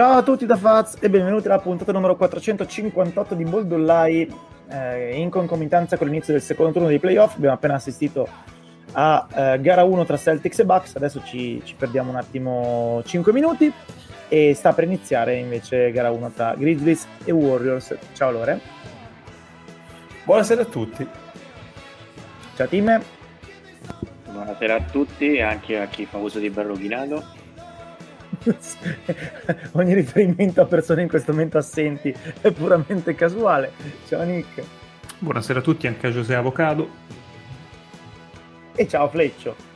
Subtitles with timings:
[0.00, 4.34] Ciao a tutti da Faz e benvenuti alla puntata numero 458 di Boldollai
[4.70, 7.34] eh, in concomitanza con l'inizio del secondo turno dei playoff.
[7.34, 8.26] Abbiamo appena assistito
[8.92, 13.30] a eh, gara 1 tra Celtics e Bucks, adesso ci, ci, perdiamo un attimo 5
[13.34, 13.70] minuti
[14.28, 17.94] e sta per iniziare invece gara 1 tra Grizzlies e Warriors.
[18.14, 18.58] Ciao Lore.
[20.24, 21.06] Buonasera a tutti.
[22.56, 23.02] Ciao Tim.
[24.32, 27.39] Buonasera a tutti e anche a chi fa uso di berroghinato.
[29.72, 33.72] Ogni riferimento a persone in questo momento assenti è puramente casuale.
[34.06, 34.62] Ciao Nick.
[35.18, 36.88] Buonasera a tutti, anche a José Avocado.
[38.74, 39.68] E ciao Fleccio.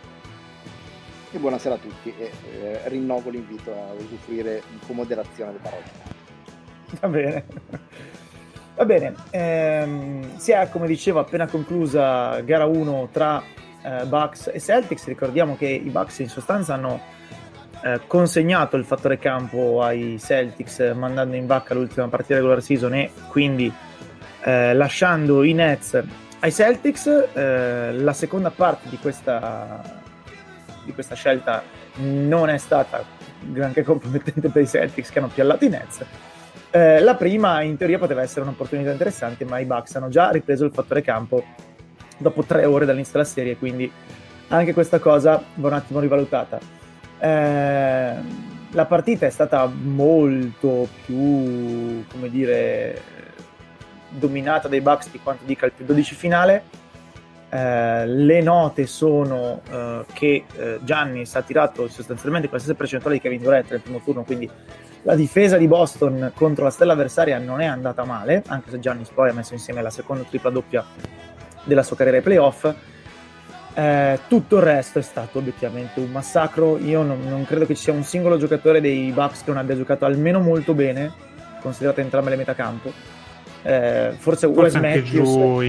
[1.31, 2.31] E buonasera a tutti e
[2.61, 5.83] eh, rinnovo l'invito a usufruire con moderazione le parole.
[7.01, 7.45] Va bene.
[8.77, 13.41] Va bene, ehm, si è come dicevo appena conclusa gara 1 tra
[13.83, 15.07] eh, Bucks e Celtics.
[15.07, 17.01] Ricordiamo che i Bucks in sostanza hanno
[17.85, 22.95] eh, consegnato il fattore campo ai Celtics eh, mandando in vacca l'ultima partita regular season
[22.95, 23.71] e quindi
[24.43, 26.03] eh, lasciando i Nets
[26.41, 27.07] ai Celtics.
[27.35, 29.83] Eh, la seconda parte di questa,
[30.83, 31.63] di questa scelta
[31.97, 33.05] non è stata
[33.41, 36.05] granché compromettente per i Celtics che hanno piallato i Nets.
[36.71, 40.65] Eh, la prima in teoria poteva essere un'opportunità interessante, ma i Bucks hanno già ripreso
[40.65, 41.45] il fattore campo
[42.17, 43.91] dopo tre ore dall'inizio della serie, quindi
[44.49, 46.84] anche questa cosa va un attimo rivalutata.
[47.25, 48.15] Eh,
[48.71, 53.01] la partita è stata molto più, come dire,
[54.11, 56.65] dominata dai Bucks di quanto dica il più 12 finale.
[57.49, 63.41] Eh, le note sono eh, che eh, Giannis ha tirato sostanzialmente qualsiasi percentuale di Kevin
[63.41, 64.51] Durant nel primo turno, quindi
[65.03, 69.09] la difesa di Boston contro la stella avversaria non è andata male, anche se Giannis
[69.09, 70.85] poi ha messo insieme la seconda tripla doppia
[71.63, 72.75] della sua carriera ai playoff.
[73.75, 76.79] Eh, tutto il resto è stato obiettivamente un massacro.
[76.79, 79.77] Io non, non, credo che ci sia un singolo giocatore dei Bucks che non abbia
[79.77, 81.13] giocato almeno molto bene,
[81.61, 82.93] considerate entrambe le metacampo.
[83.63, 85.61] Eh, forse, forse anche Giù,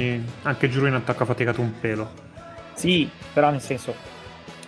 [0.44, 2.24] anche Giù in attacco ha faticato un pelo.
[2.74, 3.96] Sì, però nel senso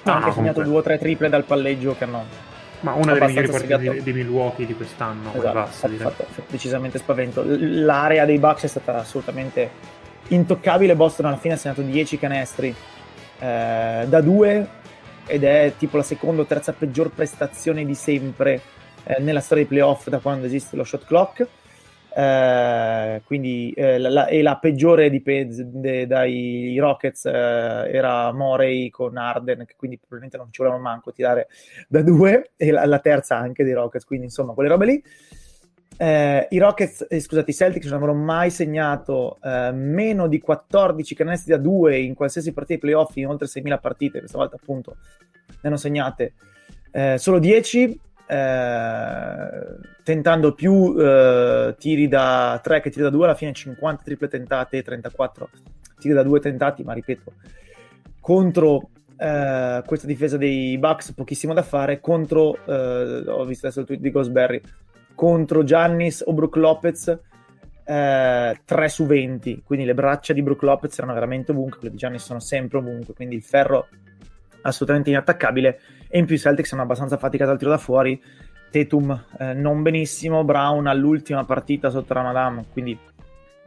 [0.04, 2.46] no, ha anche no, segnato due o tre triple dal palleggio che hanno
[2.80, 7.00] ma una delle migliori partite di, di, Milwaukee di quest'anno esatto, basta, fatto, fatto decisamente
[7.00, 9.70] spavento l'area dei Bucks è stata assolutamente
[10.28, 10.96] intoccabile.
[10.96, 12.76] Boston alla fine ha segnato 10 canestri
[13.40, 14.68] eh, da 2
[15.28, 18.62] ed è tipo la seconda o terza peggior prestazione di sempre
[19.04, 21.48] eh, nella storia dei playoff da quando esiste lo shot clock.
[22.18, 29.66] Eh, quindi eh, la, e la peggiore dipende dai Rockets eh, era Morey con Arden
[29.68, 31.48] che quindi probabilmente non ci volevano manco tirare
[31.88, 35.04] da due e la, la terza anche dei Rockets quindi insomma quelle robe lì
[35.98, 41.16] eh, I Rockets, eh, scusate, i Celtics non avevano mai segnato eh, meno di 14
[41.16, 44.20] canestri da 2 in qualsiasi partita di playoff in oltre 6.000 partite.
[44.20, 44.98] Questa volta, appunto,
[45.48, 46.34] ne hanno segnate
[46.92, 49.50] eh, solo 10, eh,
[50.04, 53.26] tentando più eh, tiri da 3 che tiri da 2.
[53.26, 55.50] Alla fine, 50 triple tentate e 34
[55.98, 56.84] tiri da 2 tentati.
[56.84, 57.34] Ma ripeto,
[58.20, 62.00] contro questa difesa dei Bucks, pochissimo da fare.
[62.00, 64.62] Contro, ho visto adesso il tweet di Gosberry
[65.18, 67.20] contro Giannis o Brook Lopez
[67.84, 71.98] eh, 3 su 20, quindi le braccia di Brook Lopez erano veramente ovunque, quelle di
[71.98, 73.88] Giannis sono sempre ovunque, quindi il ferro
[74.62, 75.80] assolutamente inattaccabile.
[76.08, 78.22] E in più i Celtics hanno abbastanza faticato al tiro da fuori,
[78.70, 82.96] Tatum eh, non benissimo, Brown all'ultima partita sotto Ramadan, quindi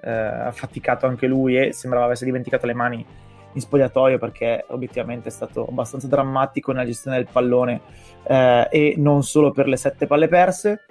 [0.03, 3.05] eh, ha faticato anche lui e sembrava avesse dimenticato le mani
[3.53, 7.81] in spogliatoio perché obiettivamente è stato abbastanza drammatico nella gestione del pallone
[8.23, 10.85] eh, e non solo per le sette palle perse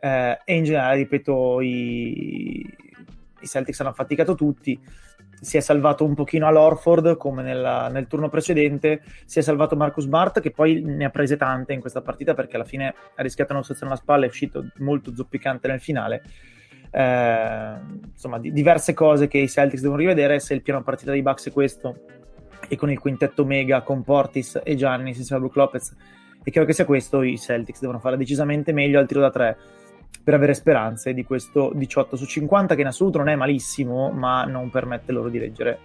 [0.00, 2.60] eh, e in generale, ripeto, i,
[3.40, 4.80] i, Celtics hanno faticato tutti.
[5.42, 10.04] Si è salvato un pochino all'Orford come nella, nel turno precedente, si è salvato Marcus
[10.04, 13.52] Smart che poi ne ha prese tante in questa partita perché alla fine ha rischiato
[13.52, 16.22] una situazione alla spalla, è uscito molto zoppicante nel finale.
[16.90, 17.74] Eh,
[18.12, 20.40] insomma, di, diverse cose che i Celtics devono rivedere.
[20.40, 22.04] Se il piano partita dei Bucks è questo,
[22.68, 25.96] e con il quintetto mega con Portis e Gianni a Brook Lopez,
[26.42, 29.56] e credo che sia questo, i Celtics devono fare decisamente meglio al tiro da tre
[30.22, 34.44] per avere speranze di questo 18 su 50 che in assoluto non è malissimo ma
[34.44, 35.78] non permette loro di reggere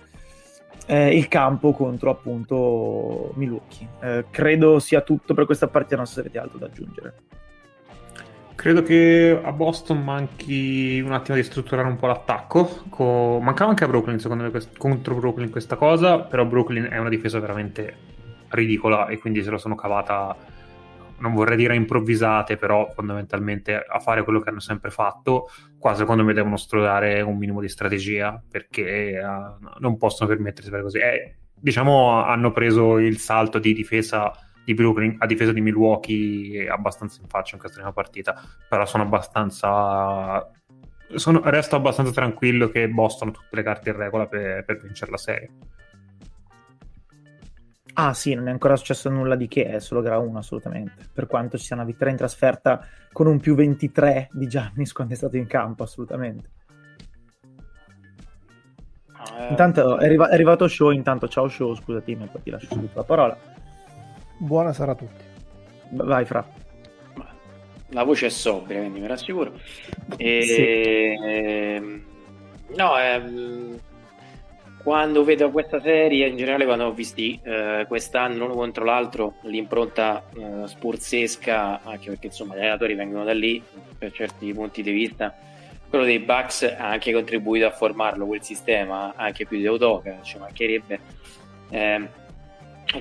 [0.88, 6.16] eh, il campo contro appunto Milwaukee eh, credo sia tutto per questa partita non so
[6.16, 7.14] se avete altro da aggiungere
[8.56, 12.84] Credo che a Boston manchi un attimo di strutturare un po' l'attacco.
[12.90, 16.98] Co- mancava anche a Brooklyn, secondo me, quest- contro Brooklyn questa cosa, però Brooklyn è
[16.98, 17.96] una difesa veramente
[18.50, 20.36] ridicola e quindi se lo sono cavata
[21.20, 26.24] non vorrei dire improvvisate, però fondamentalmente a fare quello che hanno sempre fatto, qua secondo
[26.24, 31.00] me devono strodare un minimo di strategia perché uh, non possono permettersi di fare così.
[31.00, 34.32] Eh, diciamo hanno preso il salto di difesa
[34.64, 39.04] di Brooklyn a difesa di Milwaukee abbastanza in faccia in questa prima partita, però sono
[39.04, 40.50] abbastanza
[41.14, 45.12] sono, resto abbastanza tranquillo che Boston ha tutte le carte in regola per, per vincere
[45.12, 45.50] la serie.
[47.98, 51.08] Ah sì, non è ancora successo nulla di che, è solo gara 1 assolutamente.
[51.14, 55.14] Per quanto ci sia una vittoria in trasferta con un più 23 di Giannis quando
[55.14, 56.50] è stato in campo, assolutamente.
[59.14, 62.68] Ah, intanto è, arriva- è, arrivato Show, intanto ciao Show, scusati, ma poi ti lascio
[62.68, 63.38] subito la parola.
[64.40, 65.24] Buonasera a tutti.
[65.92, 66.46] Vai Fra.
[67.90, 69.54] La voce è sobria, quindi mi rassicuro.
[70.18, 70.42] E...
[70.42, 72.04] Sì.
[72.76, 73.80] No, ehm
[74.86, 80.24] quando vedo questa serie, in generale quando ho visti eh, quest'anno l'uno contro l'altro, l'impronta
[80.32, 83.60] eh, spurzesca, anche perché insomma gli allenatori vengono da lì
[83.98, 85.36] per certi punti di vista,
[85.90, 90.38] quello dei Bucks ha anche contribuito a formarlo quel sistema, anche più di Autoca, ci
[90.38, 91.00] mancherebbe.
[91.72, 92.08] Eh,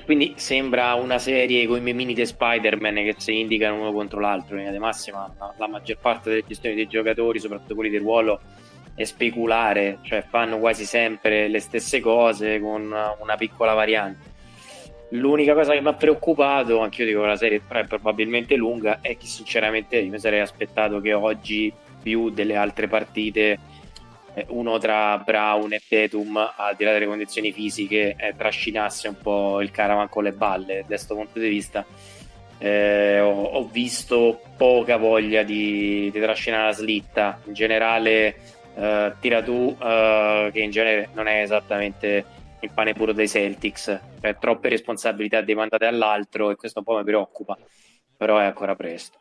[0.05, 4.53] quindi sembra una serie con i mini di Spider-Man che si indicano uno contro l'altro,
[4.53, 7.97] in linea di massima la, la maggior parte delle gestioni dei giocatori, soprattutto quelli di
[7.97, 8.41] ruolo,
[8.95, 12.81] e speculare, cioè fanno quasi sempre le stesse cose con
[13.19, 14.33] una piccola variante.
[15.09, 18.99] L'unica cosa che mi ha preoccupato, anche io dico che la serie è probabilmente lunga,
[19.01, 21.71] è che sinceramente io mi sarei aspettato che oggi
[22.01, 23.59] più delle altre partite
[24.35, 29.17] eh, uno tra Brown e Tetum, al di là delle condizioni fisiche, eh, trascinasse un
[29.21, 30.79] po' il caravan con le balle.
[30.81, 31.85] Da questo punto di vista
[32.57, 37.39] eh, ho, ho, visto poca voglia di, di trascinare la slitta.
[37.45, 38.35] In generale
[38.75, 42.25] uh, tira tu, uh, che in genere non è esattamente
[42.61, 47.03] il pane puro dei Celtics, per troppe responsabilità demandate all'altro e questo un po' mi
[47.03, 47.57] preoccupa,
[48.17, 49.19] però è ancora presto.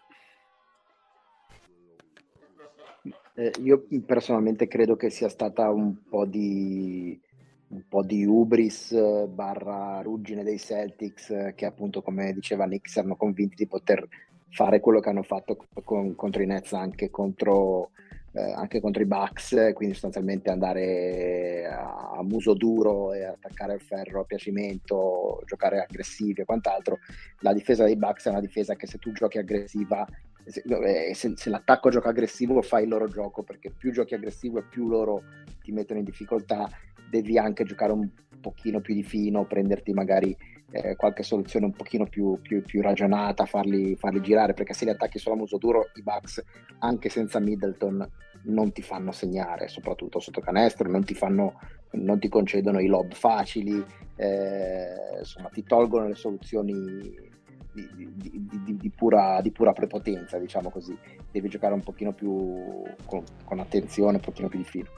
[3.37, 7.21] Eh, io personalmente credo che sia stata un po' di,
[7.69, 12.89] un po' di ubris eh, barra ruggine dei Celtics eh, che appunto come diceva Nick
[12.89, 14.06] si erano convinti di poter
[14.51, 17.91] fare quello che hanno fatto con, contro i Nets anche contro
[18.35, 23.81] eh, anche contro i Bucks, quindi sostanzialmente andare a, a, muso duro e attaccare il
[23.81, 26.99] ferro a piacimento, giocare aggressivi e quant'altro.
[27.41, 30.05] La difesa dei Bucks è una difesa che se tu giochi aggressiva,
[30.45, 34.59] se, eh, se, se l'attacco gioca aggressivo fai il loro gioco, perché più giochi aggressivo
[34.59, 35.23] e più loro
[35.63, 36.69] ti mettono in difficoltà,
[37.09, 38.09] devi anche giocare un
[38.41, 40.37] pochino più di fino, prenderti magari
[40.71, 44.91] eh, qualche soluzione un pochino più, più, più ragionata, farli, farli, girare, perché se li
[44.91, 46.43] attacchi solo a muso duro, i Bucks,
[46.79, 48.09] anche senza Middleton,
[48.45, 51.61] non ti fanno segnare, soprattutto sotto canestro, non ti, fanno,
[51.93, 53.85] non ti concedono i lob facili,
[54.17, 57.33] eh, insomma ti tolgono le soluzioni
[57.73, 60.97] di, di, di, pura, di pura prepotenza, diciamo così.
[61.31, 64.91] Devi giocare un pochino più con, con attenzione, un pochino più di fino.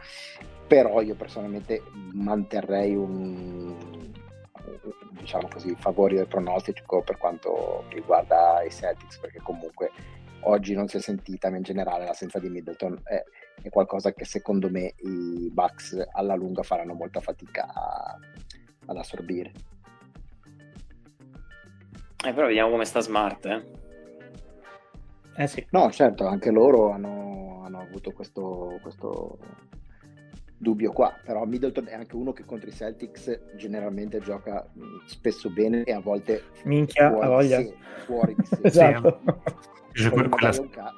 [0.67, 1.83] Però io personalmente
[2.13, 3.75] manterrei un,
[5.11, 9.91] diciamo così, favori del pronostico per quanto riguarda i Celtics, perché comunque
[10.43, 13.23] oggi non si è sentita, ma in generale l'assenza di Middleton è,
[13.63, 18.19] è qualcosa che secondo me i Bucks alla lunga faranno molta fatica a,
[18.87, 19.53] ad assorbire.
[22.25, 23.85] Eh, però vediamo come sta Smart, eh.
[25.39, 25.65] Eh sì.
[25.71, 29.39] No, certo, anche loro hanno, hanno avuto questo, questo
[30.59, 34.67] dubbio qua, però Middleton è anche uno che contro i Celtics generalmente gioca
[35.05, 37.59] spesso bene e a volte minchia fuori, voglia.
[37.59, 38.59] Sé, fuori di sé.
[38.63, 39.21] esatto.
[39.93, 40.11] Sì.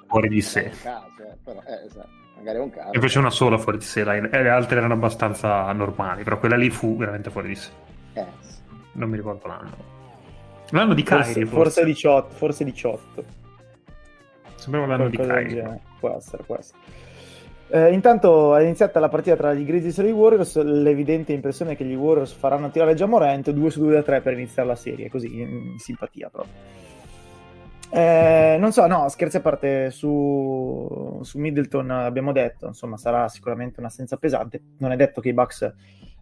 [0.07, 0.71] fuori di sé.
[0.83, 2.09] Caso, eh, però, eh, esatto.
[2.37, 2.93] Magari è un caso.
[2.93, 6.57] E fece una sola fuori di sé, e le altre erano abbastanza normali, però quella
[6.57, 7.71] lì fu veramente fuori di sé.
[8.13, 8.57] Eh, sì.
[8.93, 9.97] Non mi ricordo l'anno.
[10.71, 11.85] L'anno di Kyrie, forse, forse.
[11.85, 13.25] 18, forse 18.
[14.57, 15.81] Sembrava l'anno Qualcosa di Kyrie.
[15.99, 16.79] Può essere, può essere.
[17.71, 20.63] Eh, intanto è iniziata la partita tra gli Grizzlies e i Warriors.
[20.63, 24.21] L'evidente impressione è che gli Warriors faranno tirare già Morant 2 su 2 da 3
[24.23, 26.53] per iniziare la serie, così in, simpatia proprio.
[27.91, 33.81] Eh, non so, no, scherzi a parte su, su, Middleton abbiamo detto, insomma, sarà sicuramente
[33.81, 34.63] un'assenza pesante.
[34.79, 35.75] Non è detto che i Bucks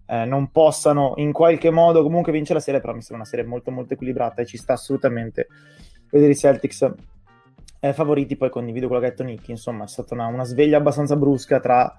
[0.06, 3.44] eh, non possano in qualche modo comunque vincere la serie, però mi sembra una serie
[3.44, 5.46] molto molto equilibrata e ci sta assolutamente
[6.10, 6.92] vedere i Celtics
[7.80, 10.78] eh, favoriti, poi condivido quello che ha detto Nicky, insomma è stata una, una sveglia
[10.78, 11.96] abbastanza brusca tra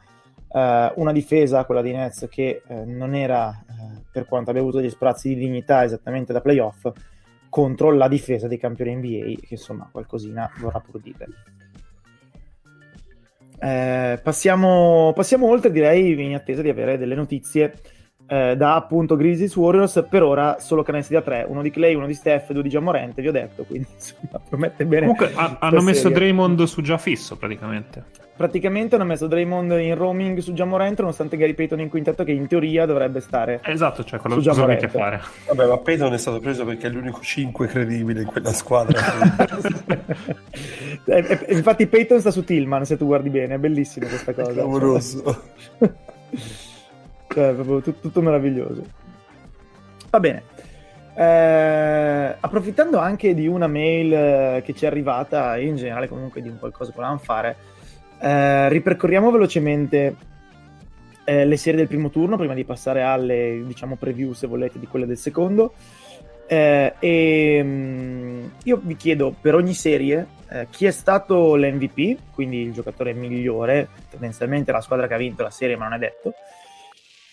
[0.52, 4.82] eh, una difesa, quella di Nets, che eh, non era, eh, per quanto abbia avuto
[4.82, 6.92] gli sprazzi di dignità esattamente da playoff,
[7.50, 11.28] contro la difesa dei campioni NBA, che insomma qualcosina vorrà pur dire.
[13.60, 17.74] Eh, passiamo, passiamo oltre, direi, in attesa di avere delle notizie
[18.28, 22.06] eh, da appunto Grizzlies Warriors per ora solo canestri da 3 uno di Clay, uno
[22.08, 25.82] di Steph, due di Giamorente vi ho detto quindi insomma promette bene Comunque ha- hanno
[25.82, 28.04] messo Draymond su già fisso praticamente
[28.36, 32.48] praticamente hanno messo Draymond in roaming su Giamorente nonostante Gary Payton in quintetto che in
[32.48, 34.88] teoria dovrebbe stare esatto cioè quello Giamorente.
[34.88, 38.54] volete fare Vabbè, ma Peyton è stato preso perché è l'unico 5 credibile in quella
[38.54, 39.00] squadra.
[41.10, 44.52] Eh, eh, infatti Payton sta su Tillman se tu guardi bene è bellissima questa cosa
[44.52, 45.44] Clamoroso.
[47.28, 48.84] cioè proprio tut- tutto meraviglioso
[50.10, 50.44] va bene
[51.18, 56.44] Eh, approfittando anche di una mail eh, che ci è arrivata e in generale comunque
[56.44, 57.56] di un qualcosa che volevamo fare
[58.20, 60.16] eh, ripercorriamo velocemente
[61.24, 64.86] eh, le serie del primo turno prima di passare alle diciamo preview se volete di
[64.86, 65.74] quelle del secondo
[66.50, 72.62] Eh, e mm, io vi chiedo per ogni serie eh, chi è stato l'MVP, quindi
[72.62, 76.34] il giocatore migliore, tendenzialmente la squadra che ha vinto la serie, ma non è detto.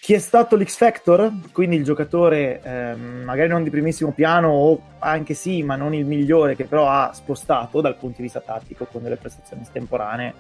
[0.05, 4.83] Chi è stato l'X Factor, quindi il giocatore ehm, magari non di primissimo piano o
[4.99, 8.85] anche sì, ma non il migliore che però ha spostato dal punto di vista tattico
[8.85, 10.35] con delle prestazioni estemporanee,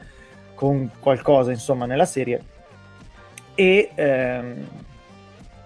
[0.52, 2.44] con qualcosa insomma nella serie.
[3.54, 4.68] E ehm,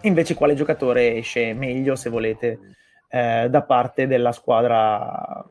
[0.03, 2.59] invece quale giocatore esce meglio, se volete,
[3.09, 5.45] eh, da parte della squadra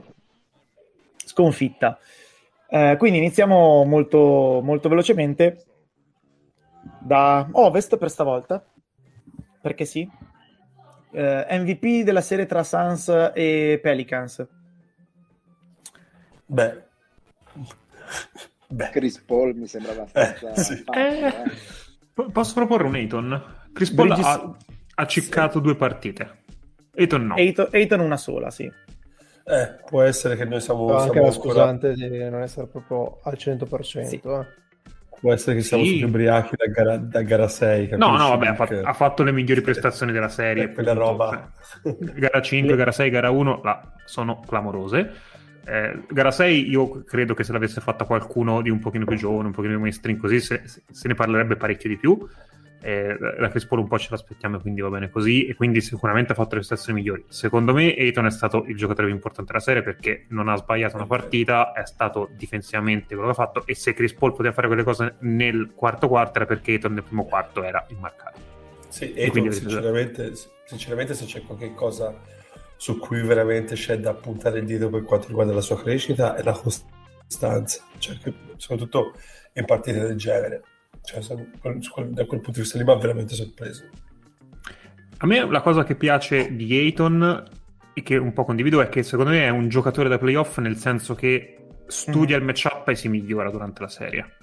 [1.18, 2.00] sconfitta.
[2.70, 5.66] Eh, quindi iniziamo molto, molto velocemente
[7.00, 8.64] da Ovest per stavolta,
[9.62, 10.10] perché sì.
[11.12, 14.46] Eh, MVP della serie tra Suns e Pelicans.
[16.46, 16.84] Beh.
[18.70, 18.90] Beh.
[18.90, 20.76] Chris Paul mi sembra abbastanza Eh, sì.
[20.84, 21.52] facile, eh.
[22.14, 23.56] Po- Posso proporre un Ayton?
[23.74, 24.56] Chris Paul Bridges- ha,
[24.96, 26.44] ha ciccato due partite.
[26.96, 27.36] Ayton no.
[27.36, 28.64] Eighton, Eighton una sola, sì.
[28.64, 32.68] Eh, può essere che noi siamo, Però anche siamo la ancora- scusante di non essere
[32.68, 34.06] proprio al 100%.
[34.08, 34.22] Sì.
[34.24, 34.46] eh.
[35.20, 36.02] Può essere che siamo Sì.
[36.04, 37.90] ubriachi da gara, da gara 6.
[37.92, 38.18] No, capisci?
[38.24, 40.64] no, vabbè, ha fatto, ha fatto le migliori prestazioni della serie.
[40.66, 41.52] Eh, quella roba.
[41.84, 45.12] Eh, Gara 5, gara 6, gara 1 la- sono clamorose.
[45.66, 49.48] Eh, gara 6 io credo che se l'avesse fatta qualcuno di un pochino più giovane,
[49.48, 52.18] un pochino più mainstream così, se, se ne parlerebbe parecchio di più.
[52.82, 55.46] Eh, la Chris Paul un po' ce l'aspettiamo, quindi va bene così.
[55.46, 57.26] E quindi sicuramente ha fatto le prestazioni migliori.
[57.28, 60.96] Secondo me, Ayton è stato il giocatore più importante della serie perché non ha sbagliato
[60.96, 63.66] una partita, è stato difensivamente quello che ha fatto.
[63.66, 67.04] E se Chris Paul poteva fare quelle cose nel quarto quarto, era perché Ayton nel
[67.04, 68.40] primo quarto era immarcato.
[68.90, 70.32] Sì, e quindi- sinceramente,
[70.66, 72.14] sinceramente se c'è qualche cosa
[72.78, 76.44] su cui veramente c'è da puntare il dito per quanto riguarda la sua crescita è
[76.44, 78.16] la costanza, cioè,
[78.56, 79.14] soprattutto
[79.54, 80.62] in partite del genere.
[81.08, 83.86] Cioè, da quel punto di vista lì mi ha veramente sorpreso.
[85.20, 87.46] A me la cosa che piace di Ayton
[87.94, 90.76] e che un po' condivido è che secondo me è un giocatore da playoff nel
[90.76, 94.38] senso che studia il matchup e si migliora durante la serie.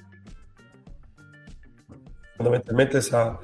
[2.35, 3.39] Fondamentalmente sa,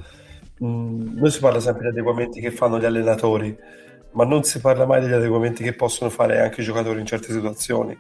[0.59, 3.55] mh, noi si parla sempre di adeguamenti che fanno gli allenatori,
[4.13, 7.35] ma non si parla mai degli adeguamenti che possono fare anche i giocatori in certe
[7.35, 7.97] situazioni.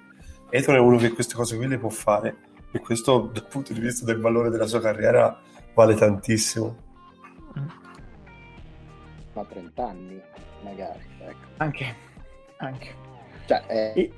[0.49, 3.81] Eton è uno che queste cose qui le può fare e questo dal punto di
[3.81, 5.39] vista del valore della sua carriera
[5.75, 6.77] vale tantissimo.
[9.33, 10.21] Ma 30 anni,
[10.63, 10.99] magari.
[11.21, 11.37] Ecco.
[11.59, 11.95] Anche,
[12.59, 12.95] anche.
[13.47, 14.13] Cioè, eh, E-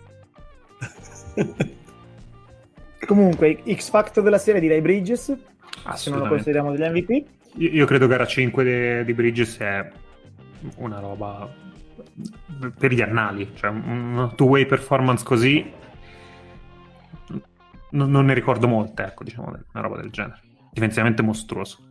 [3.07, 5.37] Comunque, X Factor della serie direi Bridges,
[5.95, 7.11] se non lo consideriamo degli MVP.
[7.57, 9.91] Io, io credo gara 5 de- di Bridges è
[10.77, 11.53] una roba
[12.79, 15.69] per gli annali, cioè una two-way performance così
[17.93, 20.41] non, non ne ricordo molte, ecco, diciamo, una roba del genere.
[20.71, 21.91] Difensivamente mostruoso.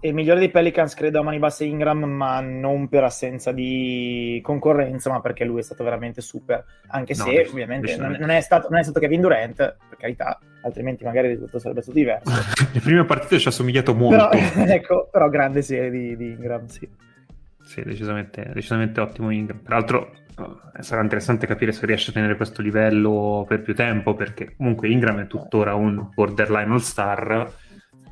[0.00, 4.38] E il migliore dei Pelicans credo a mani basse Ingram, ma non per assenza di
[4.42, 6.62] concorrenza, ma perché lui è stato veramente super.
[6.88, 9.98] Anche No, se dec- ovviamente non, non è stato, non è stato Kevin Durant, per
[9.98, 12.30] carità, altrimenti magari il risultato sarebbe stato diverso.
[12.74, 14.28] Le prime partite ci ha somigliato molto.
[14.28, 16.86] Però, ecco, però grande serie di, di Ingram, sì.
[17.62, 19.60] Sì, decisamente, decisamente ottimo Ingram.
[19.60, 20.12] Peraltro
[20.80, 25.20] sarà interessante capire se riesce a tenere questo livello per più tempo, perché comunque Ingram
[25.20, 27.52] è tuttora un borderline all-star.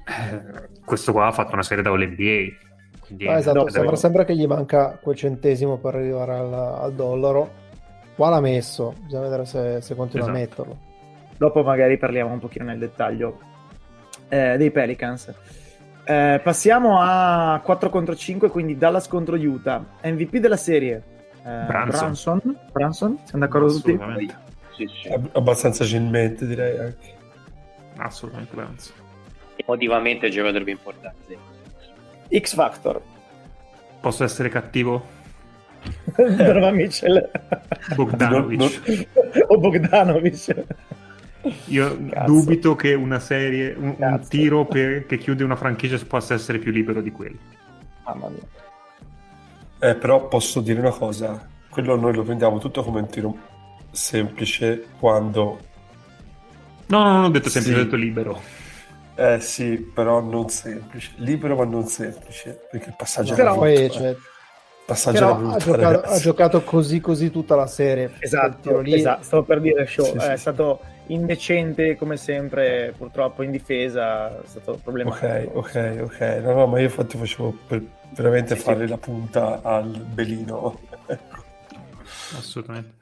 [0.04, 2.70] Eh, questo qua ha fatto una serie da All-NBA.
[3.06, 6.92] Quindi Ah, esatto, eh, sembra sempre che gli manca quel centesimo per arrivare al, al
[6.94, 7.60] dollaro.
[8.14, 10.44] Qua l'ha messo, bisogna vedere se, se continua a Esatto.
[10.64, 10.78] metterlo.
[11.36, 13.38] Dopo magari parliamo un pochino nel dettaglio
[14.28, 15.32] eh, dei Pelicans.
[16.04, 19.84] Eh, passiamo a 4 contro 5, quindi Dallas contro Utah.
[20.04, 21.02] MVP della serie.
[21.44, 21.90] Eh, Branson.
[22.00, 22.58] Branson.
[22.72, 23.18] Branson?
[23.24, 23.90] Siamo d'accordo tutti?
[23.92, 24.36] Assolutamente,
[24.76, 25.08] Sì, sì.
[25.08, 27.14] Ab- abbastanza agilmente direi anche.
[27.96, 28.94] assolutamente Branson.
[29.56, 31.36] Emotivamente il giocatore più importante.
[32.36, 33.00] X Factor.
[34.00, 35.20] Posso essere cattivo?
[36.16, 37.28] Donovan Mitchell.
[37.94, 39.06] Bogdanovic.
[39.48, 40.64] O Bogdanovic.
[41.66, 42.32] Io Cazzo.
[42.32, 46.70] dubito che una serie, un, un tiro per- che chiude una franchigia possa essere più
[46.70, 47.38] libero di quelli.
[48.04, 48.40] Mamma mia.
[49.82, 53.36] Eh, però posso dire una cosa, quello noi lo prendiamo tutto come un tiro
[53.90, 55.58] semplice quando...
[56.86, 57.80] No, no, non ho detto semplice, Sì.
[57.80, 58.40] ho detto libero.
[59.16, 61.10] Eh sì, però non semplice.
[61.16, 63.92] Libero ma non semplice, perché il passaggio Però- Poi, brutto.
[63.94, 64.10] cioè, eh.
[64.10, 64.18] Il
[64.86, 68.12] passaggio però era ha brutto, giocato, ha giocato così così tutta la serie.
[68.20, 70.40] Esatto, esatto, stavo per dire show, Sì, sì, è sì.
[70.40, 75.52] stato indecente come sempre, purtroppo in difesa, è stato Ok, problematico.
[75.54, 76.20] ok, ok.
[76.42, 78.86] No, no, ma io infatti facevo per veramente Sì, fare sì.
[78.86, 80.78] la punta al belino.
[82.30, 83.01] Assolutamente.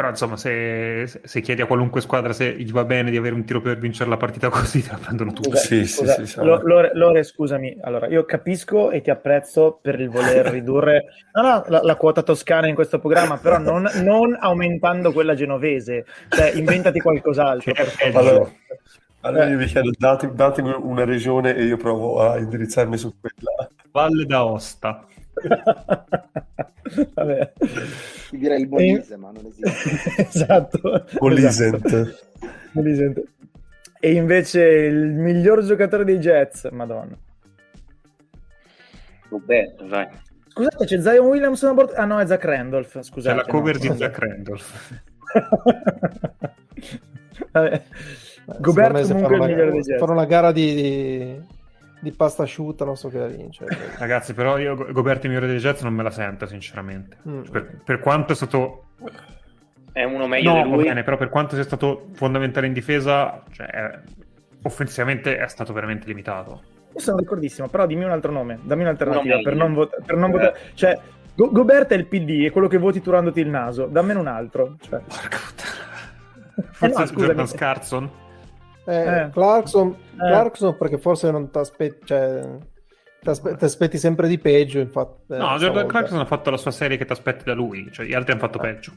[0.00, 3.44] Però insomma, se, se chiedi a qualunque squadra se gli va bene di avere un
[3.44, 5.54] tiro per vincere la partita così, te la prendono tutti.
[5.58, 6.42] Sì, sì, scusa, sì, sì.
[6.42, 11.04] Lo- Lore, Lore, scusami, allora io capisco e ti apprezzo per il voler ridurre
[11.34, 16.06] no, no, la, la quota toscana in questo programma, però non, non aumentando quella genovese,
[16.30, 17.74] cioè inventati qualcos'altro.
[17.74, 18.16] favore.
[18.16, 18.50] Allora,
[19.20, 19.50] allora Eh.
[19.50, 23.68] io vi chiedo, date- datemi una regione e io provo a indirizzarmi su quella.
[23.90, 25.04] Valle d'Aosta.
[27.14, 27.52] Vabbè.
[28.30, 30.22] Ti direi il Molise, ma non esiste.
[30.28, 31.04] esatto.
[31.16, 31.84] Polisent.
[31.84, 33.24] Esatto.
[34.00, 37.16] E invece il miglior giocatore dei Jets, madonna.
[39.28, 40.08] Roberto, vai.
[40.48, 41.92] Scusate, c'è Zion Williamson a bordo?
[41.94, 43.36] Ah no, è Zach Randolph, C'è scusate.
[43.36, 43.80] la cover no.
[43.80, 45.02] di Zach Randolph.
[47.52, 47.82] Vabbè.
[48.50, 49.98] Secondo Gobert me se comunque fanno il migliore dei Jets.
[50.00, 51.40] fanno una gara di,
[52.00, 53.64] di, pasta asciutta, non so chi la vince.
[53.98, 57.18] Ragazzi, però io Go- Gobert il migliore dei Jets non me la sento, sinceramente.
[57.28, 57.42] Mm.
[57.44, 58.84] Cioè, Per, per quanto è stato...
[59.92, 63.66] È uno meglio No, di bene, però per quanto sia stato fondamentale in difesa, cioè,
[63.66, 63.98] è-
[64.62, 66.62] offensivamente è stato veramente limitato.
[66.92, 70.28] Io sono d'accordissimo, però dimmi un altro nome, dammi un'alternativa per non, vota- per non
[70.28, 70.32] Eh.
[70.32, 70.58] votare.
[70.74, 70.98] Cioè,
[71.34, 74.76] Go- Gobert è il PD, è quello che voti turandoti il naso, dammene un altro.
[74.80, 75.00] Cioè.
[75.00, 75.78] Porca puttana.
[76.56, 77.26] Eh Forse no, scusami.
[77.26, 78.10] Jordan Scarson?
[78.90, 79.30] Eh, Eh.
[79.30, 80.16] Clarkson, Eh.
[80.16, 82.40] Clarkson perché forse non ti aspetti, cioè,
[83.20, 84.80] ti aspetti sempre di peggio.
[84.80, 85.86] Infatti, eh, No, Jordan stavolta.
[85.86, 88.40] Clarkson ha fatto la sua serie che ti aspetti da lui, cioè gli altri hanno
[88.40, 88.92] fatto peggio.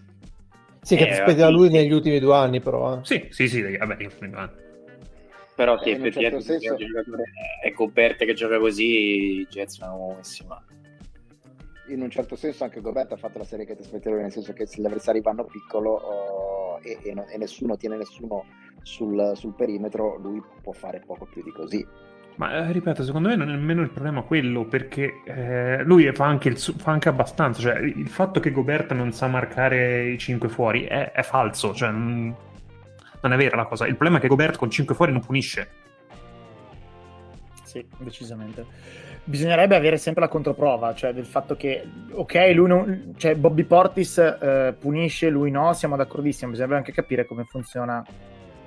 [0.82, 1.54] Sì, che Eh, ti aspetti da sì.
[1.54, 2.96] lui negli ultimi due anni, però.
[2.96, 3.00] eh.
[3.04, 4.62] Sì, sì, sì, vabbè, io sono in avanti.
[5.56, 7.24] Però sì, Eh, in un effettivamente certo se senso- il giocatore
[7.62, 10.66] è Gobert che gioca così, i Jets sono messi male.
[11.90, 14.52] In un certo senso anche Gobert ha fatto la serie che ti aspettavi, nel senso
[14.54, 18.46] che se gli avversari vanno piccolo oh, e, e no- e nessuno tiene nessuno
[18.84, 21.86] sul, sul perimetro, lui può fare poco più di così.
[22.36, 26.26] Ma eh, ripeto, secondo me non è nemmeno il problema quello, perché eh, lui fa
[26.26, 27.62] anche, il fa anche abbastanza.
[27.62, 31.92] Cioè, il fatto che Gobert non sa marcare i 5 fuori è, è falso, cioè,
[31.92, 32.36] non,
[33.22, 33.86] non è vera la cosa.
[33.86, 35.70] Il problema è che Gobert con 5 fuori non punisce.
[37.64, 38.66] Sì, decisamente.
[39.26, 44.18] Bisognerebbe avere sempre la controprova, cioè del fatto che, ok, lui non, cioè Bobby Portis
[44.18, 48.04] eh, punisce, lui no, siamo d'accordissimo, bisognerebbe anche capire come funziona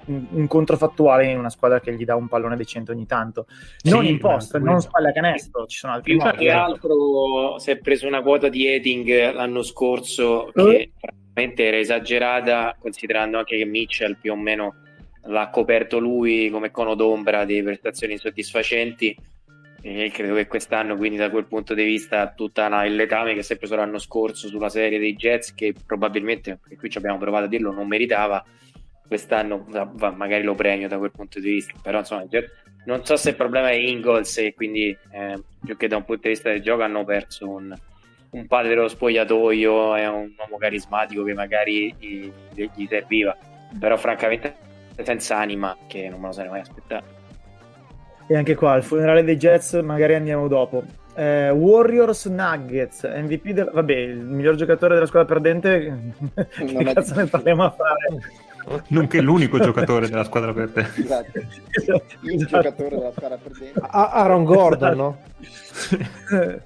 [0.07, 3.47] un, controfattuale in una squadra che gli dà un pallone decente ogni tanto.
[3.83, 6.37] Non Sì, in post, non spalla canestro, ci sono altri Più modi.
[6.39, 10.63] che altro si è preso una quota di Eting l'anno scorso Eh?
[10.65, 14.75] che veramente era esagerata, considerando anche che Mitchell più o meno
[15.29, 19.17] l'ha coperto lui come cono d'ombra di prestazioni insoddisfacenti.
[19.83, 23.43] E credo che quest'anno, quindi, da quel punto di vista, tutta la- il letame che
[23.45, 27.19] si è preso l'anno scorso sulla serie dei Jets, che probabilmente, e qui ci abbiamo
[27.19, 28.45] provato a dirlo, non meritava.
[29.07, 29.65] Quest'anno
[30.17, 32.25] magari lo premio da quel punto di vista, però insomma,
[32.87, 36.23] non so se il problema è Ingles e quindi eh, più che da un punto
[36.23, 37.75] di vista del gioco hanno perso un,
[38.31, 43.37] un padre dello spogliatoio e un uomo carismatico che magari gli, gli serviva,
[43.79, 44.65] però francamente
[45.03, 47.15] senza anima che non me lo sarei mai aspettato.
[48.29, 50.83] E anche qua, il funerale dei Jets, magari andiamo dopo.
[51.15, 53.71] Eh, Warriors Nuggets, MVP del...
[53.73, 58.45] Vabbè, il miglior giocatore della squadra perdente, che Non è cazzo ne parliamo a fare?
[58.89, 60.81] Nonché l'unico giocatore della squadra per te.
[60.97, 61.39] Esatto.
[61.39, 62.47] Il Esatto.
[62.63, 63.81] giocatore della squadra perdente.
[63.81, 65.19] A- Aaron Gordon, no?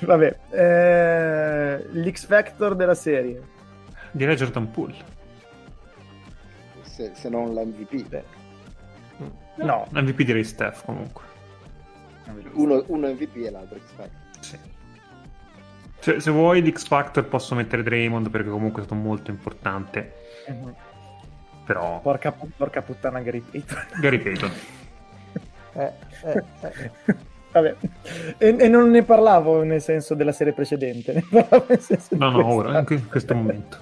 [0.00, 3.42] Vabbè, eh, l'X Factor della serie.
[4.12, 4.94] Direi Jordan Poole.
[6.82, 8.08] Se, se non l'MVP.
[8.08, 8.24] Beh.
[9.56, 11.22] No, MVP direi Steph comunque.
[12.52, 14.18] Uno, uno MVP e l'altro X Factor.
[14.40, 14.58] Sì.
[15.98, 20.12] Se, se vuoi l'X Factor posso mettere Draymond perché comunque è stato molto importante.
[20.48, 20.74] Mhm.
[21.72, 23.78] Però porca, porca puttana Gary Payton.
[24.00, 24.50] Gary Payton.
[25.72, 25.92] Eh,
[26.24, 27.14] eh, eh.
[27.52, 27.76] Vabbè,
[28.38, 32.30] e, e non ne parlavo nel senso della serie precedente, ne parlavo nel senso No,
[32.30, 33.78] no, ora, anche in questo momento.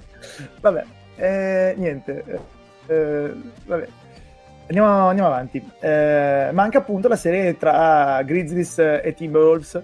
[0.61, 0.85] Vabbè,
[1.17, 3.33] eh, niente, eh, eh,
[3.65, 3.89] vabbè.
[4.67, 5.67] Andiamo, andiamo avanti.
[5.81, 9.81] Eh, manca appunto la serie tra Grizzlies e Timberwolves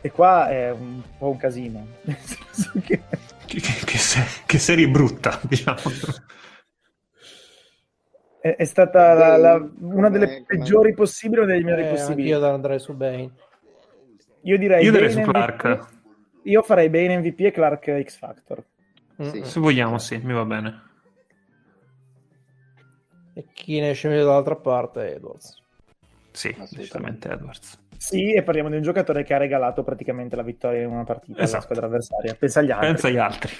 [0.00, 1.86] e qua è un po' un casino.
[2.84, 3.00] Che
[3.46, 3.98] Che, che-
[4.46, 5.78] che serie brutta, diciamo.
[8.50, 12.32] È, è stata la- la- una delle peggiori possibili o delle migliori Eh, possibili.
[12.32, 13.30] anch'io andrei su Bane.
[14.42, 15.30] Io direi Io Bane su MVP.
[15.30, 15.86] Clark.
[16.44, 18.64] Io farei Bane MVP e Clark X Factor.
[19.20, 19.42] Sì.
[19.44, 20.82] Se vogliamo, sì, mi va bene.
[23.34, 25.62] E chi ne esce meglio dall'altra parte è Edwards.
[26.32, 26.76] Sì, Assolutamente.
[26.76, 27.78] decisamente Edwards.
[27.96, 31.34] Sì, e parliamo di un giocatore che ha regalato praticamente la vittoria in una partita
[31.34, 31.62] alla Esatto.
[31.64, 32.34] squadra avversaria.
[32.34, 32.86] Pensa agli altri.
[32.88, 33.52] Pensa agli altri.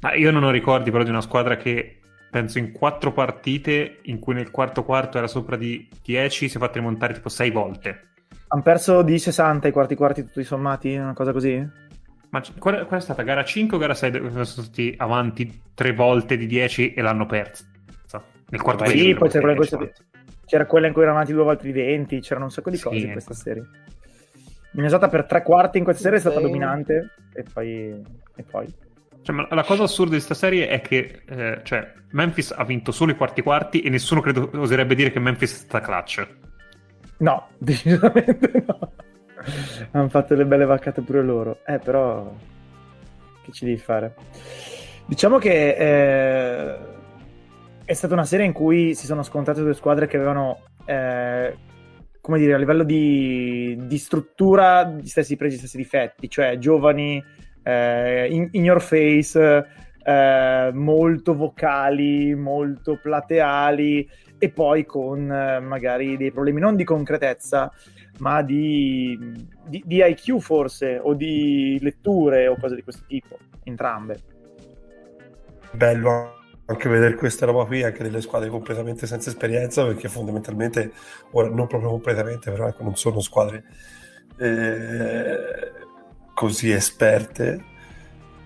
[0.00, 2.00] Ma io non ho ricordi però di una squadra che
[2.32, 6.58] penso in quattro partite in cui nel quarto quarto era sopra di 10 si è
[6.58, 8.08] fatta rimontare tipo 6 volte.
[8.48, 11.62] Hanno perso di 60 i quarti quarti tutti sommati, una cosa così?
[12.30, 13.20] Ma qual è, qual è stata?
[13.22, 17.26] Gara 5 o gara 6 dove sono stati avanti tre volte di 10 e l'hanno
[17.26, 17.66] persa?
[18.48, 19.92] Nel quarto Sì, periodo Sì, poi c'era quella, in cui-
[20.46, 22.82] c'era quella in cui erano avanti due volte di 20, c'erano un sacco di Sì,
[22.82, 23.12] cose in ecco.
[23.12, 23.68] questa serie.
[24.70, 28.02] Minnesota per tre quarti in questa serie è stata dominante e poi...
[28.36, 28.66] E poi.
[29.22, 33.12] Cioè, la cosa assurda di questa serie è che eh, cioè, Memphis ha vinto solo
[33.12, 36.26] i quarti quarti e nessuno credo oserebbe dire che Memphis è stata clutch.
[37.18, 38.92] No, decisamente no.
[39.92, 41.58] Hanno fatto le belle vaccate pure loro.
[41.66, 42.34] Eh, però...
[43.44, 44.14] Che ci devi fare?
[45.06, 46.78] Diciamo che eh,
[47.84, 51.56] è stata una serie in cui si sono scontrate due squadre che avevano, eh,
[52.20, 57.22] come dire, a livello di, di struttura gli stessi pregi, gli stessi difetti, cioè giovani,
[57.62, 59.66] eh, in, in your face,
[60.04, 67.72] eh, molto vocali, molto plateali e poi con eh, magari dei problemi non di concretezza,
[68.18, 69.16] ma di,
[69.66, 74.20] di- di IQ forse, o di letture o cose di questo tipo, entrambe.
[75.72, 80.92] bello anche vedere questa roba qui anche delle squadre completamente senza esperienza perché fondamentalmente
[81.32, 83.64] ora non proprio completamente però ecco non sono squadre
[84.38, 85.81] eh,
[86.34, 87.70] così esperte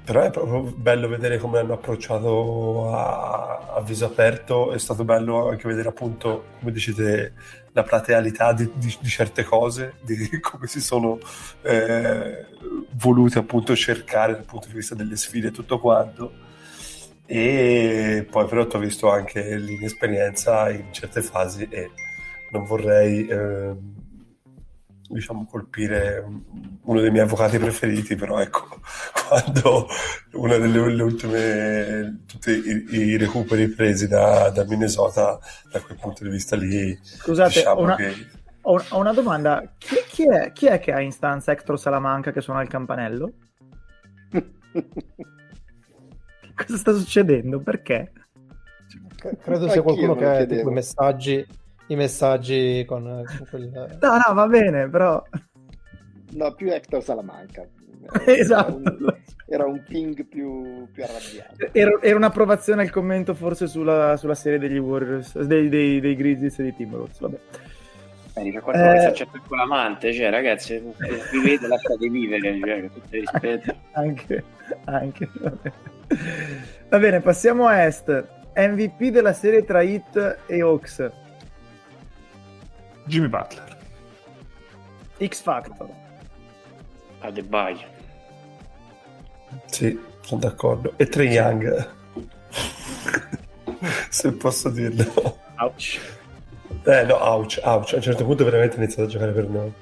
[0.06, 4.70] però è proprio bello vedere come hanno approcciato a, a viso aperto.
[4.72, 7.34] È stato bello anche vedere appunto come dicete
[7.72, 11.18] la platealità di, di- di certe cose di come si sono
[11.62, 12.46] eh,
[12.92, 16.32] voluti appunto cercare dal punto di vista delle sfide e tutto quanto.
[17.26, 21.90] E poi però ho visto anche l'inesperienza in certe fasi e
[22.52, 23.94] non vorrei ehm,
[25.08, 26.24] diciamo colpire
[26.82, 28.80] uno dei miei avvocati preferiti però ecco
[29.28, 29.86] quando
[30.32, 35.38] una delle le ultime tutti i, i recuperi presi da, da Minnesota
[35.70, 38.14] da quel punto di vista lì Scusate, diciamo ho una, che
[38.68, 39.62] ho- ho una domanda.
[39.78, 43.32] Chi, chi è, chi è che ha in stanza Hector Salamanca che suona il campanello?
[46.54, 47.60] Cosa sta succedendo?
[47.60, 48.12] Perché?
[49.16, 50.56] C- Credo sia qualcuno che ha chiedevo.
[50.56, 51.46] tipo i messaggi,
[51.88, 53.70] i messaggi con, con quel...
[54.00, 55.22] No, no, va bene, però...
[56.32, 57.66] No, più Hector Salamanca.
[58.24, 58.80] Esatto.
[58.86, 59.14] Era un,
[59.48, 61.68] era un ping più, più arrabbiato.
[61.70, 66.58] Era, era un'approvazione al commento forse sulla, sulla serie degli Warriors, dei, dei, dei Grizzlies
[66.58, 67.38] e dei Timberwolves, vabbè.
[68.34, 68.98] Eh, dice qualcuno Eh.
[69.06, 70.82] che c'è con l'amante, cioè ragazzi,
[71.30, 73.74] vivete, lasciate vivere, cioè, tutto rispetto.
[73.92, 74.44] anche,
[74.84, 75.28] anche.
[75.40, 75.74] Va bene.
[76.88, 78.24] Va bene, passiamo a Est.
[78.56, 81.10] MVP della serie tra Hit e Hawks.
[83.06, 83.76] Jimmy Butler.
[85.24, 85.88] X Factor.
[87.20, 87.94] A De Baio.
[89.66, 91.88] sì sono d'accordo e Trae Young
[94.10, 96.00] se posso dirlo Ouch.
[96.84, 97.92] Eh no, ouch, ouch.
[97.92, 99.72] A un certo punto veramente ha iniziato a giocare per noi.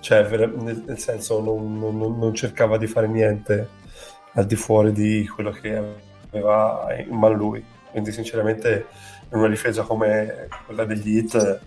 [0.00, 3.68] Cioè, nel, nel senso, non, non- non cercava di fare niente
[4.34, 5.76] al di fuori di quello che
[6.30, 7.64] aveva in mano lui.
[7.90, 8.86] Quindi, sinceramente,
[9.32, 11.60] in una difesa come quella degli hit,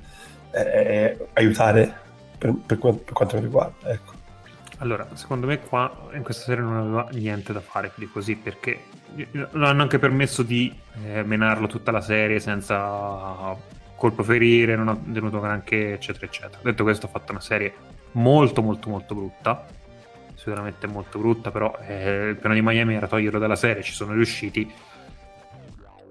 [0.50, 1.94] è, è aiutare
[2.38, 3.90] per, per per quanto mi riguarda.
[3.90, 4.14] Ecco.
[4.80, 8.80] Allora, secondo me qua in questa serie non aveva niente da fare di così perché
[9.54, 10.72] hanno anche permesso di
[11.04, 13.56] eh, menarlo tutta la serie senza
[13.96, 16.60] colpo ferire, non ha tenuto granché, eccetera, eccetera.
[16.62, 17.74] Detto questo, ha fatto una serie
[18.12, 19.66] molto, molto, molto brutta.
[20.36, 24.14] Sicuramente molto brutta, però eh, il piano di Miami era toglierlo dalla serie, ci sono
[24.14, 24.72] riusciti.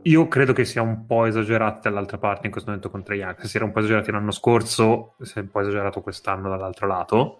[0.06, 3.40] Io credo che sia un po' esagerato dall'altra parte in questo momento Young.
[3.40, 6.86] Se si era un po' esagerato l'anno scorso, si è un po' esagerato quest'anno dall'altro
[6.86, 7.38] lato.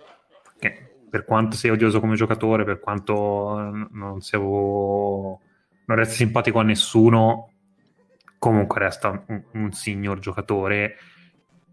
[0.58, 6.64] Che per quanto sia odioso come giocatore, per quanto non sia non resta simpatico a
[6.64, 7.52] nessuno,
[8.36, 10.96] comunque resta un, un signor giocatore.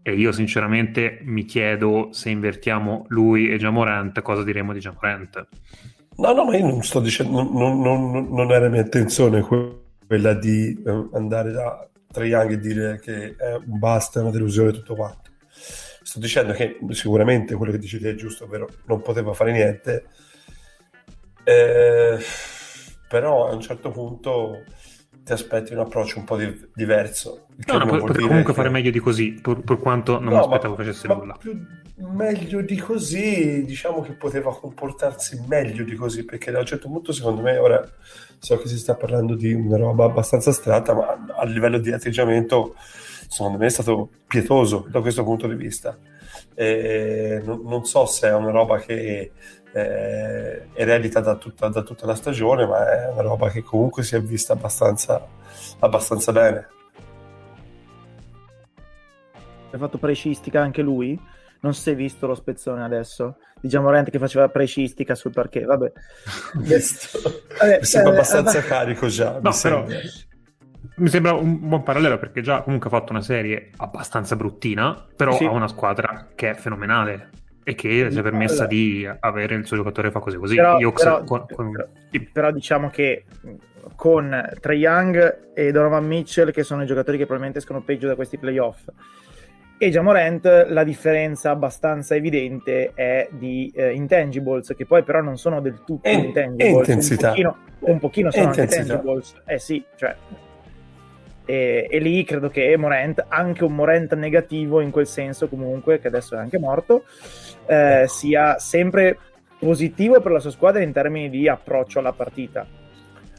[0.00, 5.48] E io sinceramente mi chiedo se invertiamo lui e Jamorant, cosa diremo di Jamorant?
[6.18, 10.34] No, no, ma io non sto dicendo, non, non- non- era mia intenzione que- quella
[10.34, 14.94] di eh, andare da Young e dire che è un basta, è una delusione tutto
[14.94, 15.30] quanto.
[16.02, 20.04] Sto dicendo che sicuramente quello che dici te è giusto, ovvero non poteva fare niente,
[21.46, 22.18] Eh,
[23.08, 24.64] però a un certo punto
[25.24, 27.46] ti aspetti un approccio un po' di- diverso.
[27.66, 28.58] No, no, potrebbe comunque che...
[28.58, 31.36] fare meglio di così, per, per quanto non no, mi aspettavo ma, facesse ma nulla.
[31.38, 31.58] Più,
[31.96, 37.12] meglio di così, diciamo che poteva comportarsi meglio di così, perché da un certo punto,
[37.12, 37.82] secondo me, ora
[38.38, 42.74] so che si sta parlando di una roba abbastanza astratta, ma a livello di atteggiamento,
[43.28, 45.96] secondo me è stato pietoso da questo punto di vista.
[46.54, 49.32] E non, non so se è una roba che
[49.74, 54.14] eh, eredita da tutta, da tutta, la stagione, ma è una roba che comunque si
[54.14, 55.26] è vista abbastanza,
[55.80, 56.68] abbastanza bene.
[59.72, 61.20] Ha fatto precistica anche lui?
[61.60, 63.38] Non si è visto lo spezzone adesso?
[63.60, 65.92] Diciamo Rent che faceva precistica sul parquet, vabbè.
[66.54, 69.40] vabbè mi sembra eh, abbastanza eh, carico già.
[69.40, 69.96] No, mi, sembra.
[70.96, 75.32] mi sembra un buon parallelo perché già comunque ha fatto una serie abbastanza bruttina, però
[75.32, 75.46] sì.
[75.46, 77.30] ha una squadra che è fenomenale
[77.64, 80.54] e che si è permessa di avere il suo giocatore fa cose così.
[80.54, 81.88] Però, però, con, con...
[82.32, 83.24] però, diciamo che
[83.96, 88.14] con Trae Young e Donovan Mitchell, che sono i giocatori che probabilmente escono peggio da
[88.14, 88.86] questi playoff,
[89.78, 95.60] e Jamorant la differenza abbastanza evidente è di eh, intangibles, che poi però non sono
[95.60, 96.86] del tutto e, intangibles.
[96.86, 97.28] intensità.
[97.28, 99.34] Un pochino, un pochino sono anche intangibles.
[99.46, 100.14] Eh sì, cioè
[101.44, 106.08] e, e, lì credo che Morant, anche un Morant negativo in quel senso comunque, che
[106.08, 107.04] adesso è anche morto,
[107.66, 109.18] eh, sia sempre
[109.58, 112.66] positivo per la sua squadra in termini di approccio alla partita.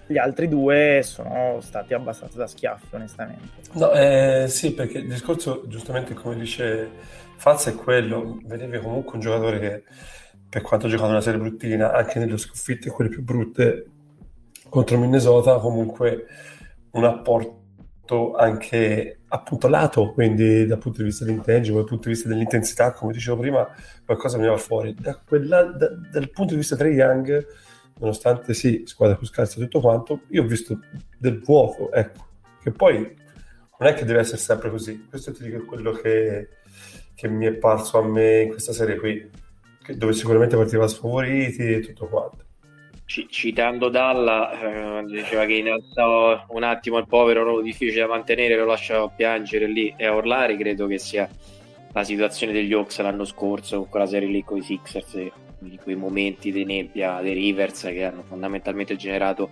[0.08, 3.62] Gli altri due sono stati abbastanza da schiaffi, onestamente.
[3.74, 6.90] No, eh, sì, perché il discorso, giustamente come dice
[7.38, 8.40] Faz, è quello.
[8.46, 9.84] Vedevi comunque un giocatore che,
[10.48, 13.86] per quanto ha giocato una serie bruttina, anche nelle sconfitte, quelle più brutte,
[14.70, 16.26] contro Minnesota, comunque
[16.92, 17.65] un apporto
[18.36, 23.12] anche appunto lato, quindi dal punto di vista dell'intangible, dal punto di vista dell'intensità, come
[23.12, 23.68] dicevo prima,
[24.06, 24.94] qualcosa veniva fuori.
[24.94, 27.48] Da quella, da, dal punto di vista Trey Young,
[28.00, 30.80] nonostante sì, squadra più scarsa e tutto quanto, io ho visto
[31.18, 32.28] del vuoto, ecco,
[32.62, 32.98] che poi
[33.80, 35.06] non è che deve essere sempre così.
[35.10, 36.50] Questo ti dico quello che,
[37.16, 39.30] che mi è parso a me in questa serie qui,
[39.96, 42.45] dove sicuramente partiva sfavoriti e tutto quanto
[43.06, 48.58] citando Dalla, eh, diceva che in realtà un attimo il povero era difficile da mantenere,
[48.58, 49.94] lo lasciava piangere lì.
[49.96, 51.30] E a Orlari credo che sia
[51.96, 55.18] la situazione degli Hawks l'anno scorso con quella serie lì con i Sixers
[55.60, 59.50] di quei momenti di nebbia dei Rivers che hanno fondamentalmente generato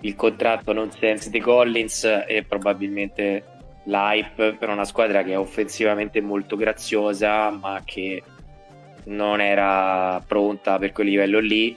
[0.00, 3.44] il contratto non sense di Collins e probabilmente
[3.84, 8.22] l'hype per una squadra che è offensivamente molto graziosa ma che
[9.04, 11.76] non era pronta per quel livello lì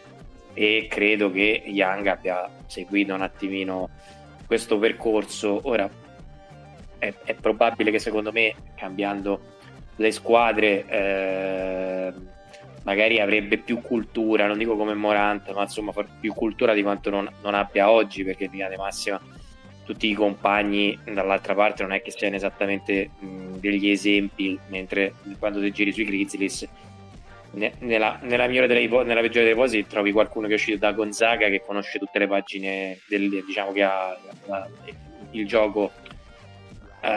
[0.54, 3.90] e credo che Young abbia seguito un attimino
[4.46, 5.60] questo percorso.
[5.64, 5.90] Ora
[6.98, 9.40] è, è probabile che secondo me cambiando
[9.96, 12.14] le squadre eh,
[12.84, 17.30] magari avrebbe più cultura, non dico come Morant, ma insomma più cultura di quanto non,
[17.42, 19.20] non abbia oggi perché in linea di massima
[19.84, 25.60] tutti i compagni dall'altra parte non è che siano esattamente mh, degli esempi, mentre quando
[25.60, 26.68] ti giri sui Grizzlies
[27.52, 31.50] nella, nella, migliore delle nella peggiore delle ipotesi trovi qualcuno che è uscito da Gonzaga
[31.50, 34.70] che conosce tutte le pagine del, diciamo che ha, ha
[35.32, 35.92] il gioco
[37.02, 37.08] uh,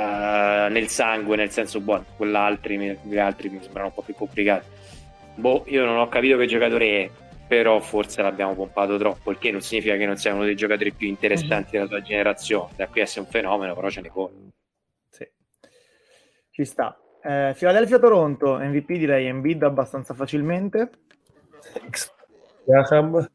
[0.71, 2.05] nel sangue nel senso buono.
[2.17, 4.67] Quell'altri gli altri mi sembrano un po' più complicati.
[5.37, 7.11] Boh io non ho capito che giocatore è
[7.47, 10.93] però forse l'abbiamo pompato troppo il che non significa che non sia uno dei giocatori
[10.93, 12.73] più interessanti della sua generazione.
[12.75, 14.29] Da qui a essere un fenomeno però ce ne può
[15.11, 15.29] sì.
[16.51, 20.91] ci sta eh, Philadelphia-Toronto, MVP direi Embiid abbastanza facilmente.
[22.65, 23.31] Graham.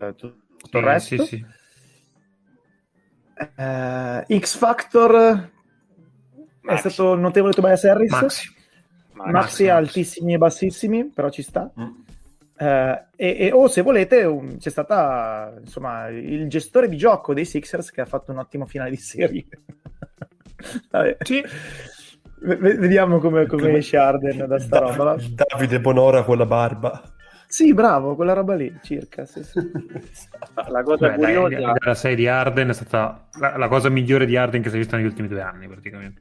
[0.00, 1.22] Eh, tutto il resto.
[1.22, 1.46] Sì, sì.
[3.56, 5.50] Eh, X Factor
[6.62, 8.10] è stato notevole Tobias Harris.
[8.10, 8.54] Maxi.
[9.12, 11.70] Maxi, Maxi altissimi e bassissimi, però ci sta.
[11.78, 11.92] Mm.
[12.56, 17.34] Eh, e, e, o oh, se volete un, c'è stata insomma il gestore di gioco
[17.34, 19.44] dei Sixers che ha fatto un ottimo finale di serie.
[21.20, 21.44] Sì.
[22.44, 25.16] Vediamo come, come esce Arden da sta roba.
[25.34, 27.02] Davide Bonora con la barba.
[27.46, 29.24] Sì, bravo, quella roba lì, circa.
[29.24, 29.60] Sì, sì.
[30.68, 31.60] la cosa Beh, curiosa...
[31.60, 34.74] La, la 6 di Arden è stata la, la, cosa migliore di Arden che si
[34.74, 36.20] è vista negli ultimi due anni, praticamente.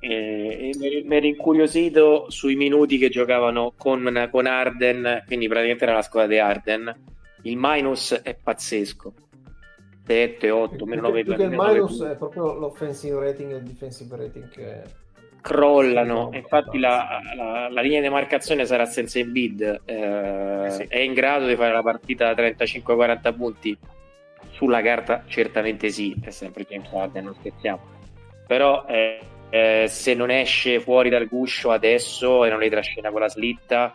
[0.00, 5.94] E, e mi ero incuriosito sui minuti che giocavano con, con Arden, quindi praticamente era
[5.94, 6.94] la squadra di Arden.
[7.42, 9.14] Il minus è pazzesco.
[10.04, 11.22] 7, 8, meno 9.
[11.22, 14.82] Più che il minus è proprio l'offensive rating e il defensive rating che
[15.42, 16.30] crollano.
[16.32, 19.82] Infatti, la, la, la, linea di marcazione sarà senza il bid.
[19.84, 20.84] Eh, sì.
[20.88, 23.78] È in grado di fare la partita da 35-40 punti?
[24.52, 26.16] Sulla carta, certamente sì.
[26.22, 27.80] È sempre James Harden, non scherziamo.
[28.46, 33.20] Però, eh, eh, se non esce fuori dal guscio adesso e non li trascina con
[33.20, 33.94] la slitta,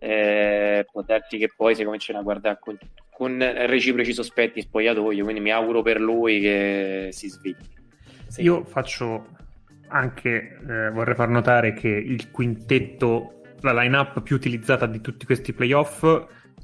[0.00, 2.76] eh, può darsi che poi si cominciano a guardare con
[3.14, 7.54] con reciproci sospetti in spogliatoio, quindi mi auguro per lui che si svegli.
[8.26, 8.42] Sì.
[8.42, 9.28] Io faccio
[9.88, 15.52] anche, eh, vorrei far notare che il quintetto, la line-up più utilizzata di tutti questi
[15.52, 16.04] playoff,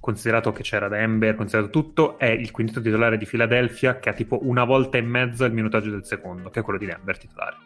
[0.00, 4.38] considerato che c'era Denver, considerato tutto, è il quintetto titolare di Philadelphia che ha tipo
[4.42, 7.56] una volta e mezza il minutaggio del secondo, che è quello di Denver titolare.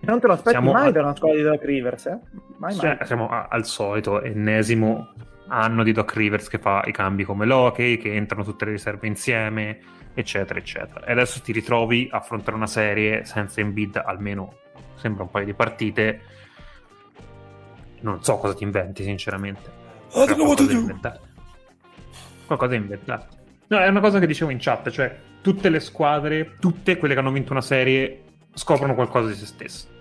[0.00, 0.90] Non te lo aspetti siamo mai a...
[0.90, 2.18] da una squadra di Doc Rivers, eh?
[2.56, 2.98] Mai, mai.
[3.02, 5.12] siamo a, al solito, ennesimo
[5.48, 9.06] anno di Doc Rivers che fa i cambi come Loki, che entrano tutte le riserve
[9.06, 9.78] insieme,
[10.14, 11.06] eccetera, eccetera.
[11.06, 14.58] E adesso ti ritrovi a affrontare una serie senza Embiid, almeno
[14.96, 16.20] sembra un paio di partite.
[18.00, 19.70] Non so cosa ti inventi, sinceramente.
[20.12, 21.20] Oh, qualcosa, da inventare.
[22.46, 23.28] qualcosa da inventare.
[23.68, 27.20] No, è una cosa che dicevo in chat, cioè tutte le squadre, tutte quelle che
[27.20, 28.22] hanno vinto una serie,
[28.52, 29.92] scoprono qualcosa di se stesse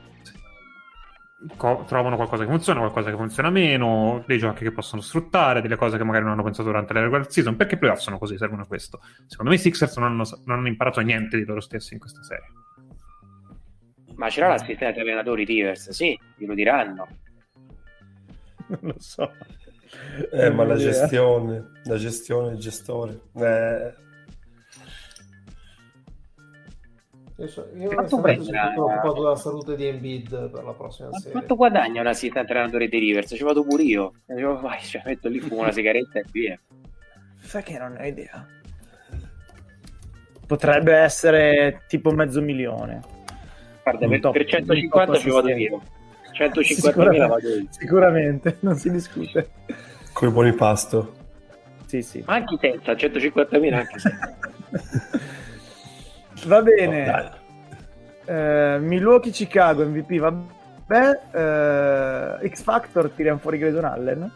[1.56, 5.76] co- trovano qualcosa che funziona, qualcosa che funziona meno, dei giochi che possono sfruttare, delle
[5.76, 7.56] cose che magari non hanno pensato durante la regular season.
[7.56, 9.00] Perché i playoff sono così, servono a questo.
[9.28, 12.22] Secondo me i Sixers non hanno, non hanno imparato niente di loro stessi in questa
[12.24, 12.48] serie.
[14.16, 17.08] Ma c'era l'assistente allenatori Rivers, sì, glielo diranno.
[18.68, 19.34] Non lo so.
[20.32, 23.20] Eh, ma la gestione, la gestione, il gestore.
[23.36, 23.94] Eh,
[27.42, 31.32] Io, io sono preoccupato della salute di Embiid per la prossima ma serie.
[31.32, 33.34] Quanto guadagna un assistente allenatore di Rivers?
[33.36, 34.14] Ci vado pure io.
[34.28, 36.60] E dico, vai, cioè, metto lì, fumo una sigaretta e via.
[37.40, 38.46] Sai che non ho idea.
[40.46, 43.00] Potrebbe essere tipo mezzo milione.
[43.82, 45.82] Guarda, per, per 150 ci vado io.
[46.34, 47.66] 150 mila vado io.
[47.70, 49.50] Sicuramente, non si discute.
[50.14, 51.14] Come buoni pasto.
[51.88, 52.24] Sì, sì.
[52.28, 54.38] Anche senza, 150 mila anche senza.
[56.46, 57.10] Va bene.
[57.10, 61.20] Oh, eh, Milwaukee Chicago MVP, vabbè.
[61.32, 64.32] Eh, X Factor tiriamo fuori Grayson Allen.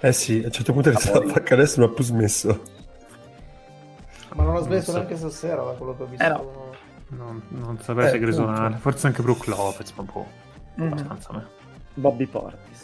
[0.00, 2.62] Eh sì, a un certo punto iniziato a fare adesso non ha più smesso.
[4.34, 5.08] Ma non ha smesso non so.
[5.08, 6.24] neanche stasera da quello che ho visto.
[6.24, 6.72] Eh no.
[7.08, 10.26] Non, non saprei eh, se Grayson Allen, forse anche Brook Lopez, ma boh.
[10.80, 10.92] Mm-hmm.
[10.92, 11.46] Abbastanza me.
[11.94, 12.83] Bobby Portis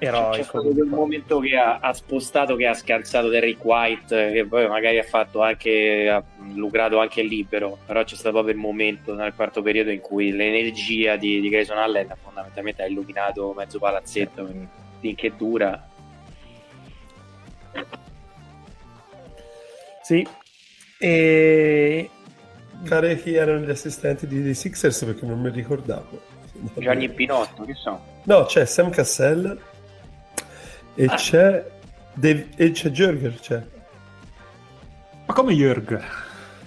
[0.00, 0.36] eroico.
[0.36, 4.66] C'è stato quel momento che ha, ha, spostato, che ha scalzato Derrick White, che poi
[4.68, 6.22] magari ha fatto anche, ha
[6.54, 11.16] lucrato anche libero, però c'è stato proprio il momento nel quarto periodo in cui l'energia
[11.16, 14.48] di, di Grayson Allen fondamentalmente ha illuminato mezzo palazzetto,
[14.98, 15.86] finché dura.
[20.02, 20.26] Sì,
[21.02, 22.10] e...
[22.84, 26.20] Care chi erano gli assistenti dei Sixers perché non mi ricordavo.
[26.74, 27.98] Gianni Pinotto, che so?
[28.24, 29.58] No, c'è Sam Cassell,
[30.94, 31.14] e ah.
[31.14, 31.64] c'è
[32.14, 33.62] Dave, e c'è Jürger c'è.
[35.26, 36.04] Ma come Jürger?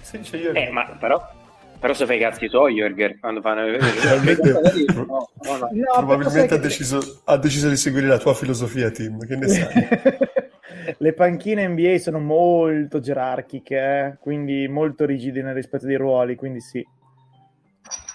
[0.00, 0.68] Sì, c'è Jürger.
[0.68, 1.32] Eh, ma però
[1.84, 4.52] però se fai i cazzi tuoi Jürger quando fanno probabilmente,
[4.94, 5.92] no, no, no.
[5.92, 9.88] probabilmente ha, deciso, ha, deciso, di seguire la tua filosofia Tim che ne sai
[10.96, 14.16] le panchine NBA sono molto gerarchiche eh?
[14.18, 16.82] quindi molto rigide nel rispetto dei ruoli quindi sì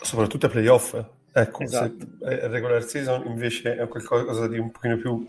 [0.02, 1.00] soprattutto ai playoff
[1.32, 2.08] ecco esatto.
[2.22, 5.28] se regular season invece è qualcosa di un pochino più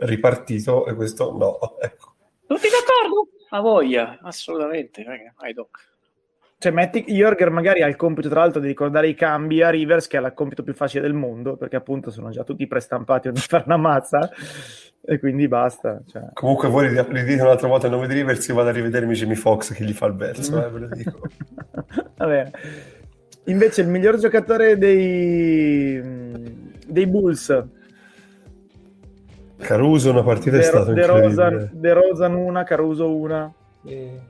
[0.00, 1.58] ripartito e questo no.
[1.80, 2.14] Ecco.
[2.46, 3.28] Tutti d'accordo?
[3.50, 5.04] A voglia, assolutamente.
[5.38, 5.96] Vai, doc.
[6.60, 10.08] Cioè, metti Jorger magari ha il compito, tra l'altro, di ricordare i cambi a Rivers,
[10.08, 13.32] che è il compito più facile del mondo, perché appunto sono già tutti prestampati a
[13.36, 14.28] fare una mazza,
[15.04, 16.02] e quindi basta.
[16.04, 16.30] Cioè.
[16.32, 19.72] Comunque voi ridite un'altra volta il nome di Rivers, io vado a rivedermi Jimmy Fox
[19.72, 21.20] che gli fa il verso, eh, ve lo dico.
[22.16, 22.50] Va bene.
[23.44, 26.02] Invece il miglior giocatore dei,
[26.86, 27.66] dei Bulls
[29.58, 33.52] Caruso una partita De, è stata De Rosan, De Rosan una, Caruso una.
[33.84, 34.20] E...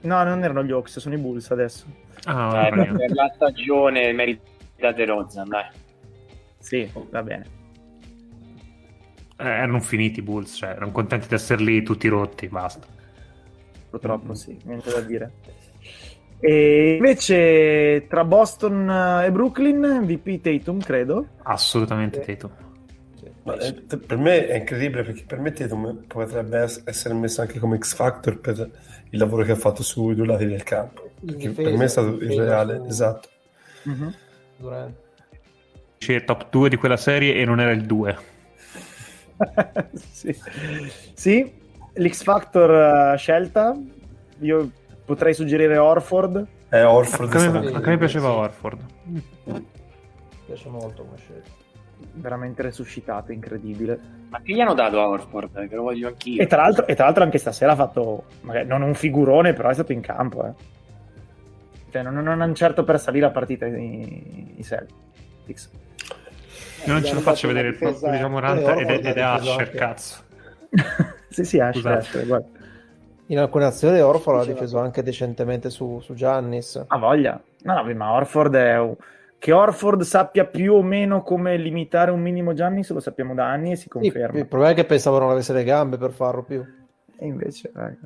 [0.00, 1.86] No, non erano gli Ox, sono i Bulls adesso.
[2.24, 5.66] Ah, eh, per la stagione merita De Rozan, dai.
[6.58, 7.62] Sì, va bene.
[9.36, 12.86] Eh, erano finiti i Bulls, cioè erano contenti di essere lì tutti rotti, basta.
[13.90, 14.34] Purtroppo mm.
[14.34, 15.32] sì, niente da dire.
[16.40, 21.26] E invece tra Boston e Brooklyn, MVP Tatum, credo.
[21.42, 22.63] Assolutamente Tatum.
[23.44, 27.78] Ma eh, per me è incredibile perché per me Tatum potrebbe essere messo anche come
[27.78, 28.70] X Factor per
[29.10, 31.10] il lavoro che ha fatto sui due lati del campo.
[31.24, 32.84] Perché difesa, per me è stato irreale, su...
[32.86, 33.28] esatto.
[33.86, 34.88] Mm-hmm.
[35.98, 38.18] C'è top 2 di quella serie e non era il 2.
[39.92, 40.34] sì.
[41.12, 41.52] sì,
[41.92, 43.78] l'X Factor uh, scelta.
[44.38, 44.70] Io
[45.04, 46.46] potrei suggerire Orford.
[46.70, 48.80] Eh, Orford a, me, a me piaceva Orford.
[49.04, 49.22] Mi
[50.46, 51.62] piace molto come scelta
[52.12, 53.98] veramente resuscitato, incredibile.
[54.28, 55.56] Ma che gli hanno dato a Orford?
[55.56, 56.42] Eh, che lo voglio anch'io.
[56.42, 59.68] E tra l'altro, e tra l'altro anche stasera ha fatto, magari, non un figurone, però
[59.68, 60.46] è stato in campo.
[60.46, 60.52] Eh.
[61.90, 65.70] Cioè, non, non hanno certo per salire la partita i, i Celtics.
[66.86, 70.22] Io non ce lo faccio vedere il proprio diciamo Moranta ed, ed è Asher, cazzo.
[71.28, 71.96] sì, sì, Ash, Scusate.
[71.96, 72.46] Ash, guarda.
[73.26, 76.84] In alcune azioni Orford ha difeso anche decentemente su, su Giannis.
[76.86, 77.40] Ha voglia.
[77.62, 78.96] No, no, ma Orford è...
[79.44, 83.72] Che Orford sappia più o meno come limitare un minimo Giannis lo sappiamo da anni
[83.72, 84.38] e si Sì, conferma.
[84.38, 86.64] il problema è che pensavo non avesse le gambe per farlo più.
[87.18, 87.98] E invece, eh,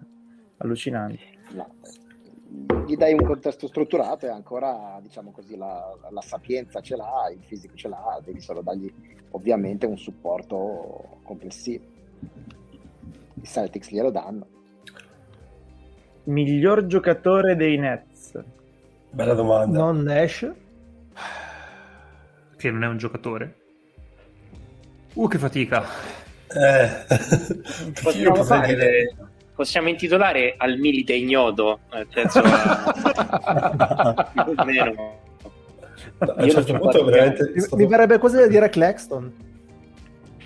[0.56, 1.20] allucinante.
[1.52, 2.84] No.
[2.84, 7.44] Gli dai un contesto strutturato e ancora, diciamo così, la, la sapienza ce l'ha, il
[7.44, 8.92] fisico ce l'ha, devi solo dargli
[9.30, 11.84] ovviamente un supporto complessivo.
[13.34, 14.44] I Celtics glielo danno.
[16.24, 18.36] Miglior giocatore dei Nets.
[19.12, 19.78] Bella domanda.
[19.78, 20.66] Non Nash.
[22.58, 23.54] Che non è un giocatore.
[25.14, 25.84] Uh, che fatica.
[26.48, 26.88] Eh,
[28.02, 29.14] Possiamo, fare- dire...
[29.54, 34.32] possiamo intitolare al milite ignoto, nel senso a-
[34.64, 35.16] meno.
[36.18, 37.52] A un certo punto veramente...
[37.76, 39.32] Mi, verrebbe quasi da dire Claxton.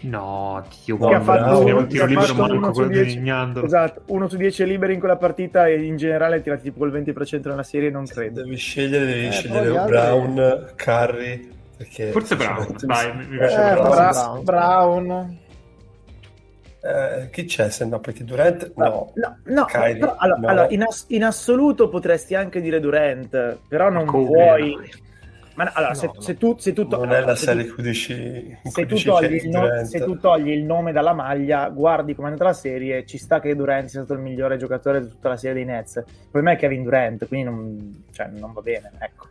[0.00, 3.64] No, Dio, Che ha No, fatto, uno, un tiro libero su quello di 10 Lignandolo.
[3.66, 7.48] esatto, uno su 10 liberi in quella partita e in generale tirati tipo il 20%
[7.48, 11.48] nella serie non credo Devi scegliere, devi Eh, scegliere gli altri- Brown, Curry,
[11.82, 12.10] perché...
[12.12, 14.42] Forse Brown, dai, mi- piace Eh, Brown.
[14.44, 14.44] Brown.
[14.44, 15.38] Brown
[16.84, 18.00] Eh, chi c'è se no?
[18.00, 19.12] Perché Durant no.
[19.14, 20.48] no, no, Kyrie, però, allora, no.
[20.48, 24.90] allora, in, ass- in assoluto potresti anche dire Durant però non puoi dai.
[25.54, 26.20] ma no, allora, se, No, no.
[26.20, 28.12] se tu, se tu to- non è la se serie tu- in cui dici,
[28.64, 32.30] in se cui tu, no- se tu togli il nome dalla maglia, guardi come è
[32.32, 35.36] andata la serie, ci sta che Durant sia stato il migliore giocatore di tutta la
[35.36, 35.96] serie dei Nets.
[36.04, 38.90] Il problema è Kevin Durant, quindi non, cioè, non va bene.
[38.98, 39.28] Ecco.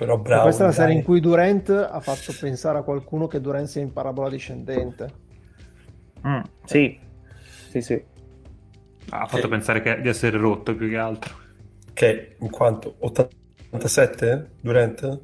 [0.00, 3.38] Però Brown, questa è la serie in cui Durant ha fatto pensare a qualcuno che
[3.38, 5.12] Durant sia in parabola discendente.
[6.26, 6.98] Mm, sì,
[7.68, 8.02] sì, sì.
[9.10, 9.48] Ha fatto Sì.
[9.48, 11.34] pensare che- di essere rotto più che altro.
[11.92, 15.20] Che in quanto 87 Durant?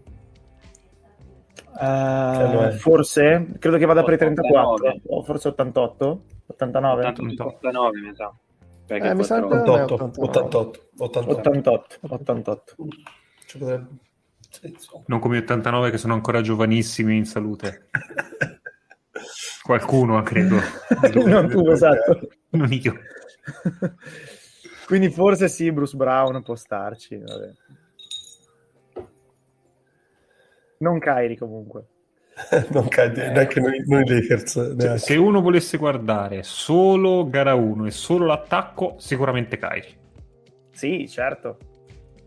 [1.81, 2.71] Eh, è?
[2.73, 5.01] forse, credo che vada per i 34, 89.
[5.07, 8.35] o forse 88, 89, 89 mi sa.
[8.89, 10.29] Eh, mi sa quattro- anche- 88, 89.
[10.29, 11.97] 88, 88.
[12.01, 12.75] 88, 88.
[13.47, 14.05] Ci potrebbe-.
[15.07, 17.89] Non come gli 89 che sono ancora giovanissimi in salute.
[19.63, 20.57] Qualcuno, credo.
[21.27, 22.29] non tu, esatto.
[22.51, 22.95] Non io.
[24.87, 27.17] Quindi forse sì, Bruce Brown può starci.
[27.17, 27.53] Vabbè.
[30.79, 31.87] Non Kyrie comunque.
[32.71, 34.77] non cade neanche noi, noi Lakers.
[34.79, 40.05] Cioè, se uno volesse guardare solo gara 1 e solo l'attacco, sicuramente Kyrie.
[40.71, 41.57] Sì, certo.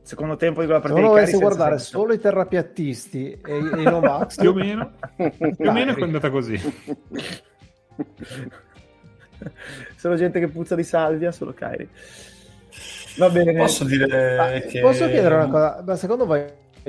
[0.09, 1.99] Secondo tempo di quella Se partita uno volesse Kyrie senza guardare senso.
[1.99, 6.59] solo i terrapiattisti e, i Novax, Più o meno, più o meno è andata così.
[9.95, 11.89] Solo gente che puzza di salvia, solo Kyrie.
[13.17, 13.53] Va bene.
[13.53, 14.79] Posso dire Ah, che...
[14.81, 15.83] Posso chiedere una cosa?
[15.85, 16.43] Ma secondo voi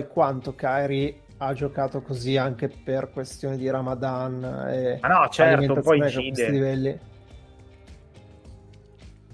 [0.08, 5.82] quanto Kyrie ha giocato così anche per questioni di Ramadan e Ma no, certo, un
[5.82, 6.50] po' alimentazione a questi incide.
[6.50, 6.98] livelli?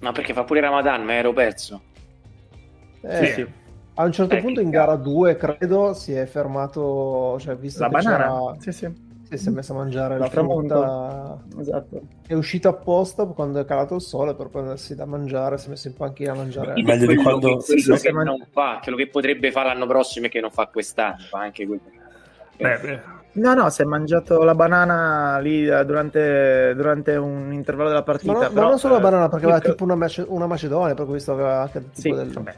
[0.00, 1.82] No, perché fa pure Ramadan, ma ero perso.
[3.02, 3.46] Eh, Sì, sì.
[3.98, 7.86] A un certo Eh, punto in gara 2, credo, si è fermato, cioè visto La
[7.88, 8.16] che banana.
[8.18, 8.92] c'era- Sì, sì.
[9.26, 12.02] sì, si è messo a mangiare Il la frutta, Esatto.
[12.26, 15.88] è uscito apposta quando è calato il sole per prendersi da mangiare, si è messo
[15.88, 16.74] in panchina a mangiare.
[16.82, 19.50] Meglio di Quello quando- che- quello sì, che sì, ma- non fa, quello che potrebbe
[19.50, 21.80] fare l'anno prossimo e che non fa quest'anno, fa anche quello.
[22.58, 23.00] Beh, beh,
[23.36, 28.32] No, no, si è mangiato la banana lì eh, durante, durante un intervallo della partita.
[28.32, 30.46] Ma, no- ma però, non solo la eh, banana, perché aveva tipo una, mace- una
[30.46, 32.32] Macedonia, per cui visto aveva anche tipo Sì, del...
[32.32, 32.54] vabbè.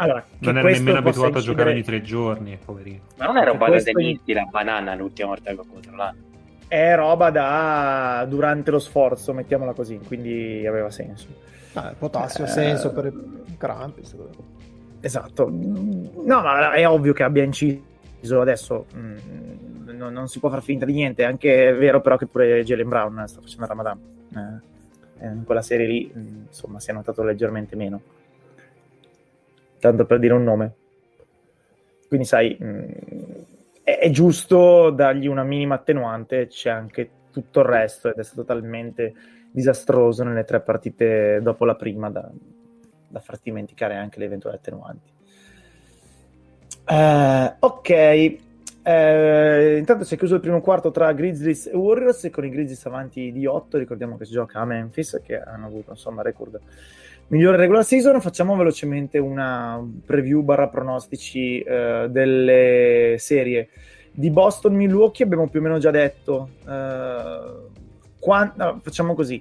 [0.00, 3.00] Allora, non era nemmeno abituato a giocare ogni tre giorni, poverino.
[3.18, 6.16] Ma non è roba da tennisti la banana l'ultima volta che ho controllato.
[6.66, 11.26] È roba da durante lo sforzo, mettiamola così, quindi aveva senso.
[11.74, 14.02] Ah, il potassio ha Eh, senso per i crampi.
[15.00, 15.48] Esatto.
[15.50, 18.86] No, ma è ovvio che abbia inciso adesso.
[18.96, 19.16] mm,
[19.96, 21.24] non, non si può far finta di niente.
[21.24, 23.98] È anche vero, però, che pure Jalen Brown sta facendo il Ramadan.
[25.22, 28.00] Eh, in quella serie lì, mm, insomma, si è notato leggermente meno.
[29.80, 30.74] Tanto per dire un nome.
[32.06, 32.82] Quindi, sai, mm,
[33.82, 36.46] è, è giusto dargli una minima attenuante.
[36.46, 39.14] C'è anche tutto il resto, ed è stato talmente
[39.50, 42.30] disastroso nelle tre partite dopo la prima da,
[43.08, 45.10] da farti dimenticare anche le eventuali attenuanti.
[46.86, 48.38] Eh, ok,
[48.82, 52.50] Eh, intanto si è chiuso il primo quarto tra Grizzlies e Warriors e con i
[52.50, 56.58] Grizzlies avanti di 8, ricordiamo che si gioca a Memphis che hanno avuto insomma record
[57.30, 63.68] migliore regular season, facciamo velocemente una preview barra pronostici eh, delle serie
[64.12, 67.68] di Boston Milwaukee abbiamo più o meno già detto eh,
[68.18, 69.40] quan- no, facciamo così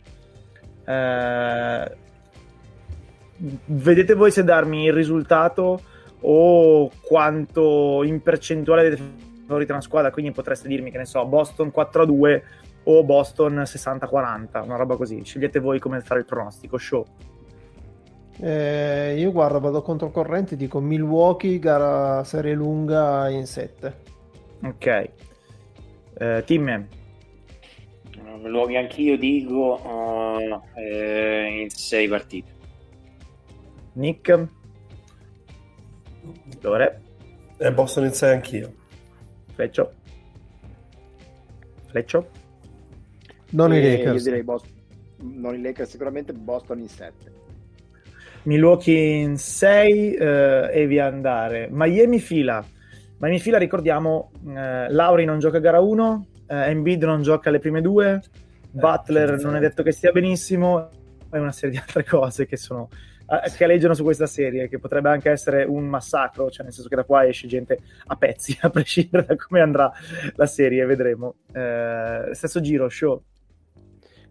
[0.86, 1.98] eh,
[3.66, 5.82] vedete voi se darmi il risultato
[6.22, 9.02] o quanto in percentuale avete
[9.48, 13.04] favorita una squadra, quindi potreste dirmi che ne so, Boston 4 a 2 o o
[13.04, 15.24] Boston 60-40, una roba così.
[15.24, 16.78] Scegliete voi come fare il pronostico.
[16.78, 17.06] Show.
[18.42, 23.94] Eh, io guardo, vado controcorrente, dico Milwaukee, gara serie lunga in 7.
[24.64, 25.10] Ok.
[26.18, 26.88] Eh, Tim?
[28.42, 32.52] Milwaukee anch'io dico uh, eh, in 6 partite.
[33.94, 34.48] Nick?
[36.62, 37.02] Lore?
[37.58, 38.74] E Boston in 6 anch'io.
[39.54, 39.92] Fleccio?
[41.88, 42.30] Fleccio?
[43.52, 44.16] Non i E Lakers.
[44.16, 44.72] Io direi Boston,
[45.18, 47.39] non i Lakers, sicuramente Boston in 7.
[48.44, 51.68] Milwaukee in 6 eh, e via andare.
[51.72, 52.64] Miami fila.
[53.18, 57.60] Miami fila, ricordiamo, eh, Lauri non gioca a gara 1, eh, Embiid non gioca alle
[57.60, 58.22] prime due,
[58.72, 60.90] Butler sì, non è detto che stia benissimo,
[61.32, 62.90] e una serie di altre cose che sono
[63.32, 66.90] eh, che aleggiano su questa serie, che potrebbe anche essere un massacro, cioè nel senso
[66.90, 67.78] che da qua esce gente
[68.08, 69.92] a pezzi, a prescindere da come andrà
[70.36, 71.36] la serie, vedremo.
[71.54, 73.22] Eh, stesso giro, show,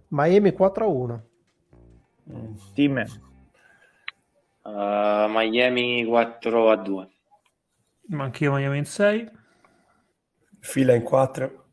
[0.09, 1.23] Miami 4 a 1.
[2.31, 2.55] Mm.
[2.75, 3.28] team.
[4.69, 7.09] Uh, Miami 4 a 2.
[8.09, 9.29] Ma anch'io Miami in 6.
[10.61, 11.65] Fila in 4.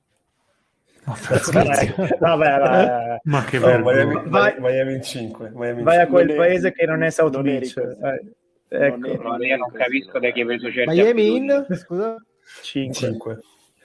[1.05, 3.19] Vabbè, vabbè, vabbè.
[3.23, 4.05] Ma che No, vergogna.
[4.05, 5.51] Miami, Vai- Miami in 5.
[5.53, 6.13] Miami in Vai a cinque.
[6.23, 7.77] quel Non paese che non è South non Beach.
[7.77, 8.35] Eh,
[8.69, 11.65] ecco, Non eri- No, io non capisco da chi hai preso certi Miami in?
[11.71, 12.15] Scusa?
[12.63, 12.93] 5.
[12.95, 13.39] 5.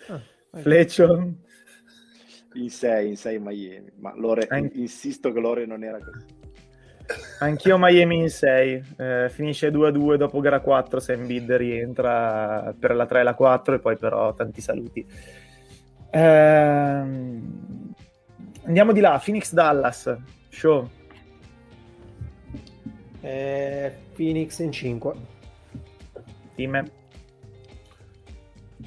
[0.08, 0.20] Ah.
[0.60, 1.32] Fleccio,
[2.54, 3.92] In 6, in 6 Miami.
[3.98, 6.24] Ma Lore, An- insisto che Lore non era così.
[7.40, 8.82] Anch'io Miami in 6.
[9.28, 13.78] finisce 2-2 dopo gara 4 se Embiid rientra per la 3 e la 4 e
[13.78, 15.06] poi però tanti saluti.
[16.10, 17.94] Ehm,
[18.64, 20.16] andiamo di là, Phoenix Dallas.
[20.48, 20.88] Show.
[23.20, 25.14] Eh, Phoenix in 5.
[26.54, 26.90] Team.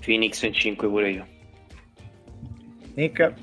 [0.01, 1.27] Phoenix in 5 pure io.
[2.95, 3.33] Nick.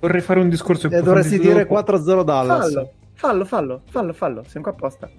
[0.00, 2.20] Vorrei fare un discorso E dovresti approfondito dire dopo.
[2.20, 2.72] 4-0 Dallas.
[2.72, 4.44] Fallo, fallo, fallo, fallo, fallo.
[4.46, 5.10] Siamo qua apposta.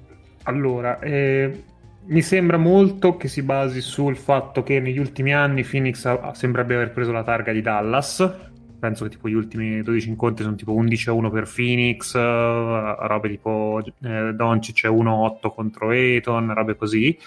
[0.43, 1.63] Allora, eh,
[2.05, 6.75] mi sembra molto che si basi sul fatto che negli ultimi anni Phoenix ha- sembrerebbe
[6.75, 8.33] aver preso la targa di Dallas.
[8.79, 12.95] Penso che tipo gli ultimi 12 incontri sono tipo 11 a 1 per Phoenix, eh,
[12.99, 17.17] robe tipo eh, Doncic è 1-8 contro Ayton, robe così.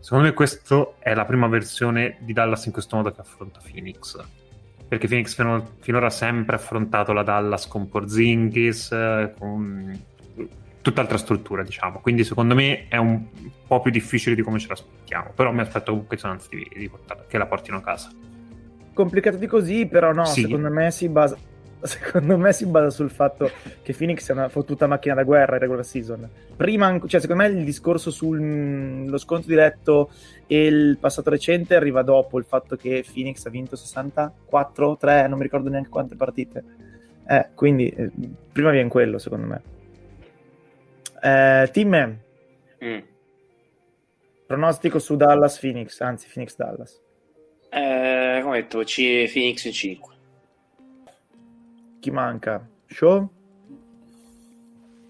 [0.00, 4.18] Secondo me questa è la prima versione di Dallas in questo modo che affronta Phoenix.
[4.90, 8.88] Perché Phoenix fino- finora ha sempre affrontato la Dallas con Porzingis,
[9.38, 9.96] con
[10.82, 12.00] tutt'altra struttura, diciamo.
[12.00, 13.24] Quindi secondo me è un
[13.68, 15.30] po' più difficile di come ce l'aspettiamo.
[15.36, 16.16] Però mi aspetto comunque
[16.50, 18.10] di, di portarla- che la portino a casa.
[18.92, 20.42] complicato di così, però no, Sì.
[20.42, 21.36] secondo me si basa
[21.82, 23.50] secondo me si basa sul fatto
[23.82, 26.28] che Phoenix è una fottuta macchina da guerra in regular season.
[26.56, 30.10] Prima, cioè, secondo me il discorso sullo sconto diretto
[30.46, 35.38] e il passato recente arriva dopo il fatto che Phoenix ha vinto 64, 3, non
[35.38, 36.64] mi ricordo neanche quante partite.
[37.28, 38.10] Eh, quindi eh,
[38.52, 39.62] prima viene quello, secondo me.
[41.22, 42.18] Eh, team,
[42.82, 42.98] Mm.
[44.46, 46.98] pronostico su Dallas Phoenix, anzi Phoenix Dallas.
[47.70, 50.14] Eh, come ho detto, C- Phoenix in 5.
[52.00, 52.66] Chi manca?
[52.86, 53.28] Show?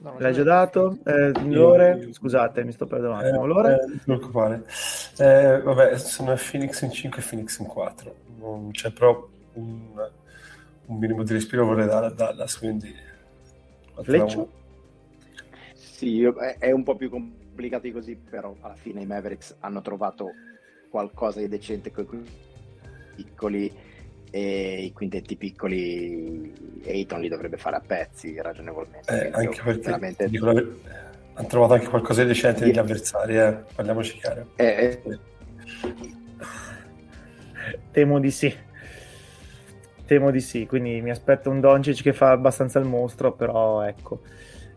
[0.00, 0.98] No, L'hai già dato?
[1.04, 2.08] Eh, Lore?
[2.12, 3.44] Scusate, mi sto perdendo un attimo.
[3.44, 3.74] Eh, Lore?
[3.74, 4.64] eh, non preoccupare.
[5.18, 8.14] Eh, vabbè, sono Phoenix in 5 e Phoenix in 4.
[8.38, 10.10] Non c'è però un,
[10.86, 12.92] un minimo di respiro vorrei dare a Dallas, quindi...
[14.02, 14.50] Fleccio?
[15.74, 16.24] Sì,
[16.58, 20.30] è un po' più complicato di così, però alla fine i Mavericks hanno trovato
[20.88, 22.24] qualcosa di decente con i
[23.16, 23.70] piccoli
[24.30, 26.52] e i quintetti piccoli
[26.86, 29.28] Ayton li dovrebbe fare a pezzi ragionevolmente.
[29.28, 30.76] Eh, anche perché veramente- dico la ver-
[31.34, 33.56] hanno trovato anche qualcosa di decente negli avversari, eh.
[33.74, 34.50] parliamoci chiaro.
[34.56, 35.18] eh, eh,
[37.92, 38.54] Temo di sì.
[40.06, 44.20] Temo di sì, quindi mi aspetto un Doncic che fa abbastanza il mostro, però ecco.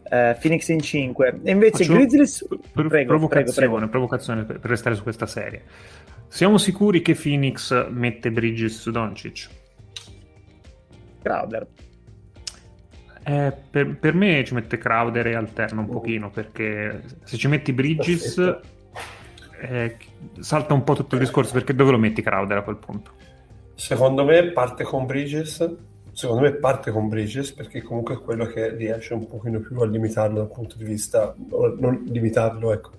[0.04, 1.40] Eh, Phoenix in 5.
[1.44, 2.46] E invece Faccio- Grizzlies...
[2.72, 3.90] Prego, prego, provocazione, prego.
[3.90, 5.64] provocazione per, per restare su questa serie.
[6.34, 9.50] Siamo sicuri che Phoenix mette Bridges su Doncic?
[11.22, 11.68] Crowder.
[13.24, 17.72] Eh, per, per me ci mette Crowder e alterna un pochino perché se ci metti
[17.72, 18.58] Bridges
[19.62, 19.98] eh,
[20.40, 23.12] salta un po' tutto il discorso perché dove lo metti Crowder a quel punto?
[23.76, 25.76] Secondo me parte con Bridges,
[26.14, 29.86] secondo me parte con Bridges perché comunque è quello che riesce un pochino più a
[29.86, 32.92] limitarlo dal punto di vista, o non limitarlo, ecco,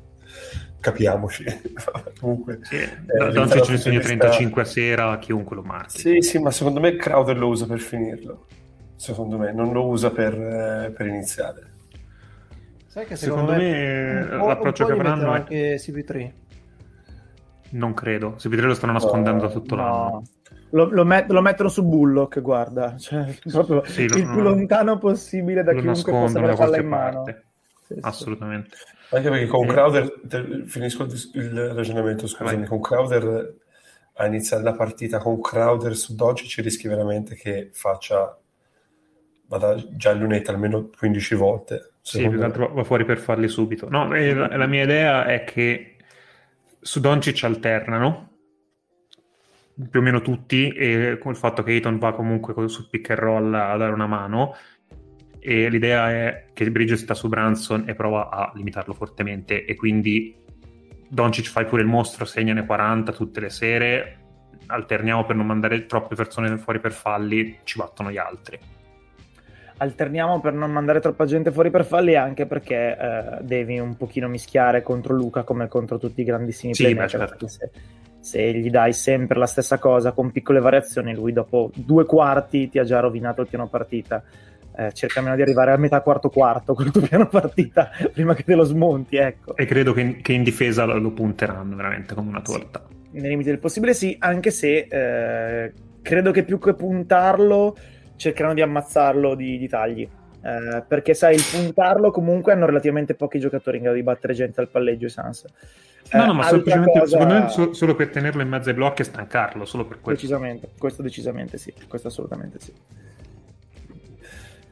[0.84, 1.44] capiamoci.
[2.20, 2.88] comunque, Sì, eh,
[3.32, 5.98] Doncic dal ne vista- 35 a sera chiunque lo marchi.
[5.98, 8.46] Sì, sì, ma secondo me Crowder lo usa per finirlo.
[8.94, 11.72] Secondo me, non lo usa per, eh, per iniziare.
[12.86, 16.32] Sai che Secondo me, un po'- l'approccio che avranno è- anche CP3.
[17.70, 20.10] Non credo, se lo stanno nascondendo da tutto l'anno.
[20.10, 20.22] No.
[20.70, 25.62] lo, lo, met- lo, mettono su Bullock, guarda, cioè, proprio sì, il più lontano possibile
[25.64, 27.24] da chiunque possa avere la palla in mano.
[27.86, 28.76] Sì, Assolutamente.
[29.10, 32.66] Anche perché con Crowder, te, finisco il, il ragionamento, scusami, Vai.
[32.66, 33.54] con Crowder
[34.16, 38.38] a iniziare la partita con Crowder su Doncic ci rischi veramente che faccia
[39.46, 41.92] vada già in lunetta almeno 15 volte.
[42.00, 43.88] Sì, più che altro va fuori per farli subito.
[43.88, 45.96] No, la, la mia idea è che
[46.80, 48.30] su Doncic alternano
[49.90, 53.18] più o meno tutti e con il fatto che Ayton va comunque sul pick and
[53.18, 54.54] roll a dare una mano
[55.46, 60.34] e l'idea è che Bridges sta su Branson e prova a limitarlo fortemente e quindi
[61.06, 64.16] Doncic fai pure il mostro, segnane 40 tutte le sere,
[64.64, 68.58] alterniamo per non mandare troppe persone fuori per falli, ci battono gli altri.
[69.76, 74.28] Alterniamo per non mandare troppa gente fuori per falli anche perché eh, devi un pochino
[74.28, 77.28] mischiare contro Luca come contro tutti i grandissimi sì, playmaker.
[77.28, 77.48] Certo.
[77.48, 77.70] Se,
[78.18, 82.78] se gli dai sempre la stessa cosa con piccole variazioni, lui dopo due quarti ti
[82.78, 84.24] ha già rovinato il piano partita
[84.76, 88.34] eh, cerca almeno di arrivare a metà quarto quarto con il tuo piano partita prima
[88.34, 89.56] che te lo smonti, ecco.
[89.56, 92.84] E credo che in, che in difesa lo, lo, punteranno veramente come una torta.
[93.12, 95.72] Sì, nei limiti del possibile sì, anche se eh,
[96.02, 97.76] credo che più che puntarlo
[98.16, 100.08] cercheranno di ammazzarlo di, di tagli.
[100.46, 104.60] Eh, perché sai, il puntarlo comunque hanno relativamente pochi giocatori in grado di battere gente
[104.60, 105.44] al palleggio i Sans.
[106.12, 107.18] No, no, ma semplicemente cosa...
[107.18, 110.26] secondo me solo, solo per tenerlo in mezzo ai blocchi e stancarlo, solo per questo.
[110.26, 112.72] Decisamente, questo decisamente sì, questo assolutamente sì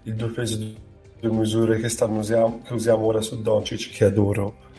[0.04, 0.76] il due pesi
[1.20, 4.70] due misure che, usiamo, che usiamo ora su Doncic che adoro.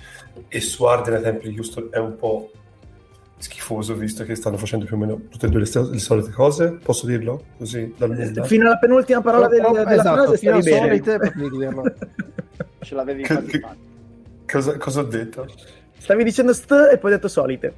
[0.48, 2.52] E su Arden ai tempi di Houston è un po'
[3.38, 6.32] schifoso visto che stanno facendo più o meno tutte e due le, st- le solite
[6.32, 6.80] cose.
[6.84, 7.44] Posso dirlo?
[7.58, 11.50] Così dal nulla fino alla penultima parola del, della esatto, frase fino stavi solite potevi
[11.58, 11.84] dirlo.
[12.84, 13.62] Ce l'avevi che, che,
[14.52, 15.48] cosa, cosa ho detto?
[15.98, 17.74] stavi dicendo st e poi hai detto solite.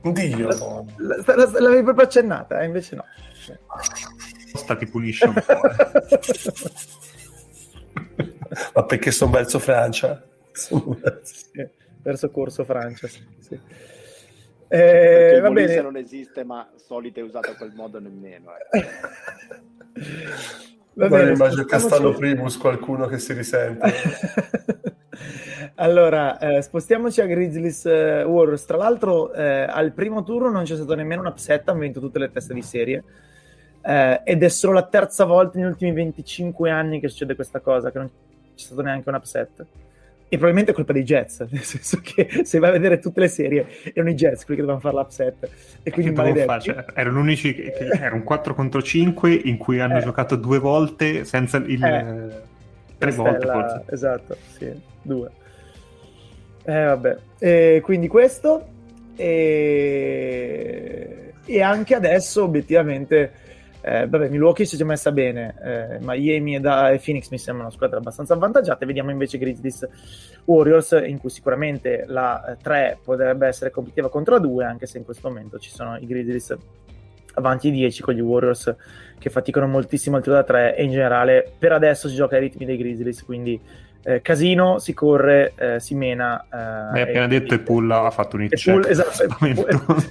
[0.00, 0.56] Dio la,
[0.96, 3.04] la, la, l'avevi proprio accennata eh, invece no
[4.62, 5.42] sta ti pulisce un po'.
[8.74, 10.22] Ma perché sono verso Francia?
[12.02, 13.24] verso corso Francia, sì.
[13.38, 13.58] sì.
[14.68, 15.80] Eh, va bene.
[15.82, 18.52] non esiste, ma solito è usato a quel modo nemmeno.
[18.70, 18.84] Eh.
[20.94, 23.92] Va bene, immagino Castello Primus, qualcuno che si risente.
[25.76, 28.66] allora, eh, spostiamoci a Grizzlies eh, Warriors.
[28.66, 32.18] Tra l'altro, eh, al primo turno non c'è stato nemmeno un upset, hanno vinto tutte
[32.18, 33.04] le teste di serie
[33.82, 37.90] eh, ed è solo la terza volta negli ultimi 25 anni che succede questa cosa,
[37.90, 38.08] che non
[38.54, 39.66] c'è stato neanche un upset.
[40.28, 43.28] E probabilmente è colpa dei Jets, nel senso che se vai a vedere tutte le
[43.28, 45.50] serie erano i Jets quelli che dovevano fare l'upset.
[45.82, 46.60] E quindi maledetti.
[46.60, 50.02] Cioè, erano unici che, che era un 4 contro 5 in cui hanno eh.
[50.02, 51.84] giocato due volte senza il...
[51.84, 52.50] Eh.
[52.96, 53.82] Tre volte forse.
[53.90, 54.72] Esatto, sì,
[55.02, 55.30] due.
[56.64, 58.64] Eh vabbè, e quindi questo
[59.16, 60.02] e...
[61.44, 63.32] e anche adesso obiettivamente
[63.82, 67.70] eh, vabbè, Milwaukee si è messa bene, eh, Miami e, da, e Phoenix mi sembrano
[67.70, 68.86] squadre abbastanza avvantaggiate.
[68.86, 69.88] Vediamo invece Grizzlies
[70.44, 74.98] Warriors, in cui sicuramente la 3 eh, potrebbe essere competitiva contro la 2, anche se
[74.98, 76.56] in questo momento ci sono i Grizzlies
[77.34, 78.76] avanti 10 con gli Warriors
[79.18, 82.42] che faticano moltissimo al tiro da 3 e in generale per adesso si gioca ai
[82.42, 83.60] ritmi dei Grizzlies, quindi
[84.04, 86.44] eh, casino, si corre, eh, si mena.
[86.52, 88.80] Eh, Hai appena detto e Pull ha fatto un hit check.
[88.80, 89.36] Pull, esatto,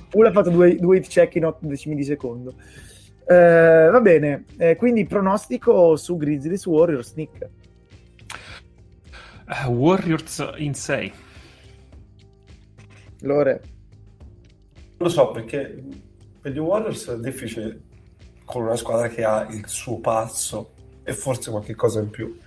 [0.09, 2.53] Pull, ha fatto due, due hit check in 8 decimi di secondo.
[3.25, 7.49] Eh, va bene, eh, quindi pronostico su Grizzlies Warriors, Nick.
[9.47, 11.13] Uh, Warriors in 6.
[13.21, 13.61] Lore.
[14.97, 15.83] Non lo so perché
[16.41, 17.81] per gli Warriors è difficile
[18.45, 22.37] con una squadra che ha il suo pazzo e forse qualche cosa in più.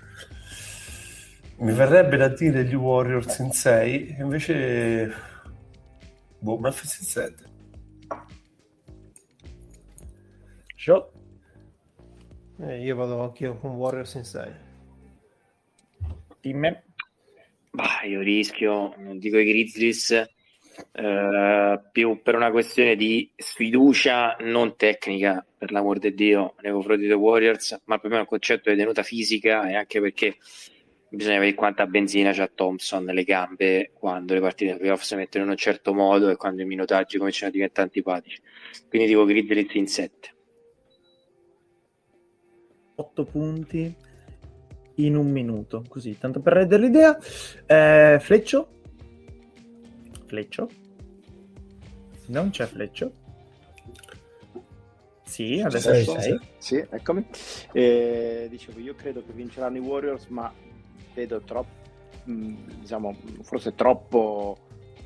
[1.56, 5.12] Mi verrebbe da dire gli Warriors in 6, invece
[6.38, 7.53] boh, Memphis in 7.
[10.84, 11.10] Show.
[12.60, 14.52] Eh, io vado anche con Warriors in 6.
[16.40, 16.82] Team.
[17.70, 24.76] Bah, io rischio, non dico i Grizzlies, eh, più per una questione di sfiducia non
[24.76, 29.02] tecnica, per l'amor di Dio, nei confronti dei Warriors, ma proprio un concetto di tenuta
[29.02, 30.36] fisica e anche perché
[31.08, 35.44] bisogna vedere quanta benzina c'ha Thompson nelle gambe quando le partite di playoff si mettono
[35.44, 38.38] in un certo modo e quando i minutaggi cominciano a diventare antipatici.
[38.86, 40.32] Quindi dico Grizzlies in 7.
[42.96, 43.94] 8 punti
[44.96, 47.18] in un minuto, così, tanto per rendere l'idea.
[47.66, 48.68] Eh, fleccio?
[50.26, 50.68] Fleccio?
[52.26, 53.12] Non c'è Fleccio?
[55.22, 56.04] Sì, adesso sei.
[56.04, 56.40] sei.
[56.58, 57.26] Sì, eccomi.
[57.72, 60.52] Eh, dicevo, io credo che vinceranno i Warriors, ma
[61.12, 61.72] vedo troppo,
[62.30, 64.56] mm, diciamo, forse troppo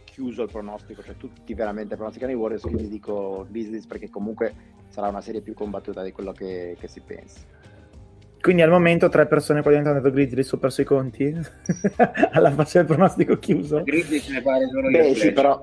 [0.04, 4.52] chiuso il pronostico, cioè tutti veramente pronosticano i Warriors, quindi dico Grizzlies perché comunque
[4.88, 7.40] sarà una serie più combattuta di quello che, che si pensa.
[8.48, 11.36] Quindi al momento tre persone qua dentro hanno detto Grizzlies ho perso i conti
[12.32, 13.82] alla faccia del pronostico chiuso.
[13.82, 15.62] Grizzlies ne pare solo Beh, sì, però,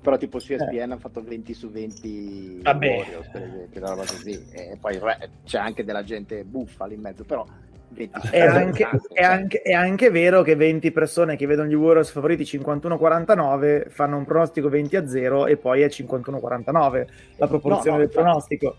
[0.00, 0.80] però tipo su ESPN Eh.
[0.82, 2.86] hanno fatto 20 su 20 Vabbè.
[2.98, 4.46] Warriors, per esempio, così.
[4.52, 7.44] E poi re- c'è anche della gente buffa lì in mezzo, però
[7.88, 9.24] 20 su È 20 anche, tanto, è, cioè.
[9.24, 14.24] anche, è anche vero che 20 persone che vedono gli Warriors favoriti 51-49 fanno un
[14.24, 17.06] pronostico 20 a 0 e poi è 51-49
[17.38, 18.08] la proporzione No, no, del infatti.
[18.12, 18.76] pronostico.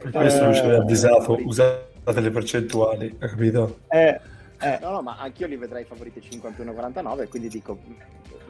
[0.00, 3.80] Per questo non ci aveva Eh, avvisato, usate le percentuali, capito?
[3.88, 4.20] Eh,
[4.60, 7.78] eh, No, no, ma anch'io li vedrei favoriti 51-49, quindi dico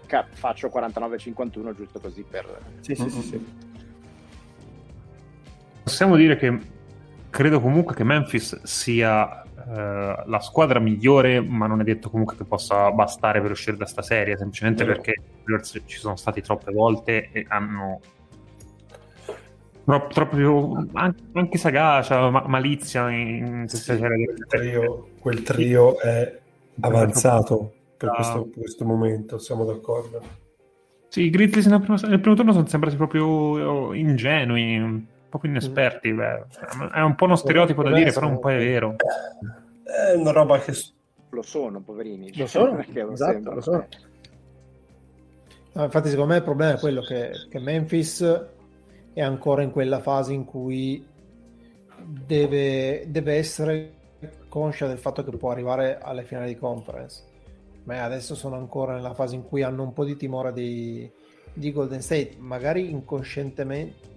[0.06, 2.46] ca- faccio 49-51 giusto così per...
[2.80, 3.46] sì, sì, sì, sì.
[5.82, 6.58] Possiamo dire che
[7.30, 12.44] credo comunque che Memphis sia eh, la squadra migliore, ma non è detto comunque che
[12.44, 14.96] possa bastare per uscire da sta serie, semplicemente Vero.
[14.96, 18.00] perché i Warriors ci sono stati troppe volte e hanno
[20.08, 26.38] troppo più- anche, anche sagacia, ma- malizia in questa Sì, quel trio, quel trio è
[26.80, 28.14] avanzato per Ah.
[28.14, 30.20] questo, per questo momento, siamo d'accordo.
[31.08, 36.12] Sì, i Grizzlies nel primo, nel primo turno sono sembrati proprio ingenui, proprio inesperti.
[36.12, 36.44] beh.
[36.92, 38.94] È un po' uno stereotipo da dire, però un po' è vero.
[39.82, 40.72] È una roba che
[41.30, 42.32] Lo sono, poverini.
[42.36, 43.86] Lo sono, Perché lo esatto, lo sono.
[45.72, 48.44] No, infatti, secondo me il problema è quello che, che Memphis
[49.12, 51.04] è ancora in quella fase in cui
[52.02, 53.92] deve, deve essere
[54.48, 57.24] conscia del fatto che può arrivare alle finali di conference.
[57.84, 61.10] Ma adesso sono ancora nella fase in cui hanno un po' di timore di,
[61.52, 64.08] di Golden State, magari inconscientemente,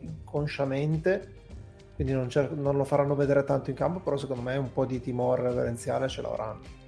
[0.00, 1.38] inconsciamente,
[1.94, 5.00] quindi non, non lo faranno vedere tanto in campo, però secondo me un po' di
[5.00, 6.79] timore reverenziale ce l'avranno.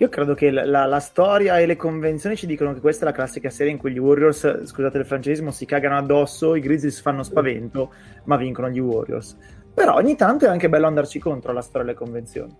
[0.00, 3.08] Io credo che la, la- la storia e le convenzioni ci dicono che questa è
[3.08, 7.00] la classica serie in cui gli Warriors, scusate il francesismo, si cagano addosso, i Grizzlies
[7.00, 7.92] fanno spavento,
[8.24, 9.36] ma vincono gli Warriors.
[9.74, 12.56] Però ogni tanto è anche bello andarci contro la storia e le convenzioni.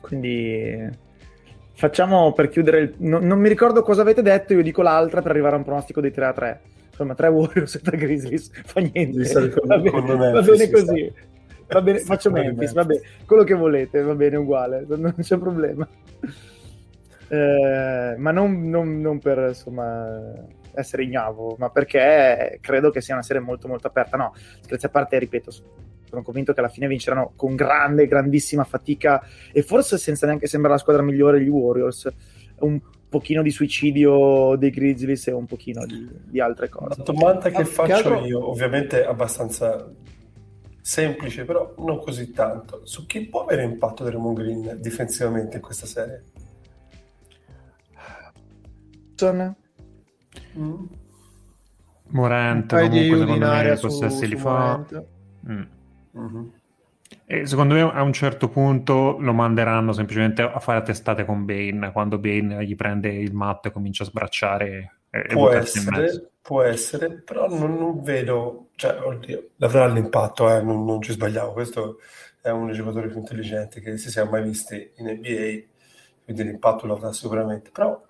[0.00, 0.88] Quindi
[1.74, 2.94] facciamo per chiudere il...
[2.98, 6.00] non, non mi ricordo cosa avete detto, io dico l'altra per arrivare a un pronostico
[6.00, 6.60] di 3 a 3.
[6.90, 9.22] Insomma, 3 Warriors e 3 Grizzlies, fa niente.
[9.64, 11.12] Va bene, va bene così.
[11.68, 12.72] Va bene, faccio Memphis, Memphis.
[12.72, 15.86] va bene, quello che volete, va bene, uguale, non c'è problema.
[17.30, 20.32] Eh, ma non, non- non per insomma
[20.74, 24.16] essere ignavo, ma perché credo che sia una serie molto molto aperta.
[24.16, 29.22] No, scherzi a parte, ripeto, sono convinto che alla fine vinceranno con grande, grandissima fatica
[29.52, 32.10] e forse senza neanche sembrare la squadra migliore gli Warriors.
[32.60, 37.02] Un pochino di suicidio dei Grizzlies e un pochino di, di altre La cose.
[37.02, 39.86] domanda che Ah, faccio che altro- io, ovviamente è abbastanza
[40.88, 42.80] semplice, però non così tanto.
[42.84, 46.24] Su chi può avere impatto Draymond Green difensivamente in questa serie?
[49.14, 49.54] Johnson?
[50.56, 50.84] Mm.
[52.10, 54.82] Morant, comunque, secondo me, area i su, possessi li fa.
[55.46, 55.62] Mm.
[56.12, 56.52] Mhm.
[57.26, 61.44] E secondo me a un certo punto lo manderanno semplicemente a fare a testate con
[61.44, 65.78] Bane, quando Bane gli prende il matto e comincia a sbracciare e, e Può buttarsi
[65.80, 66.30] in mezzo.
[66.48, 71.12] Essere, può essere, però non, non vedo, cioè, oddio, l'avrà l'impatto, eh, non, non ci
[71.12, 71.52] sbagliamo.
[71.52, 71.98] Questo
[72.40, 75.66] è uno dei giocatori più intelligenti che si sia mai visti in NBA,
[76.24, 77.70] quindi l'impatto lo avrà sicuramente.
[77.70, 78.00] Però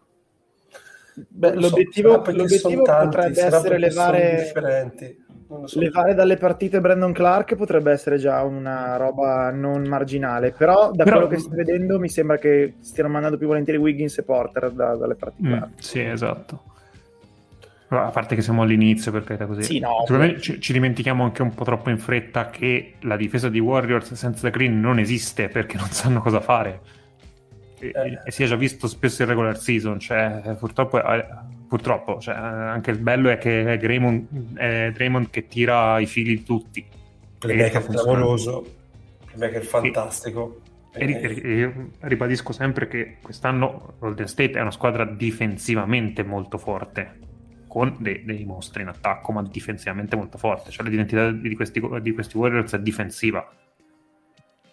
[1.14, 5.26] Beh, non lo so, l'obiettivo, l'obiettivo tanti, potrebbe sarà essere levare, differenti.
[5.48, 5.80] Non lo so.
[5.80, 11.16] levare dalle partite Brandon Clark potrebbe essere già una roba non marginale, però da Però-
[11.16, 14.94] quello che sto vedendo mi sembra che stiano mandando più volentieri Wiggins e Porter da-
[14.94, 15.48] dalle partite.
[15.48, 16.62] Mm, sì, esatto.
[17.90, 19.62] A parte che siamo all'inizio, per carità così.
[19.62, 20.40] Sì, no, Secondo me ovvio.
[20.42, 24.50] ci, ci dimentichiamo anche un po' troppo in fretta che la difesa di Warriors senza
[24.50, 26.80] Green non esiste perché non sanno cosa fare.
[27.78, 28.20] E, Eh.
[28.24, 31.24] e si è già visto spesso in regular season, cioè purtroppo, eh,
[31.66, 36.36] purtroppo cioè, anche il bello è che è Draymond, è Draymond che tira i fili
[36.36, 36.84] di tutti.
[37.38, 38.66] Playmaker clamoroso,
[39.32, 40.60] playmaker fantastico.
[40.92, 47.18] E, e e ribadisco sempre che quest'anno Golden State è una squadra difensivamente molto forte,
[47.68, 50.70] con dei, dei mostri in attacco, ma difensivamente molto forte.
[50.70, 53.46] Cioè l'identità di questi, di questi Warriors è difensiva.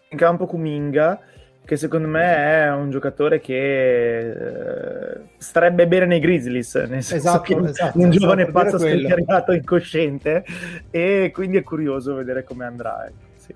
[0.10, 1.20] In campo Kuminga,
[1.66, 7.42] che secondo me è un giocatore che eh, starebbe bene nei Grizzlies, nel senso Esatto,
[7.42, 10.46] che è esatto, un stavo giovane dire pazzo scagliato incosciente
[10.92, 13.06] e quindi è curioso vedere come andrà.
[13.08, 13.56] ecco, sì.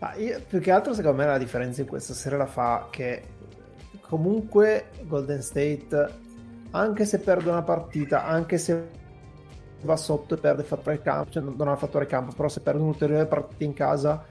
[0.00, 3.22] Ah, io- più che altro secondo me la differenza in questa serie la fa che
[4.02, 6.22] comunque Golden State
[6.74, 8.88] anche se perde una partita anche se
[9.82, 13.26] va sotto e perde fattore campo cioè non ha fattore campo però se perde un'ulteriore
[13.26, 14.24] partita in casa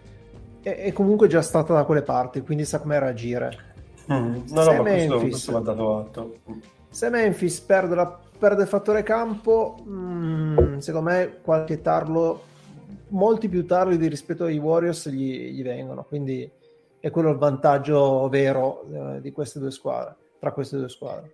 [0.61, 3.71] è, è comunque già stata da quelle parti quindi sa come reagire
[4.11, 6.35] Mm, No, Se no, questo, Memphis- questo va dato atto.
[6.89, 12.41] se Memphis perde la perde il fattore campo, mh, secondo me qualche tarlo,
[13.09, 16.51] molti più tarli rispetto ai Warriors gli, gli vengono, quindi
[16.99, 21.31] è quello il vantaggio vero eh, di queste due squadre, tra queste due squadre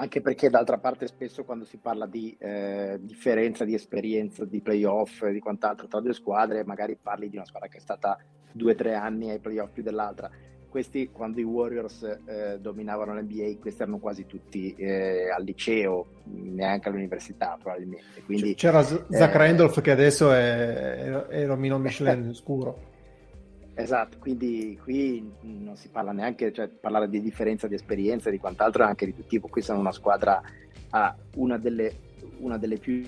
[0.00, 5.22] anche perché d'altra parte spesso quando si parla di eh, differenza di esperienza, di playoff
[5.22, 8.18] e di quant'altro tra due squadre, magari parli di una squadra che è stata
[8.50, 10.30] due o tre anni ai playoff più dell'altra.
[10.70, 16.88] Questi quando i Warriors eh, dominavano l'NBA, questi erano quasi tutti eh, al liceo, neanche
[16.88, 18.22] all'università probabilmente.
[18.24, 22.88] Quindi, C'era Zach eh, Randolph che adesso è, è Romino Michelin scuro.
[23.80, 28.38] Esatto, quindi qui non si parla neanche, cioè parlare di differenza di esperienza e di
[28.38, 29.48] quant'altro è anche riduttivo.
[29.48, 30.40] Qui sono una squadra,
[30.90, 31.94] ah, una, delle,
[32.40, 33.02] una delle più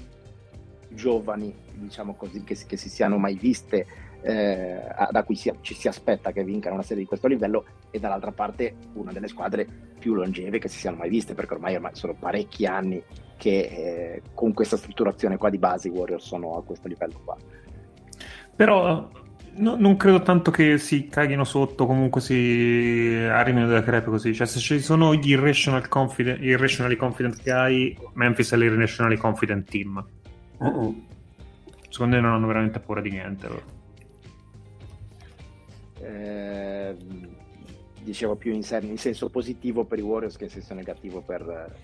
[0.88, 3.86] giovani, diciamo così, che, che si siano mai viste,
[4.22, 8.00] eh, da cui si, ci si aspetta che vincano una serie di questo livello, e
[8.00, 9.66] dall'altra parte una delle squadre
[9.98, 13.02] più longeve che si siano mai viste, perché ormai, ormai sono parecchi anni
[13.36, 17.36] che eh, con questa strutturazione qua di base i Warriors sono a questo livello qua.
[18.54, 19.08] Però
[19.55, 24.32] No, non credo tanto che si caghino sotto, comunque si arrivino delle crepe così.
[24.32, 30.03] Cioè, se ci sono gli irrational confident, irrationally confident guy, Memphis è l'irrationally confident team.
[30.57, 31.07] Uh-uh.
[31.90, 33.48] Secondo me non hanno veramente paura di niente.
[36.00, 36.96] Eh,
[38.00, 41.76] dicevo più in, sen- in, senso positivo per i Warriors che in senso negativo per,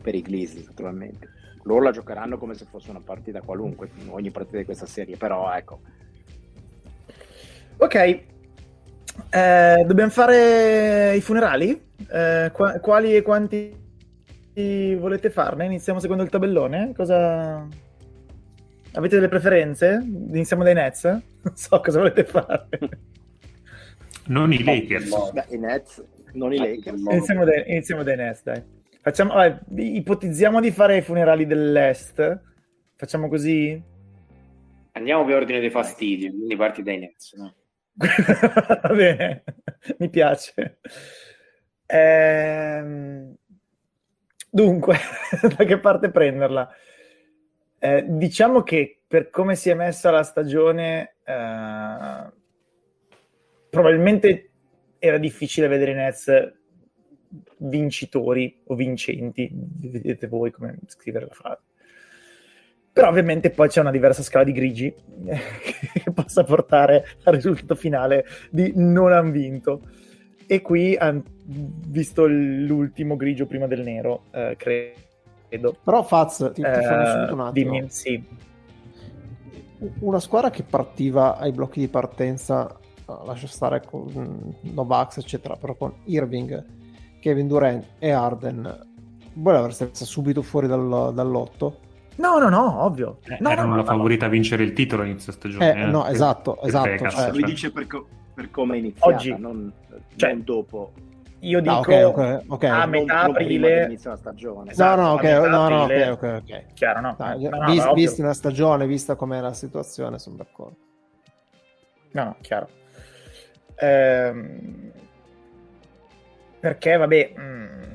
[0.00, 1.28] per i Grizzlies, naturalmente.
[1.64, 5.52] Loro la giocheranno come se fosse una partita qualunque, ogni partita di questa serie, però
[5.52, 5.80] ecco
[7.82, 11.80] Ok, eh, dobbiamo fare i funerali?
[12.10, 13.74] Eh, qua- quali e quanti
[14.98, 15.64] volete farne?
[15.64, 16.92] Iniziamo secondo il tabellone?
[16.94, 17.66] Cosa...
[18.92, 19.98] Avete delle preferenze?
[20.04, 21.04] Iniziamo dai Nets?
[21.42, 22.68] Non so cosa volete fare.
[24.26, 25.08] Non i Lakers.
[25.08, 26.04] No, i Nets,
[26.34, 27.00] non i Lakers.
[27.00, 28.62] Iniziamo dai, iniziamo dai Nets, dai.
[29.00, 32.40] Facciamo, vabbè, ipotizziamo di fare i funerali dell'Est.
[32.94, 33.82] Facciamo così?
[34.92, 37.54] Andiamo per ordine dei fastidi, quindi parti dai Nets, no?
[38.00, 39.44] Va bene,
[39.98, 40.78] mi piace.
[41.86, 43.34] Ehm...
[44.52, 44.96] Dunque,
[45.56, 46.68] da che parte prenderla?
[47.78, 52.32] Eh, diciamo che per come si è messa la stagione, eh,
[53.70, 54.50] probabilmente
[54.98, 56.52] era difficile vedere i Nets
[57.58, 59.48] vincitori o vincenti.
[59.52, 61.62] Vedete voi come scrivere la frase.
[62.92, 64.92] Però ovviamente poi c'è una diversa scala di grigi
[65.24, 69.82] che possa portare al risultato finale di non han vinto.
[70.46, 75.76] E qui hanno visto l'ultimo grigio prima del nero, eh, credo.
[75.84, 77.50] Però Faz, ti, ti eh, un attimo.
[77.52, 78.22] Dimmi, sì.
[80.00, 82.76] Una squadra che partiva ai blocchi di partenza,
[83.24, 86.64] lascia stare con Novax, eccetera, però con Irving,
[87.20, 88.88] Kevin Durant e Arden,
[89.34, 93.18] vuole aver messa subito fuori dal, dall'otto No, no, no, ovvio.
[93.24, 95.74] Eh, no, erano no, la no, favorita a vincere il titolo all'inizio stagione.
[95.74, 97.08] Eh, eh, no, esatto, esatto.
[97.08, 99.72] Cioè, lui dice per, co- per come è iniziata, Oggi, non,
[100.16, 100.92] cioè, non dopo.
[101.42, 102.68] Io dico ah, okay, okay, okay.
[102.70, 104.72] a metà non, aprile inizia la stagione.
[104.72, 106.72] Esatto, no, no, ok, no, no, ok, ok, ok.
[106.74, 107.16] Chiaro, no.
[107.18, 110.76] no, no vis- vista una stagione, vista com'è la situazione, sono d'accordo.
[112.12, 112.68] No, no, chiaro.
[113.76, 114.92] Ehm,
[116.60, 117.94] perché, vabbè, mh, mm,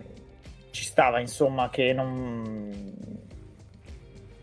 [0.72, 3.25] ci stava, insomma, che non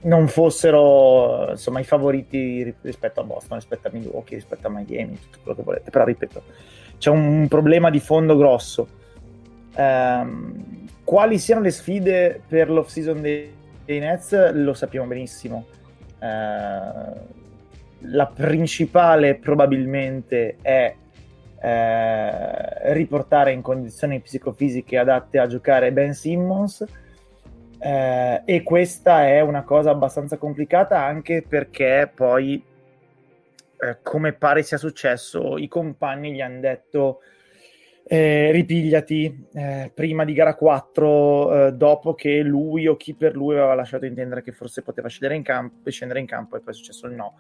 [0.03, 5.39] non fossero insomma i favoriti rispetto a Boston, rispetto a Milwaukee, rispetto a Miami, tutto
[5.43, 5.91] quello che volete.
[5.91, 6.43] Però ripeto,
[6.99, 8.89] c'è un problema di fondo grosso.
[9.75, 13.53] Um, quali siano le sfide per l'off season dei,
[13.85, 15.67] dei Nets lo sappiamo benissimo.
[16.19, 17.41] Uh,
[18.05, 20.95] la principale probabilmente è
[21.55, 26.85] uh, riportare in condizioni psicofisiche adatte a giocare Ben Simmons
[27.85, 32.65] eh, e questa è una cosa abbastanza complicata anche perché poi,
[33.81, 37.19] eh, come pare sia successo, i compagni gli hanno detto
[38.05, 43.57] eh, ripigliati eh, prima di gara 4, eh, dopo che lui o chi per lui
[43.57, 46.77] aveva lasciato intendere che forse poteva scendere in campo, scendere in campo e poi è
[46.77, 47.35] successo il no.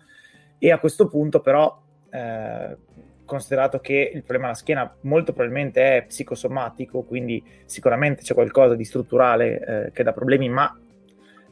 [0.59, 1.80] E a questo punto però
[2.11, 2.76] eh,
[3.25, 8.85] considerato che il problema alla schiena molto probabilmente è psicosomatico, quindi sicuramente c'è qualcosa di
[8.85, 10.77] strutturale eh, che dà problemi, ma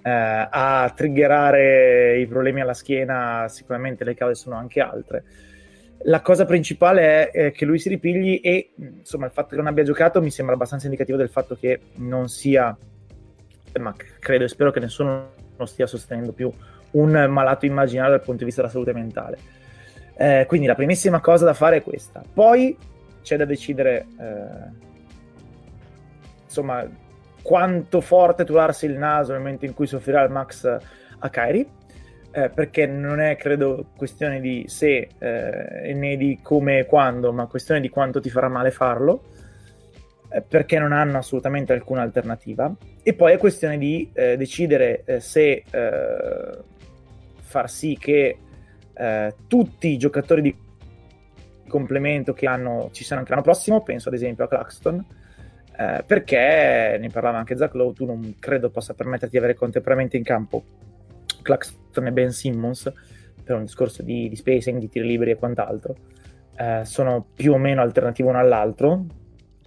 [0.03, 0.11] eh,
[0.51, 5.25] a triggerare i problemi alla schiena sicuramente le cause sono anche altre.
[6.05, 9.66] La cosa principale è eh, che lui si ripigli e insomma il fatto che non
[9.66, 12.77] abbia giocato mi sembra abbastanza indicativo del fatto che non sia,
[13.79, 16.51] ma credo e spero che nessuno non stia sostenendo più
[16.93, 19.59] un malato immaginario dal punto di vista della salute mentale
[20.21, 22.23] eh, quindi la primissima cosa da fare è questa.
[22.31, 22.77] Poi
[23.23, 24.71] c'è da decidere, eh,
[26.45, 26.87] insomma,
[27.41, 30.66] quanto forte tularsi il naso nel momento in cui soffrirà il max
[31.21, 31.66] a Kairi,
[32.33, 37.47] eh, perché non è credo questione di se eh, né di come e quando, ma
[37.47, 39.23] questione di quanto ti farà male farlo,
[40.29, 42.71] eh, perché non hanno assolutamente alcuna alternativa.
[43.03, 46.59] E poi è questione di eh, decidere eh, se eh,
[47.39, 48.37] far sì che
[49.46, 50.57] tutti i giocatori di
[51.70, 55.05] complemento che hanno, ci saranno anche l'anno prossimo, penso ad esempio a Claxton,
[55.78, 60.18] eh, perché ne parlava anche Zach Lowe, tu non credo possa permetterti di avere contemporaneamente
[60.18, 60.62] in campo
[61.40, 62.92] Claxton e Ben Simmons
[63.42, 65.96] per un discorso di, di spacing, di tiri liberi e quant'altro.
[66.57, 69.07] Eh, sono più o meno alternativo uno all'altro.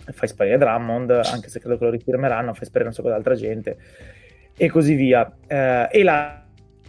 [0.06, 3.36] Fai sparire Drummond, anche se credo che lo rifirmeranno, fai sparire un sacco di altra
[3.36, 3.78] gente
[4.56, 5.34] e così via.
[5.48, 6.43] Eh, e la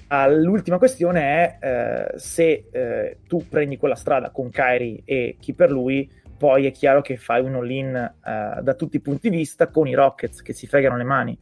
[0.09, 5.71] L'ultima questione è eh, se eh, tu prendi quella strada con Kyrie e chi per
[5.71, 9.69] lui, poi è chiaro che fai un all-in eh, da tutti i punti di vista
[9.69, 11.39] con i Rockets che si fregano le mani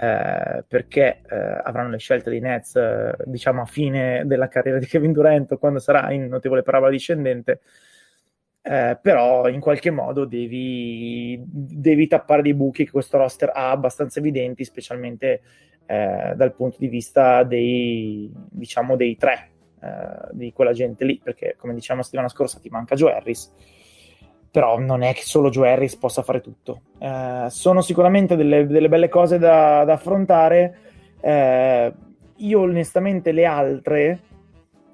[0.00, 4.86] eh, perché eh, avranno le scelte dei Nets eh, diciamo a fine della carriera di
[4.86, 7.60] Kevin Durant quando sarà in notevole parabola discendente.
[8.60, 14.62] Però in qualche modo devi, devi tappare dei buchi che questo roster ha abbastanza evidenti
[14.62, 15.40] specialmente
[15.90, 21.56] eh, dal punto di vista dei, diciamo, dei tre, eh, di quella gente lì, perché
[21.56, 23.50] come diciamo la settimana scorsa ti manca Joe Harris,
[24.50, 26.82] però non è che solo Joe Harris possa fare tutto.
[26.98, 30.76] Eh, sono sicuramente delle, delle, belle cose da, da affrontare.
[31.20, 31.92] Eh,
[32.36, 34.20] io onestamente le altre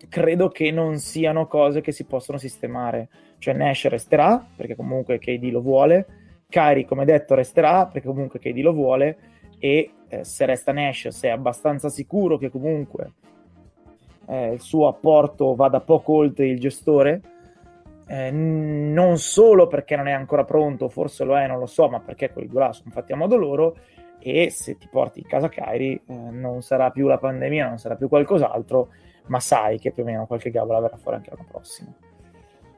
[0.08, 3.08] credo che non siano cose che si possono sistemare.
[3.38, 6.06] Cioè Nash resterà, perché comunque KD lo vuole,
[6.48, 9.16] Kyrie come detto resterà, perché comunque KD lo vuole,
[9.58, 9.90] e
[10.20, 13.12] eh, se resta Nash sei abbastanza sicuro che comunque
[14.26, 17.20] eh, il suo apporto vada poco oltre il gestore
[18.06, 22.00] eh, non solo perché non è ancora pronto forse lo è non lo so ma
[22.00, 23.76] perché quelli due là sono fatti a modo loro
[24.18, 27.96] e se ti porti in casa Kairi eh, non sarà più la pandemia non sarà
[27.96, 28.88] più qualcos'altro
[29.26, 31.94] ma sai che più o meno qualche gavola verrà fuori anche l'anno prossimo.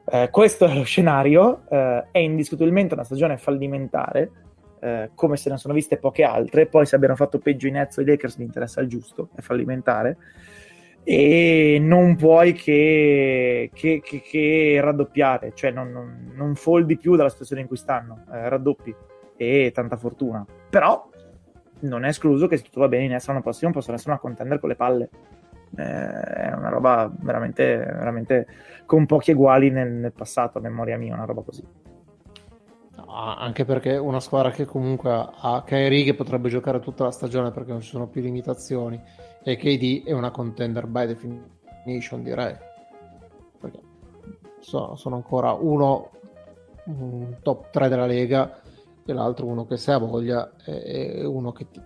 [0.09, 4.31] Eh, questo è lo scenario eh, è indiscutibilmente una stagione fallimentare
[4.79, 6.67] eh, come se ne sono viste poche altre.
[6.67, 9.41] Poi, se abbiano fatto peggio i Nets o i Lakers, mi interessa il giusto, è
[9.41, 10.17] fallimentare.
[11.03, 17.29] E non puoi che, che, che, che raddoppiare, cioè non, non, non, foldi più dalla
[17.29, 18.93] situazione in cui stanno, eh, raddoppi
[19.37, 20.45] e tanta fortuna.
[20.69, 21.09] Però
[21.79, 24.19] non è escluso che se tutto va bene in Nets l'anno prossimo possono essere una
[24.19, 25.09] contender con le palle.
[25.77, 28.47] Eh, è una roba veramente, veramente
[28.85, 31.63] con pochi eguali nel, nel passato, a memoria mia, una roba così
[33.09, 37.71] anche perché una squadra che comunque ha Kyrie che potrebbe giocare tutta la stagione perché
[37.71, 39.01] non ci sono più limitazioni.
[39.43, 42.55] E KD è una contender by definition direi.
[43.59, 43.79] Perché
[44.59, 46.11] sono, sono ancora uno
[46.85, 48.61] un top 3 della Lega
[49.05, 51.81] e l'altro uno che se ha voglia e uno che ti,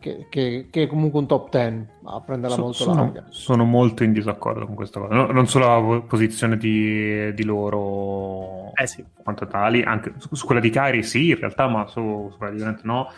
[0.00, 3.26] che, che, che, è comunque un top 10 a prenderla so, molto sono, larga.
[3.28, 5.14] Sono molto in disaccordo con questa cosa.
[5.14, 9.04] No, non solo la posizione di, di loro eh sì.
[9.22, 12.52] quanto tali, anche su, su, quella di Kairi sì, in realtà, ma su, su quella
[12.52, 13.12] di Durant no.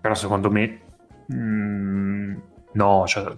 [0.00, 0.80] Però secondo me
[1.26, 2.36] mh, mm,
[2.72, 3.34] no, cioè,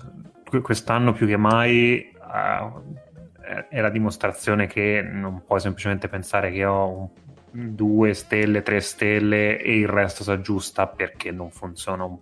[0.62, 7.10] quest'anno più che mai uh, è la dimostrazione che non puoi semplicemente pensare che ho
[7.52, 12.18] un due stelle, tre stelle e il resto si aggiusta perché non funziona un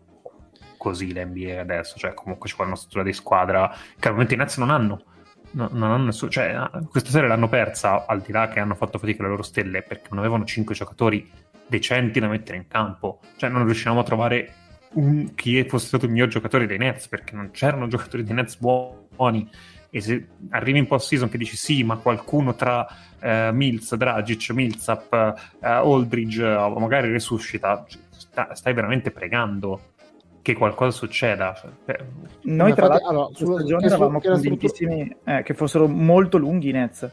[0.79, 4.37] così l'NBA adesso, cioè comunque ci vuole una struttura di squadra che al momento i
[4.39, 5.03] Nets non hanno.
[5.51, 8.74] No, non hanno nessuno, cioè, ah, questa serie l'hanno persa al di là che hanno
[8.74, 11.31] fatto fatica le loro stelle perché non avevano cinque giocatori
[11.66, 14.53] decenti da mettere in campo, cioè non riuscivamo a trovare
[14.93, 18.57] un, chi fosse stato il miglior giocatore dei Nets perché non c'erano giocatori dei Nets
[18.59, 19.49] buoni.
[19.91, 22.87] E se arrivi in post season che dici sì ma qualcuno tra
[23.20, 25.12] eh, Mills, Dragic, Millsap,
[25.61, 29.95] eh, Aldridge eh, magari resuscita sta, stai veramente pregando
[30.43, 31.55] che qualcosa succeda.
[31.84, 31.99] Cioè,
[32.43, 37.11] Noi tra l'altro allora, sulla stagione eravamo convintissimi eh, che fossero molto lunghi i Nets.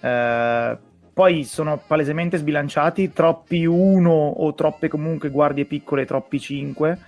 [0.00, 0.78] Eh,
[1.12, 6.98] poi sono palesemente sbilanciati, troppi uno o troppe comunque guardie piccole, troppi cinque.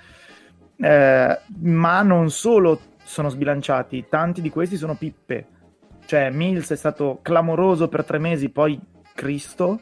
[0.78, 5.46] Eh, ma non solo sono sbilanciati, tanti di questi sono pippe.
[6.06, 8.80] Cioè, Mills è stato clamoroso per tre mesi, poi
[9.14, 9.80] Cristo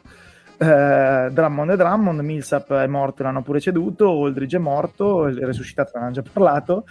[0.57, 5.91] eh, Drummond e Drummond, Millsap è morto l'hanno pure ceduto, Aldridge è morto, il resuscitato
[5.95, 6.85] ne hanno già parlato,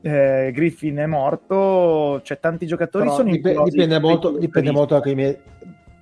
[0.00, 5.14] eh, Griffin è morto, cioè tanti giocatori Però sono dip- dipende, molto, dipende molto da,
[5.14, 5.38] miei,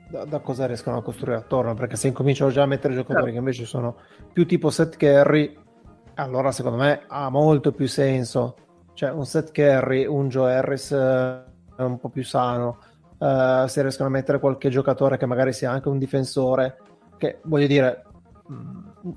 [0.08, 3.32] da, da, cosa riescono a costruire attorno, perché se incominciano già a mettere giocatori certo.
[3.32, 3.96] che invece sono
[4.32, 5.56] più tipo set carry,
[6.14, 8.56] allora secondo me ha molto più senso,
[8.94, 11.42] cioè un set carry, un Joe Harris eh,
[11.76, 12.78] un po' più sano,
[13.18, 16.76] uh, se riescono a mettere qualche giocatore che magari sia anche un difensore
[17.24, 18.04] che voglio dire,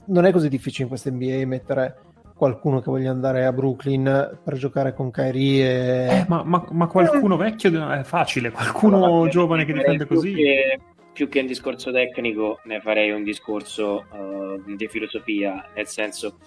[0.07, 1.97] non è così difficile in questa NBA mettere
[2.35, 6.17] qualcuno che voglia andare a Brooklyn per giocare con Kyrie e...
[6.19, 10.35] eh, ma, ma, ma, qualcuno vecchio è facile qualcuno no, giovane che difende così.
[10.35, 10.79] che,
[11.11, 16.37] più che un discorso tecnico ne farei un discorso uh, di filosofia nel senso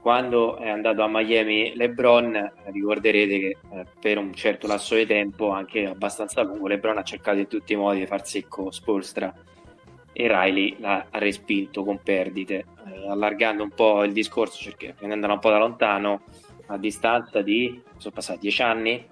[0.00, 5.50] quando è andato a Miami LeBron ricorderete che eh, per un certo lasso di tempo
[5.50, 9.32] anche abbastanza lungo LeBron ha cercato in tutti i modi di far secco Spolstra
[10.18, 15.38] e Riley l'ha respinto con perdite eh, allargando un po' il discorso perché prendendolo un
[15.40, 16.22] po' da lontano
[16.68, 19.06] a distanza di sono passati dieci anni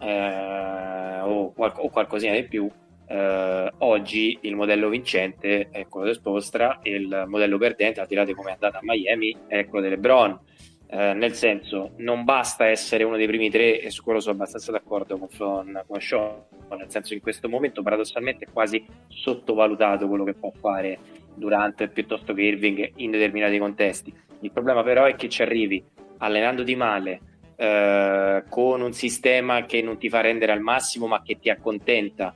[0.00, 2.70] eh, o, qual- o qualcosina di più
[3.06, 8.14] eh, oggi il modello vincente è quello di Spostra e il modello perdente, al di
[8.14, 10.40] là di come è andata a Miami, è quello di LeBron.
[10.86, 14.70] Eh, nel senso, non basta essere uno dei primi tre, e su quello sono abbastanza
[14.70, 16.42] d'accordo con, con, con Sean.
[16.76, 20.98] Nel senso, in questo momento, paradossalmente, è quasi sottovalutato quello che può fare
[21.34, 24.14] Durant piuttosto che Irving in determinati contesti.
[24.40, 25.82] Il problema, però, è che ci arrivi
[26.18, 27.20] allenando di male,
[27.56, 32.34] eh, con un sistema che non ti fa rendere al massimo, ma che ti accontenta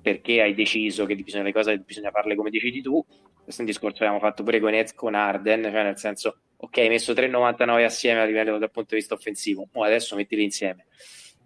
[0.00, 3.04] perché hai deciso che bisogna, le cose bisogna farle come decidi tu.
[3.42, 6.38] Questo è un discorso che abbiamo fatto pure con Ed con Arden, cioè nel senso,
[6.56, 10.42] ok, hai messo 3,99 assieme a livello dal punto di vista offensivo, ma adesso mettili
[10.42, 10.86] insieme.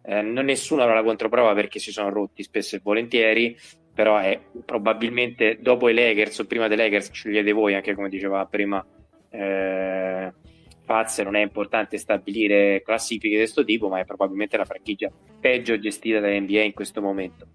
[0.03, 3.57] Eh, non nessuno avrà la controprova perché si sono rotti spesso e volentieri,
[3.93, 8.47] però è probabilmente dopo i Lakers o prima dei Lakers, scegliete voi, anche come diceva
[8.47, 8.85] prima
[9.31, 10.33] eh,
[10.85, 15.79] Pazze, non è importante stabilire classifiche di questo tipo, ma è probabilmente la franchigia peggio
[15.79, 17.47] gestita dall'NBA in questo momento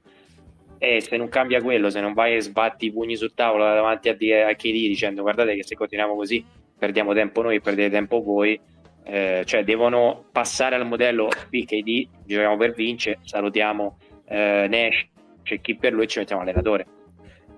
[0.77, 4.09] e se non cambia quello, se non vai e sbatti i pugni sul tavolo davanti
[4.09, 4.13] a,
[4.47, 6.45] a KD dicendo guardate che se continuiamo così
[6.77, 8.59] perdiamo tempo noi perdete tempo voi,
[9.03, 13.97] eh, cioè devono passare al modello PKD, giochiamo per vincere, salutiamo
[14.27, 15.07] eh, Nash,
[15.43, 16.85] c'è chi per lui e ci mettiamo allenatore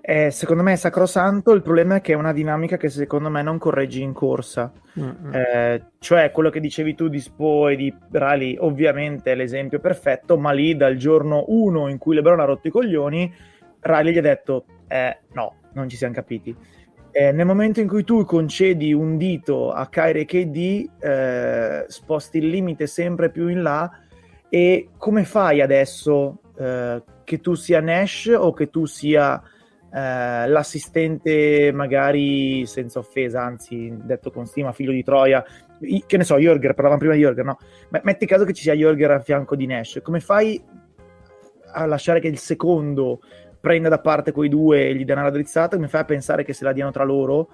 [0.08, 3.42] è, secondo me è sacrosanto, il problema è che è una dinamica che secondo me
[3.42, 4.72] non correggi in corsa.
[4.98, 5.34] Mm-hmm.
[5.34, 10.38] Eh, cioè quello che dicevi tu di Spo e di Rally ovviamente è l'esempio perfetto,
[10.38, 13.30] ma lì dal giorno 1 in cui LeBron ha rotto i coglioni,
[13.80, 16.56] Riley gli ha detto eh, no, non ci siamo capiti.
[17.18, 22.46] Eh, nel momento in cui tu concedi un dito a Kyrie KD, eh, sposti il
[22.46, 23.90] limite sempre più in là
[24.48, 29.42] e come fai adesso eh, che tu sia Nash o che tu sia
[29.92, 35.44] eh, l'assistente magari senza offesa, anzi detto con stima, figlio di Troia,
[36.06, 37.58] che ne so, Jorger, parlavamo prima di Jorger, no?
[38.00, 40.62] metti caso che ci sia Jorger a fianco di Nash, come fai
[41.72, 43.22] a lasciare che il secondo
[43.60, 45.76] prenda da parte quei due e gli dia una drizzata?
[45.76, 47.48] Come fai a pensare che se la diano tra loro?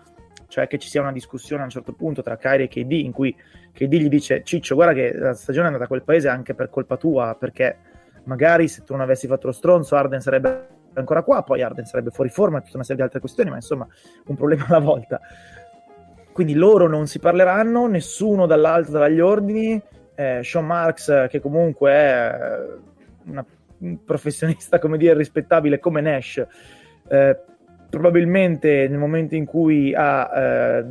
[0.46, 3.12] Cioè che ci sia una discussione a un certo punto tra Kyrie e KD in
[3.12, 3.34] cui
[3.72, 6.70] KD gli dice Ciccio guarda che la stagione è andata a quel paese anche per
[6.70, 7.76] colpa tua perché
[8.24, 10.68] magari se tu non avessi fatto lo stronzo Arden sarebbe
[11.00, 13.57] ancora qua, poi Arden sarebbe fuori forma e tutta una serie di altre questioni, ma
[13.57, 13.86] insomma
[14.26, 15.20] un problema alla volta.
[16.32, 19.80] Quindi loro non si parleranno, nessuno dall'alto dagli ordini,
[20.14, 22.59] eh, Sean Marks che comunque è
[23.26, 23.53] una, un
[24.04, 26.46] professionista come dire rispettabile come Nash,
[27.08, 27.38] eh,
[27.90, 30.84] probabilmente nel momento in cui ha eh,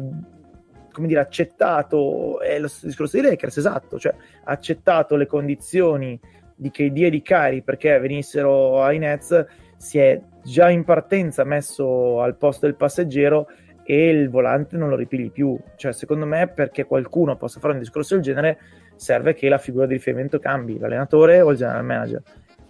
[0.91, 4.13] come dire, accettato, è lo discorso di Lakers, esatto, cioè
[4.43, 6.19] ha accettato le condizioni
[6.55, 12.21] di KD e di Kyrie perché venissero ai Nets, si è già in partenza messo
[12.21, 13.47] al posto del passeggero
[13.83, 15.57] e il volante non lo ripigli più.
[15.75, 18.59] Cioè, secondo me, perché qualcuno possa fare un discorso del genere,
[18.95, 22.21] serve che la figura di riferimento cambi, l'allenatore o il general manager.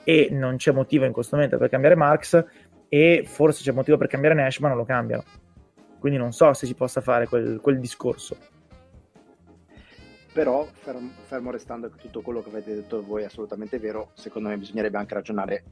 [0.04, 2.46] E non c'è motivo in questo momento per cambiare Marx
[2.90, 5.24] e forse c'è motivo per cambiare Nash, ma non lo cambiano.
[6.00, 8.38] Quindi non so se si possa fare quel, quel discorso
[10.34, 14.50] però fermo, fermo, restando che tutto quello che avete detto voi è assolutamente vero, secondo
[14.50, 15.64] me bisognerebbe anche ragionare,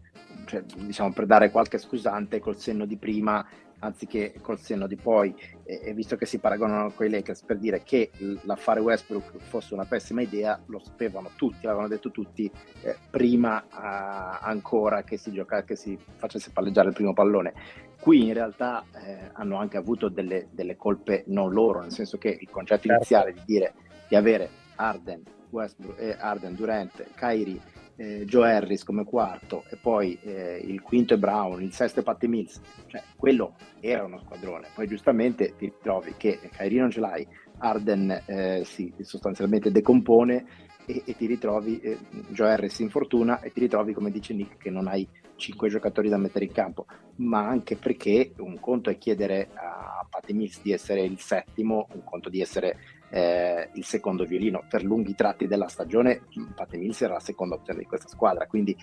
[0.45, 3.45] cioè, diciamo, per dare qualche scusante col senno di prima
[3.82, 7.84] anziché col senno di poi, e, visto che si paragonano con i Lakers per dire
[7.84, 8.12] che
[8.44, 12.49] l'affare Westbrook fosse una pessima idea, lo sapevano tutti, l'avevano detto tutti
[12.84, 17.53] eh, prima uh, ancora che si, gioca, che si facesse palleggiare il primo pallone.
[17.99, 22.30] Qui in realtà eh, hanno anche avuto delle, delle colpe non loro, nel senso che
[22.30, 22.95] il concetto certo.
[22.95, 23.74] iniziale di dire
[24.08, 27.60] di avere Arden, Westbrook, eh, Arden Durant, Kyrie,
[27.95, 32.03] eh, Joe Harris come quarto e poi eh, il quinto è Brown, il sesto è
[32.03, 34.68] Patty Mills, cioè quello era uno squadrone.
[34.73, 37.27] Poi giustamente ti trovi che Kyrie non ce l'hai,
[37.57, 40.45] Arden eh, si sostanzialmente decompone
[40.85, 41.97] e, e ti ritrovi, eh,
[42.30, 46.09] Joe Harris si infortuna e ti ritrovi come dice Nick che non hai cinque giocatori
[46.09, 46.85] da mettere in campo,
[47.18, 52.03] ma anche perché un conto è chiedere a Patty Mills di essere il settimo, un
[52.03, 52.77] conto di essere
[53.11, 54.63] eh, il secondo violino.
[54.67, 56.23] Per lunghi tratti della stagione
[56.55, 58.75] Pate Mills era la seconda opzione di questa squadra, quindi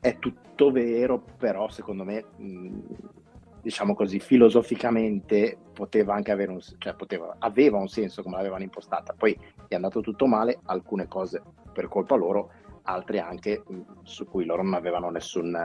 [0.00, 2.78] è tutto vero, però secondo me mh,
[3.62, 9.14] diciamo così, filosoficamente poteva anche avere un, cioè poteva, aveva un senso come l'avevano impostata.
[9.16, 9.38] Poi
[9.68, 11.42] è andato tutto male, alcune cose
[11.72, 12.50] per colpa loro,
[12.82, 13.64] altre anche
[14.04, 15.56] su cui loro non avevano nessun,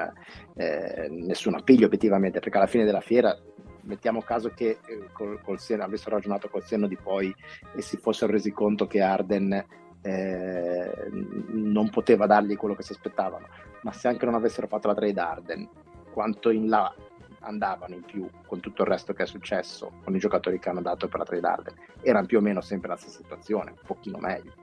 [0.56, 3.38] eh, nessun appiglio obiettivamente, perché alla fine della fiera
[3.84, 7.34] mettiamo caso che eh, col, col senno, avessero ragionato col senno di poi
[7.76, 9.66] e si fossero resi conto che Arden
[10.02, 11.10] eh,
[11.49, 13.48] non poteva dargli quello che si aspettavano,
[13.82, 15.70] ma se anche non avessero fatto la trade Arden,
[16.12, 16.94] quanto in là
[17.41, 20.82] andavano in più con tutto il resto che è successo con i giocatori che hanno
[20.82, 24.18] dato per la trade Arden, erano più o meno sempre la stessa situazione, un pochino
[24.20, 24.53] meglio.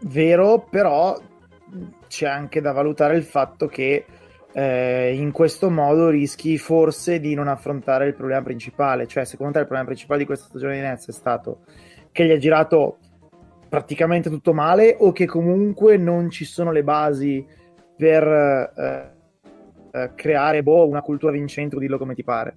[0.00, 1.18] Vero, però
[2.06, 4.04] c'è anche da valutare il fatto che
[4.56, 9.06] eh, in questo modo rischi forse di non affrontare il problema principale.
[9.06, 11.60] Cioè, secondo te il problema principale di questa stagione di Nets è stato
[12.10, 12.96] che gli ha girato
[13.68, 17.46] praticamente tutto male o che comunque non ci sono le basi
[17.94, 19.14] per eh,
[19.92, 22.56] eh, creare boh, una cultura vincente o dillo come ti pare?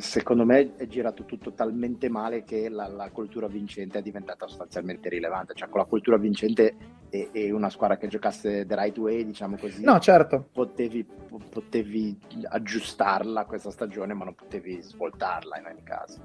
[0.00, 5.08] Secondo me è girato tutto talmente male che la, la, cultura vincente è diventata sostanzialmente
[5.08, 5.54] rilevante.
[5.54, 6.76] Cioè, con la cultura vincente
[7.10, 10.48] e, e, una squadra che giocasse the right way, diciamo così, no, certo.
[10.52, 11.06] potevi,
[11.50, 16.20] potevi aggiustarla questa stagione, ma non potevi svoltarla in ogni caso.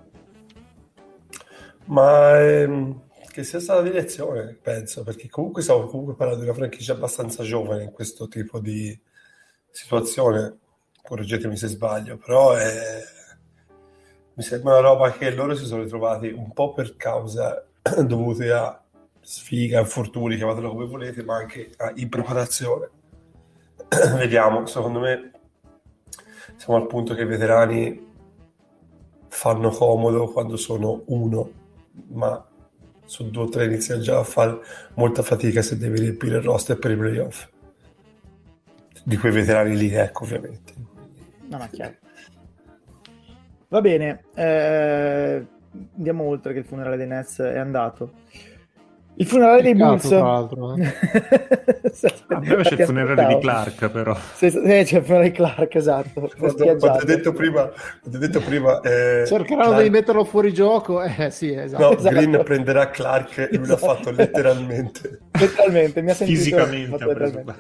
[1.86, 3.02] Ma ehm,
[3.32, 7.44] che sia stata la direzione, penso, perché comunque stiamo comunque parlando di una franchigia abbastanza
[7.44, 9.00] giovane in questo tipo di
[9.70, 10.58] situazione.
[11.02, 13.18] Correggetemi se sbaglio, però è
[14.40, 17.62] mi sembra una roba che loro si sono ritrovati un po' per causa
[18.06, 18.82] dovute a
[19.20, 22.90] sfiga, infortuni, chiamatelo come volete, ma anche a impreparazione.
[24.16, 25.32] Vediamo, secondo me
[26.56, 28.08] siamo al punto che i veterani
[29.28, 31.52] fanno comodo quando sono uno,
[32.12, 32.42] ma
[33.04, 34.58] su due o tre inizia già a fare
[34.94, 37.46] molta fatica se devi riempire il roster per i playoff.
[39.04, 40.74] Di quei veterani lì, ecco, ovviamente.
[41.50, 42.08] No, ma chiaro.
[43.72, 45.46] Va bene, eh,
[45.96, 48.14] andiamo oltre che il funerale dei Nets è andato.
[49.14, 50.08] Il funerale dei Bulls.
[50.08, 50.82] Tra l'altro, eh.
[52.30, 54.16] A me c'è il funerale di Clark, però.
[54.34, 56.32] Sì, sì, c'è il funerale di Clark, esatto.
[56.36, 57.70] Quando, quando detto prima,
[58.02, 59.84] quando detto prima eh, cercheranno Clark...
[59.84, 61.04] di metterlo fuori gioco.
[61.04, 61.84] Eh, sì, esatto.
[61.84, 62.16] No, esatto.
[62.16, 63.94] Green prenderà Clark e lui l'ha esatto.
[63.94, 65.20] fatto letteralmente.
[65.40, 66.40] letteralmente, mi ha sentito.
[66.40, 67.06] Fisicamente.
[67.06, 67.56] Letteralmente.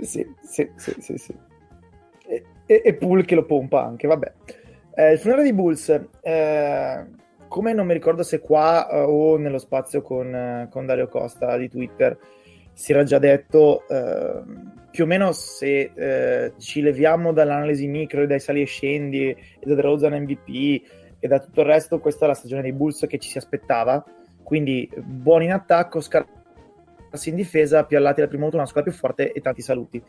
[0.00, 1.34] Sì, sì, sì, sì, sì.
[2.26, 4.32] E, e, e Pool che lo pompa anche, vabbè.
[4.98, 5.90] Eh, il funerale di Bulls,
[6.22, 7.06] eh,
[7.48, 11.54] come non mi ricordo se qua eh, o nello spazio con, eh, con, Dario Costa
[11.58, 12.18] di Twitter
[12.72, 14.42] si era già detto, eh,
[14.90, 19.36] più o meno se eh, ci leviamo dall'analisi micro e dai sali e scendi e
[19.60, 20.82] da DeRozan MVP
[21.18, 24.02] e da tutto il resto, questa è la stagione dei Bulls che ci si aspettava,
[24.42, 28.98] quindi buoni in attacco, scarsi in difesa, più allati al primo minuto, una squadra più
[28.98, 30.02] forte e tanti saluti.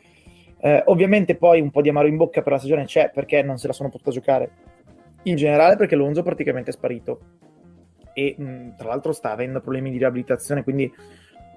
[0.85, 3.67] Ovviamente poi un po' di amaro in bocca per la stagione c'è perché non se
[3.67, 4.49] la sono potuta giocare
[5.29, 7.19] in generale perché Lonzo è praticamente sparito.
[8.13, 10.91] E mh, tra l'altro sta avendo problemi di riabilitazione quindi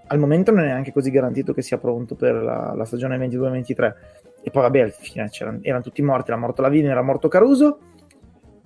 [0.09, 3.95] al momento non è neanche così garantito che sia pronto per la, la stagione 22-23
[4.43, 5.31] e poi vabbè alla fine
[5.63, 7.79] erano tutti morti era morto Lavini, era morto Caruso.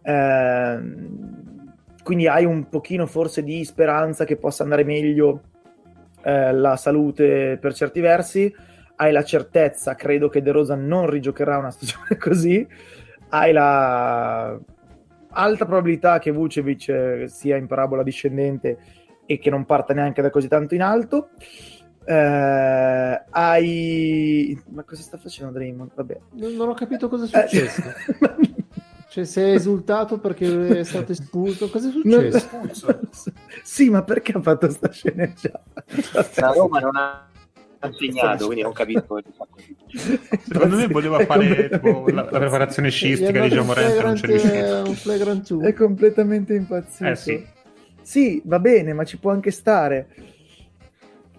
[0.03, 0.79] Eh,
[2.03, 5.43] quindi hai un pochino forse di speranza che possa andare meglio
[6.23, 8.55] eh, la salute per certi versi.
[8.97, 12.67] Hai la certezza credo che De Rosa non rigiocherà una stagione così.
[13.31, 14.59] Hai la
[15.35, 18.79] alta probabilità che Vucevic eh, sia in parabola discendente
[19.27, 21.31] e che non parta neanche da così tanto in alto.
[22.05, 24.63] Eh, hai.
[24.71, 25.93] Ma cosa sta facendo Draymond?
[25.95, 26.21] Vabbè.
[26.33, 27.83] Non, non ho capito cosa è successo.
[27.83, 28.55] Eh.
[29.09, 31.71] cioè, sei esultato perché è stato espulso.
[31.71, 32.49] Cosa è successo?
[32.53, 33.09] Non...
[33.63, 35.85] sì, ma perché ha fatto sta sceneggiata?
[36.37, 37.29] La Roma non ha
[37.87, 39.21] insegnato, quindi non capisco.
[40.43, 45.61] Secondo me voleva fare tipo, la, la, preparazione sciistica di Gian Morente, non c'è riuscito.
[45.61, 47.09] È completamente impazzito.
[47.09, 47.47] Eh sì.
[48.03, 50.09] Sì, va bene, ma ci può anche stare.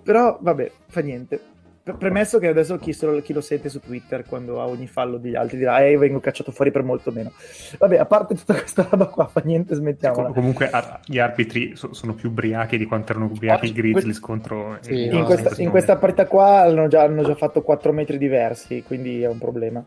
[0.04, 1.54] Però, vabbè, fa niente
[1.94, 5.36] premesso che adesso chi, lo, chi, lo sente su Twitter quando ha ogni fallo degli
[5.36, 7.32] altri dirà eh vengo cacciato fuori per molto meno.
[7.78, 10.70] Vabbè a parte tutta questa roba qua fa niente smettiamo comunque
[11.06, 15.20] gli arbitri so, sono più ubriachi di quanto erano ubriachi i Grizzlies contro sì, in,
[15.20, 19.22] no, questa, in questa partita qua hanno già, hanno già fatto 4 metri diversi quindi
[19.22, 19.86] è un problema.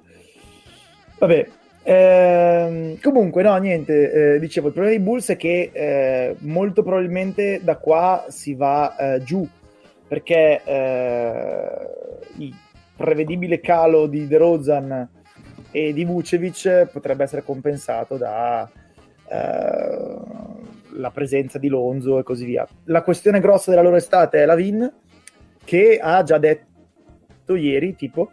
[1.18, 1.48] Vabbè
[1.88, 4.34] eh, comunque, no, niente.
[4.34, 8.94] Eh, dicevo, il problema dei Bulls è che eh, molto probabilmente da qua si va
[8.94, 9.48] eh, giù
[10.08, 11.88] perché eh,
[12.38, 12.54] il
[12.96, 15.08] prevedibile calo di DeRozan
[15.70, 18.68] e di Vucevic potrebbe essere compensato da
[19.28, 20.18] eh,
[21.12, 22.66] presenza di Lonzo e così via.
[22.84, 24.92] La questione grossa della loro estate è la Vin
[25.64, 28.32] che ha già detto ieri, tipo,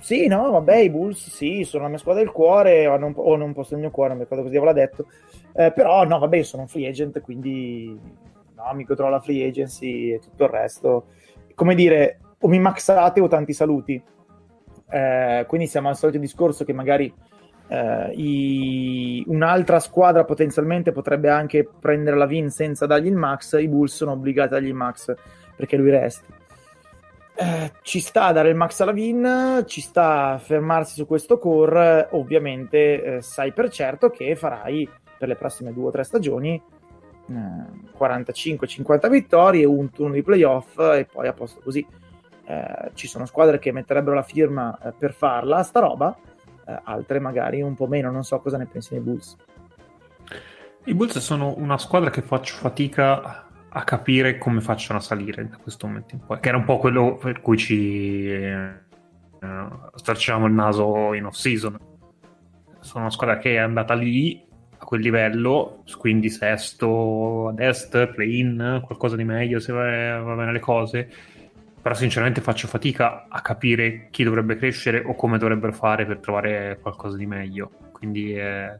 [0.00, 3.36] sì, no, vabbè, i Bulls sì, sono la mia squadra del cuore, o non, o
[3.36, 5.06] non posto il mio cuore, non mi ricordo così aveva detto.
[5.54, 7.98] Eh, però no, vabbè, sono un free agent, quindi
[8.74, 11.06] mi godrò la free agency e tutto il resto.
[11.54, 14.00] Come dire, o mi maxate o tanti saluti.
[14.90, 17.12] Eh, quindi siamo al solito discorso che magari
[17.68, 19.24] eh, i...
[19.26, 24.12] un'altra squadra potenzialmente potrebbe anche prendere la Vin senza dargli il max, i Bulls sono
[24.12, 25.14] obbligati a dargli il max
[25.56, 26.32] perché lui resti.
[27.40, 31.38] Eh, ci sta a dare il max alla Vin, ci sta a fermarsi su questo
[31.38, 36.60] core, ovviamente eh, sai per certo che farai per le prossime due o tre stagioni
[37.30, 41.86] 45-50 eh, vittorie, un turno di playoff e poi a posto così.
[42.44, 46.16] Eh, ci sono squadre che metterebbero la firma eh, per farla, sta roba,
[46.66, 49.36] eh, altre magari un po' meno, non so cosa ne pensano i Bulls.
[50.84, 55.58] I Bulls sono una squadra che faccio fatica a capire come facciano a salire da
[55.58, 58.86] questo momento in poi, che era un po' quello per cui ci eh,
[59.94, 61.78] starciamo il naso in off season.
[62.80, 64.47] Sono una squadra che è andata lì
[64.78, 70.52] a quel livello, quindi sesto ad est, play-in, qualcosa di meglio se va, va bene
[70.52, 71.08] le cose.
[71.80, 76.78] Però sinceramente faccio fatica a capire chi dovrebbe crescere o come dovrebbero fare per trovare
[76.80, 77.70] qualcosa di meglio.
[77.98, 78.78] Quindi, eh,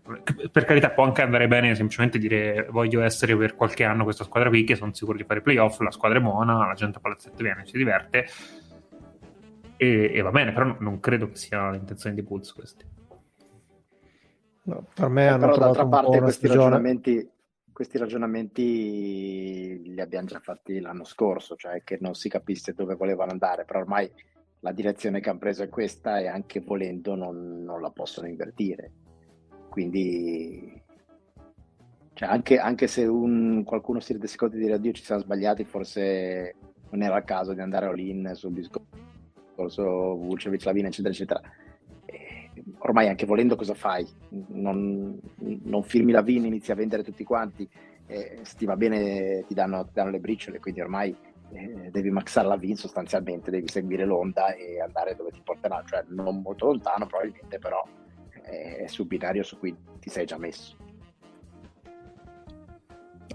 [0.52, 4.48] per carità, può anche andare bene semplicemente dire voglio essere per qualche anno questa squadra
[4.48, 7.42] qui, che sono sicuro di fare playoff, la squadra è buona, la gente a palazzetto
[7.42, 8.26] viene, si diverte.
[9.76, 12.84] E, e, va bene, però non credo che sia l'intenzione di Bulls questi.
[14.68, 17.30] No, per me eh, hanno però d'altra parte questi ragionamenti,
[17.72, 23.30] questi ragionamenti li abbiamo già fatti l'anno scorso, cioè che non si capisse dove volevano
[23.30, 24.10] andare, però ormai
[24.60, 28.92] la direzione che hanno preso è questa e anche volendo non, non la possono invertire.
[29.70, 30.82] Quindi
[32.12, 35.64] cioè anche, anche, se un, qualcuno si rende conto di dire oddio ci siamo sbagliati,
[35.64, 36.56] forse
[36.90, 41.40] non era il caso di andare all-in sul discorso Vucevic, Lavina, eccetera, eccetera.
[42.78, 44.06] Ormai anche volendo cosa fai?
[44.48, 45.18] Non,
[45.62, 47.68] non firmi la VIN, inizi a vendere tutti quanti,
[48.06, 51.14] e se ti va bene ti danno, ti danno le briciole, quindi ormai
[51.52, 56.04] eh, devi maxare la VIN sostanzialmente, devi seguire l'onda e andare dove ti porterà, cioè
[56.08, 57.82] non molto lontano probabilmente, però
[58.48, 60.76] è sul binario su cui ti sei già messo.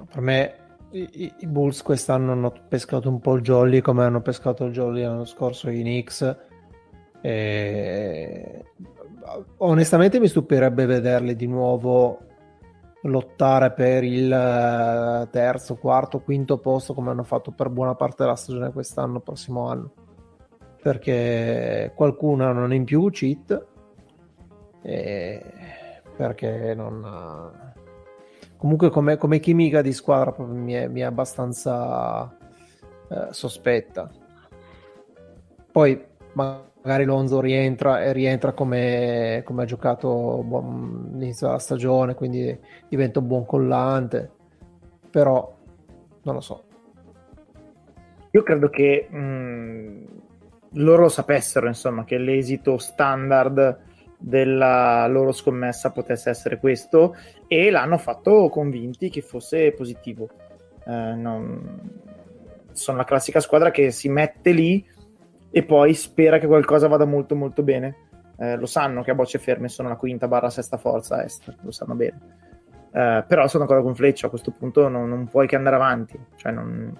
[0.09, 0.55] per me
[0.91, 5.01] i, i, Bulls quest'anno hanno pescato un po' il jolly come hanno pescato il jolly
[5.01, 6.37] l'anno scorso i Knicks.
[7.21, 8.65] E...
[9.57, 12.19] Onestamente mi stupirebbe vederli di nuovo
[13.03, 18.35] lottare per il eh, terzo, quarto, quinto posto come hanno fatto per buona parte della
[18.35, 19.93] stagione quest'anno, prossimo anno.
[20.81, 23.65] Perché qualcuno non in più cheat
[24.81, 25.43] e
[26.15, 27.71] perché non...
[28.57, 32.37] Comunque come, come chimica di squadra mi è, mi è abbastanza
[33.09, 34.09] eh, sospetta.
[35.71, 36.05] Poi
[36.83, 42.57] magari Lonzo rientra e rientra come, come ha giocato all'inizio della stagione, quindi
[42.89, 44.29] diventa un buon collante,
[45.09, 45.55] però
[46.23, 46.63] non lo so.
[48.31, 50.03] Io credo che mh, mm,
[50.73, 53.79] loro sapessero insomma che l'esito standard
[54.17, 57.15] della loro scommessa potesse essere questo
[57.47, 60.29] e l'hanno fatto convinti che fosse positivo.
[60.85, 62.01] Eh, non...
[62.71, 64.83] Sono la classica squadra che si mette lì
[65.55, 67.95] e poi spera che qualcosa vada molto molto bene.
[68.39, 71.69] Eh, lo sanno che a bocce ferme sono la quinta barra sesta forza est, lo
[71.69, 72.19] sanno bene.
[72.91, 76.19] Eh, però sono ancora con Fleccia, a questo punto non, non puoi che andare avanti.
[76.35, 76.99] Cioè non,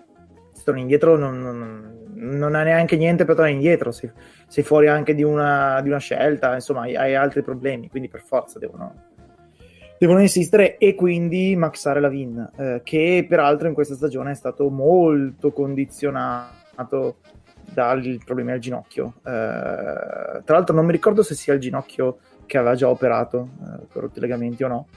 [0.63, 4.11] torni indietro non, non, non, ha neanche niente per tornare indietro, sei,
[4.47, 8.21] sei fuori anche di una, di una, scelta, insomma hai, hai, altri problemi, quindi per
[8.21, 8.93] forza devono,
[9.97, 14.69] devono insistere e quindi maxare la Vin, eh, che peraltro in questa stagione è stato
[14.69, 17.17] molto condizionato
[17.73, 19.15] dal problema al ginocchio.
[19.17, 23.85] Eh, tra l'altro non mi ricordo se sia il ginocchio che aveva già operato, eh,
[23.91, 24.87] per i legamenti o no.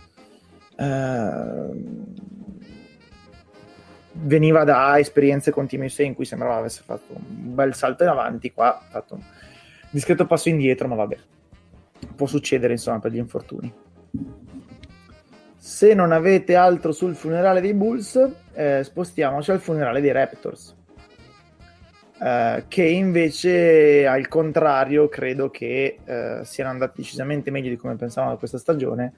[0.77, 2.05] Eh,
[4.19, 8.09] veniva da esperienze con Team USA in cui sembrava avesse fatto un bel salto in
[8.09, 9.23] avanti, qua ha fatto un
[9.91, 11.17] discreto passo indietro, ma vabbè,
[12.15, 13.73] può succedere insomma per gli infortuni.
[15.57, 20.76] Se non avete altro sul funerale dei Bulls, eh, spostiamoci al funerale dei Raptors.
[22.19, 28.33] Eh, che invece al contrario credo che eh, siano andati decisamente meglio di come pensavamo
[28.33, 29.13] da questa stagione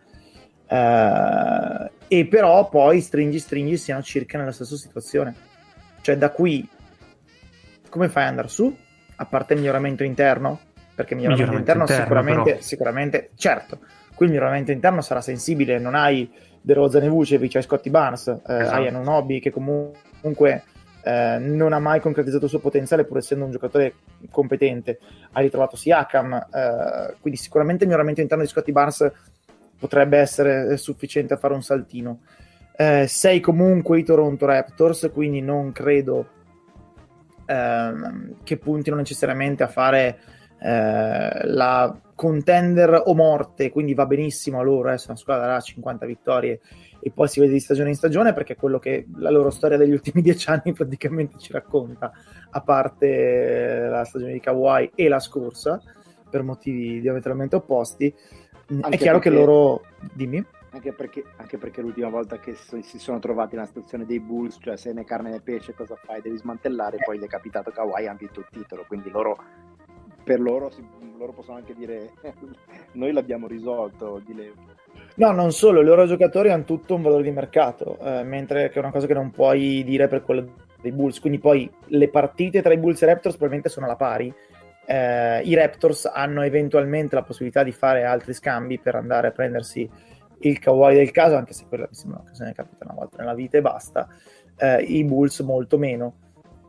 [0.68, 5.34] Uh, e però poi stringi stringi siano circa nella stessa situazione.
[6.02, 6.68] Cioè da qui
[7.88, 8.76] come fai ad andare su?
[9.16, 10.60] A parte il miglioramento interno?
[10.94, 13.78] Perché il miglioramento, miglioramento interno, interno sicuramente, sicuramente, certo,
[14.14, 16.30] qui il miglioramento interno sarà sensibile, non hai
[16.60, 18.74] De Rozan e Vucevic, hai Scotty Barnes, eh, esatto.
[18.74, 20.64] hai un hobby che comunque
[21.08, 23.94] eh, eh, non ha mai concretizzato il suo potenziale pur essendo un giocatore
[24.30, 24.98] competente.
[25.32, 29.10] Ha ritrovato Siakam, eh, quindi sicuramente il miglioramento interno di Scotty Barnes
[29.78, 32.20] potrebbe essere sufficiente a fare un saltino.
[32.76, 36.28] Eh, sei comunque i Toronto Raptors, quindi non credo
[37.46, 40.18] ehm, che puntino necessariamente a fare
[40.60, 45.60] eh, la contender o morte, quindi va benissimo a loro, eh, se una squadra darà
[45.60, 46.60] 50 vittorie
[47.00, 49.76] e poi si vede di stagione in stagione perché è quello che la loro storia
[49.76, 52.12] degli ultimi dieci anni praticamente ci racconta,
[52.50, 55.80] a parte la stagione di Kawhi e la scorsa,
[56.28, 58.14] per motivi diametralmente opposti.
[58.70, 59.30] Anche è chiaro perché...
[59.30, 59.82] che loro...
[60.12, 64.20] Dimmi anche perché, anche perché, l'ultima volta che so, si sono trovati nella situazione dei
[64.20, 66.20] Bulls, cioè se ne carne né pesce, cosa fai?
[66.20, 69.36] Devi smantellare, poi gli è capitato Kawhi ha vinto il titolo, quindi loro,
[70.22, 70.70] per loro,
[71.16, 72.12] loro possono anche dire
[72.92, 74.52] noi l'abbiamo risolto di Leo.
[75.16, 78.76] No, non solo, i loro giocatori hanno tutto un valore di mercato, eh, mentre che
[78.76, 82.62] è una cosa che non puoi dire per quello dei Bulls, quindi poi le partite
[82.62, 84.32] tra i Bulls e i Raptors probabilmente sono alla pari,
[84.86, 89.90] eh, i Raptors hanno eventualmente la possibilità di fare altri scambi per andare a prendersi
[90.40, 93.16] il Kawhi del caso, anche se quella mi sembra che se ne capita una volta
[93.18, 94.08] nella vita e basta,
[94.56, 96.14] eh, i Bulls molto meno.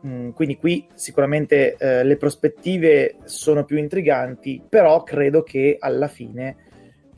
[0.06, 6.56] Mm, quindi qui sicuramente eh, le prospettive sono più intriganti, però credo che alla fine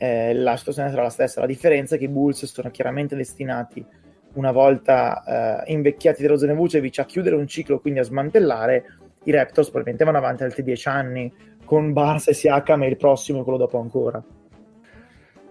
[0.02, 1.38] eh, la situazione sarà la stessa.
[1.38, 3.86] La differenza è che i Bulls sono chiaramente destinati,
[4.32, 8.96] una volta eh, invecchiati dello Vucevic, a chiudere un ciclo, quindi a smantellare.
[9.22, 11.32] I Raptors probabilmente vanno avanti altri dieci anni
[11.64, 14.20] con Barnes e Siakam e il prossimo e quello dopo ancora.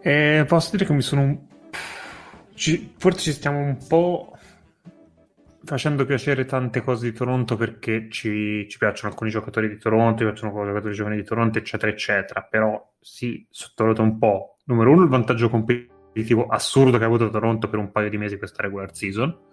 [0.01, 1.47] Eh, posso dire che mi sono.
[2.53, 2.93] Ci...
[2.97, 4.35] forse ci stiamo un po'
[5.63, 10.25] facendo piacere tante cose di Toronto perché ci, ci piacciono alcuni giocatori di Toronto, ci
[10.25, 12.45] piacciono giocatori giovani di Toronto, eccetera, eccetera.
[12.49, 17.67] Però si sottovaluta un po', numero uno, il vantaggio competitivo assurdo che ha avuto Toronto
[17.67, 19.49] per un paio di mesi questa regular season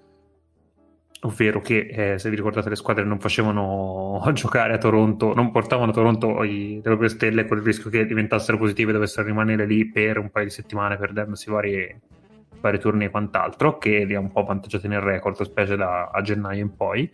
[1.23, 5.91] ovvero che eh, se vi ricordate le squadre non facevano giocare a Toronto, non portavano
[5.91, 9.67] a Toronto i, le proprie stelle con il rischio che diventassero positive e dovessero rimanere
[9.67, 12.01] lì per un paio di settimane perdendosi vari,
[12.61, 16.21] vari turni e quant'altro, che li ha un po' avvantaggiati nel record, specie da a
[16.23, 17.11] gennaio in poi.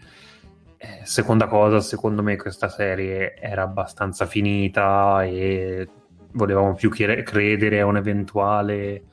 [0.76, 5.88] Eh, seconda cosa, secondo me questa serie era abbastanza finita e
[6.34, 9.04] volevamo più credere a un eventuale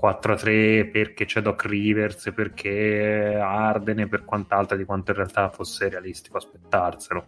[0.00, 5.88] 4-3 perché c'è Doc Rivers, perché Arden e per quant'altro di quanto in realtà fosse
[5.88, 7.26] realistico aspettarselo.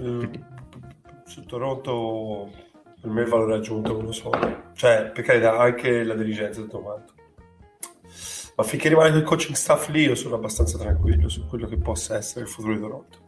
[0.00, 0.24] Mm,
[1.24, 2.50] su Toronto
[3.00, 4.30] per me il valore aggiunto non lo so.
[4.74, 7.14] Cioè, per carità, anche la dirigenza tutto quanto.
[8.56, 12.16] Ma finché rimane quel coaching staff lì, io sono abbastanza tranquillo su quello che possa
[12.16, 13.25] essere il futuro di Toronto.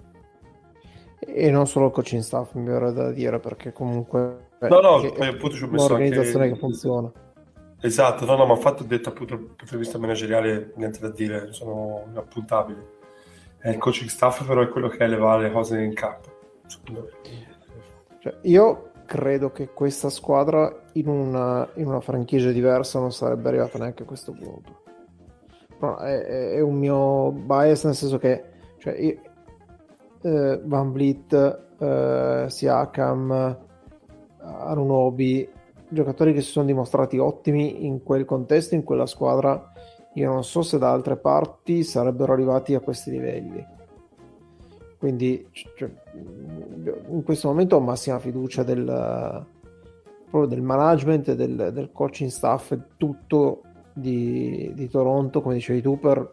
[1.21, 5.27] E non solo il coaching staff, mi verrebbe da dire, perché comunque no, no, poi
[5.27, 6.55] appunto ci ho messo un'organizzazione anche...
[6.55, 7.13] che funziona.
[7.81, 11.11] Esatto, no, no, ma infatti ho detto appunto dal punto di vista manageriale niente da
[11.11, 12.97] dire, sono inappuntabili.
[13.63, 16.37] Eh, il coaching staff però è quello che eleva le cose in campo,
[18.21, 23.79] cioè, io credo che questa squadra in una, in una, franchigia diversa non sarebbe arrivata
[23.79, 24.83] neanche a questo punto.
[25.81, 28.45] No, è, è, un mio bias nel senso che
[28.79, 29.21] cioè, io,
[30.29, 33.59] eh, Van Vliet, eh, Siakam,
[34.41, 35.49] Arunobi,
[35.89, 39.73] giocatori che si sono dimostrati ottimi in quel contesto, in quella squadra.
[40.15, 43.65] Io non so se da altre parti sarebbero arrivati a questi livelli.
[44.99, 45.91] Quindi cioè,
[47.09, 49.47] in questo momento ho massima fiducia del,
[50.31, 56.29] del management, del, del coaching staff, tutto di, di Toronto, come dicevi tu, per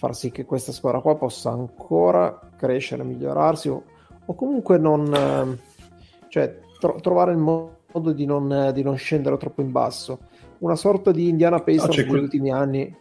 [0.00, 3.84] far sì che questa squadra qua possa ancora crescere, migliorarsi o,
[4.24, 5.58] o comunque non...
[6.28, 10.20] Cioè, tro- trovare il modo di non, di non, scendere troppo in basso.
[10.60, 12.22] Una sorta di Indiana Pacers no, negli quel...
[12.22, 12.96] ultimi anni.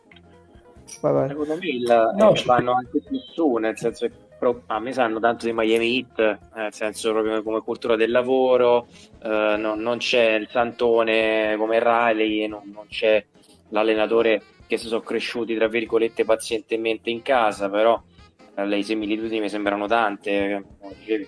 [0.99, 1.27] Vai, vai.
[1.29, 4.91] Secondo me il, no, eh, vanno anche più su, nel senso che pro- a me
[4.91, 8.87] sanno tanto di Miami Heat, eh, nel senso proprio come cultura del lavoro,
[9.23, 13.23] eh, non, non, c'è il santone come Riley, non, non c'è
[13.69, 17.99] l'allenatore che si sono cresciuti tra virgolette pazientemente in casa, però
[18.53, 20.63] eh, le similitudini mi sembrano tante,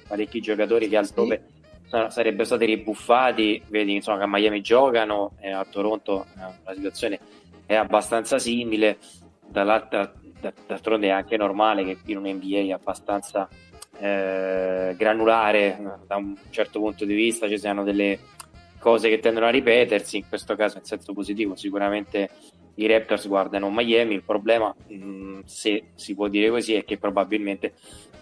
[0.07, 1.43] parecchi giocatori che altrove
[1.89, 2.05] sì.
[2.09, 7.19] sarebbero stati ribuffati, vedi insomma che a Miami giocano e a Toronto eh, la situazione
[7.65, 8.99] è abbastanza simile,
[9.47, 10.13] dall'altra
[10.67, 13.49] d'altronde è anche normale che in un NBA abbastanza
[13.97, 18.19] eh, granulare da un certo punto di vista ci siano delle
[18.77, 22.29] cose che tendono a ripetersi, in questo caso in senso positivo sicuramente
[22.75, 26.97] i Raptors guardano Miami, il problema mh, mm, se si può dire così è che
[26.97, 27.73] probabilmente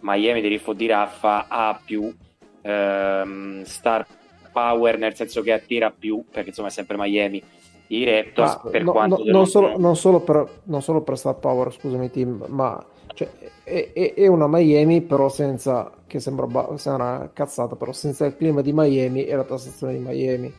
[0.01, 2.13] Miami di Riffo di Raffa ha più
[2.61, 4.05] ehm, star
[4.51, 7.41] power nel senso che attira più perché insomma è sempre Miami
[7.87, 11.01] i Raptors Ah, per no- quanto no- non, lo- solo, non solo per, non solo
[11.01, 13.29] per star power, scusami Tim, ma cioè,
[13.63, 16.47] è, è- è una Miami però senza, che sembra,
[16.77, 20.53] sembra una cazzata, però senza il clima di Miami e la tassazione di Miami.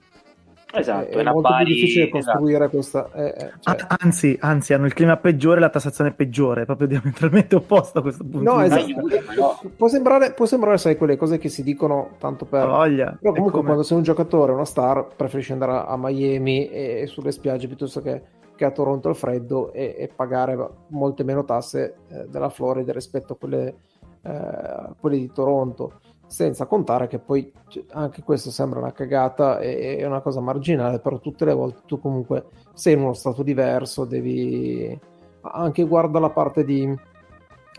[0.73, 2.39] Esatto, è, è una molto pari- più difficile esatto.
[2.39, 3.11] costruire questa...
[3.15, 6.87] eh, eh, cioè- Ah, Anzi, anzi, hanno il clima peggiore e la tassazione peggiore, proprio
[6.89, 8.53] diametralmente opposto a questo punto.
[8.53, 9.07] No, di esatto.
[9.27, 9.61] però.
[9.77, 12.67] Può sembrare, può sembrare, sai, quelle cose che si dicono tanto per...
[12.67, 13.17] voglia.
[13.21, 17.07] Però comunque come- quando sei un giocatore, una star, preferisci andare a Miami e, e
[17.07, 18.23] sulle spiagge piuttosto che,
[18.57, 20.57] che a Toronto al freddo e, e pagare
[20.89, 23.75] molte meno tasse eh, della Florida rispetto a quelle,
[24.23, 26.01] eh, a quelle di Toronto.
[26.31, 31.01] Senza contare che poi cioè, anche questo sembra una cagata e è una cosa marginale,
[31.01, 34.97] però tutte le volte tu comunque sei in uno stato diverso, devi
[35.41, 36.83] anche guarda la parte di,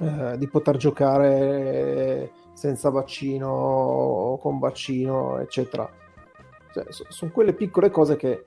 [0.01, 5.89] eh, di poter giocare senza vaccino o con vaccino, eccetera.
[6.73, 8.43] Cioè, so- sono quelle piccole cose che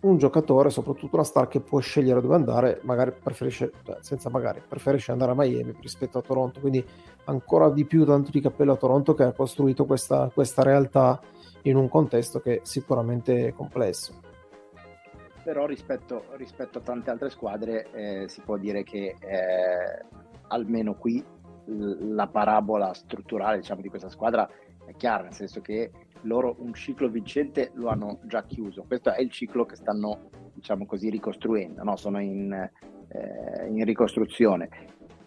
[0.00, 4.62] un giocatore, soprattutto una star che può scegliere dove andare, magari preferisce, cioè, senza magari,
[4.66, 6.60] preferisce andare a Miami rispetto a Toronto.
[6.60, 6.84] Quindi
[7.24, 11.20] ancora di più tanto di cappello a Toronto che ha costruito questa, questa realtà
[11.62, 14.20] in un contesto che è sicuramente complesso.
[15.44, 20.04] Però rispetto, rispetto a tante altre squadre eh, si può dire che eh,
[20.48, 21.24] almeno qui
[21.64, 24.48] la parabola strutturale diciamo, di questa squadra
[24.84, 25.90] è chiara, nel senso che
[26.22, 28.84] loro un ciclo vincente lo hanno già chiuso.
[28.86, 31.96] Questo è il ciclo che stanno, diciamo così, ricostruendo, no?
[31.96, 34.68] sono in, eh, in ricostruzione.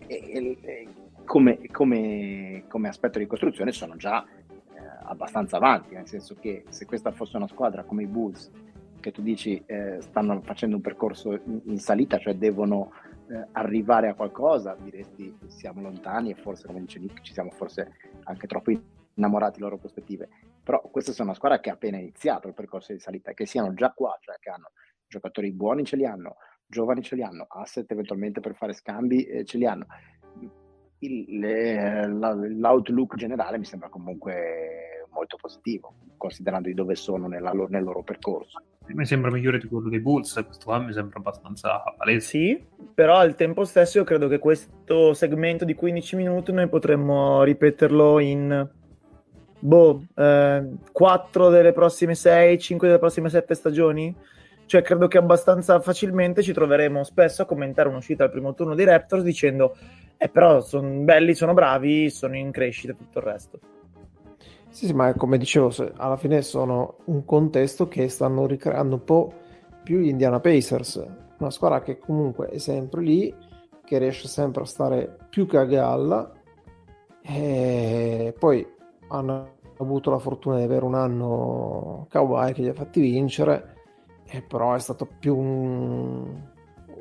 [0.07, 0.87] E, e
[1.25, 4.55] come, come- come aspetto di ricostruzione sono già eh,
[5.03, 8.49] abbastanza avanti, nel senso che se questa fosse una squadra come i Bulls,
[8.99, 12.91] che tu dici eh, stanno facendo un percorso in, in salita, cioè devono
[13.27, 17.91] eh, arrivare a qualcosa, diresti siamo lontani e forse, come dice Nick, ci siamo forse
[18.23, 18.71] anche troppo
[19.15, 20.29] innamorati delle loro prospettive.
[20.63, 23.73] Però questa è una squadra che ha appena iniziato il percorso di salita, che siano
[23.73, 24.71] già qua, cioè che hanno
[25.07, 29.45] giocatori buoni ce li hanno, giovani ce li hanno, asset eventualmente per fare scambi eh,
[29.45, 29.85] ce li hanno.
[30.99, 37.51] Il- le- la- l'outlook generale mi sembra comunque molto positivo, considerando di dove sono nella
[37.69, 38.61] nel loro percorso.
[38.87, 42.27] Mi sembra migliore di quello dei Bulls, questo qua mi sembra abbastanza palese.
[42.27, 47.41] Sì, però al tempo stesso io credo che questo segmento di 15 minuti noi potremmo
[47.43, 48.69] ripeterlo in
[49.59, 54.15] boh, 4 delle prossime 6, 5 delle prossime 7 stagioni.
[54.65, 58.85] Cioè, credo che abbastanza facilmente ci troveremo spesso a commentare un'uscita al primo turno dei
[58.85, 59.75] Raptors dicendo:
[60.17, 63.59] Eh, però sono belli, sono bravi, sono in crescita e tutto il resto.
[64.69, 69.33] Sì, sì, ma come dicevo, alla fine sono un contesto che stanno ricreando un po'
[69.83, 71.05] più gli Indiana Pacers,
[71.37, 73.33] una squadra che comunque è sempre lì,
[73.85, 76.29] che riesce sempre a stare più che a galla,
[77.21, 78.67] e poi
[79.07, 83.74] hanno avuto la fortuna di avere un anno Kawhi che li ha fatti vincere,
[84.35, 86.41] e però è stato più un,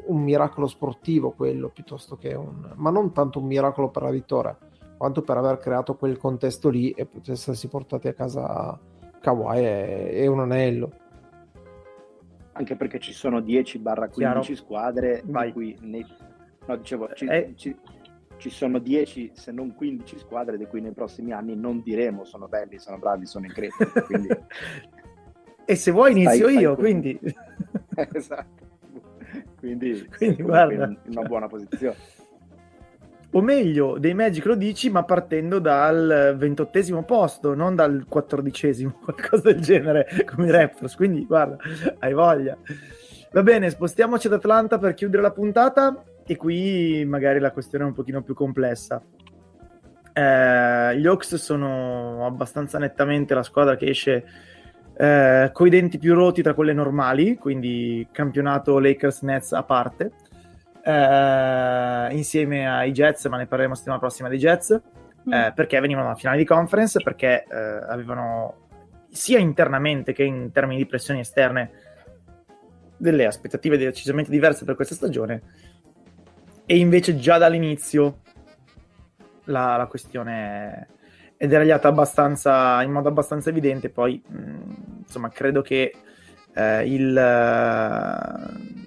[0.06, 2.73] un miracolo sportivo quello, piuttosto che un...
[2.77, 4.56] ma non tanto un miracolo per la vittoria,
[4.97, 8.78] quanto per aver creato quel contesto lì e poter essersi portati a casa
[9.20, 10.93] Kawhi e, e un anello.
[12.52, 14.43] Anche perché ci sono 10-15 Chiaro.
[14.55, 15.52] squadre, Vai.
[15.52, 16.06] cui nei-
[16.66, 17.52] no, dicevo, ci, Eh.
[17.56, 17.77] ci-
[18.36, 22.47] ci sono 10 se non 15 squadre di cui nei prossimi anni non diremo sono
[22.47, 24.02] belli, sono bravi, sono in crescita.
[24.02, 24.28] Quindi,
[25.66, 27.19] E se vuoi inizio Stai- stai io, con- quindi...
[28.12, 28.62] esatto.
[29.59, 30.85] Quindi, Quindi, guarda.
[30.85, 31.97] in una buona posizione.
[33.31, 39.53] o meglio, dei Magic lo dici, ma partendo dal ventottesimo posto, non dal quattordicesimo, qualcosa
[39.53, 40.95] del genere, come i Raptors.
[40.95, 41.57] Quindi, guarda,
[41.99, 42.57] hai voglia.
[43.32, 47.86] Va bene, spostiamoci ad Atlanta per chiudere la puntata e qui magari la questione è
[47.89, 49.03] un pochino più complessa.
[50.12, 54.24] Eh, gli Hawks sono abbastanza nettamente la squadra che esce
[54.97, 60.12] eh, coi denti più rotti tra quelle normali, quindi campionato Lakers-Nets a parte.
[60.83, 66.16] Eh, insieme ai Jets, ma ne parleremo settimana prossima dei Jets, eh, perché venivano alla
[66.16, 67.57] finale di conference, perché eh,
[67.89, 68.62] avevano
[69.11, 71.71] sia internamente che in termini di pressioni esterne
[72.97, 75.43] delle aspettative decisamente diverse per questa stagione.
[76.66, 78.21] E invece già dall'inizio
[79.45, 80.89] la, la questione
[81.36, 85.94] è deragliata abbastanza in modo abbastanza evidente poi mh, insomma credo che
[86.52, 88.85] eh, il eh,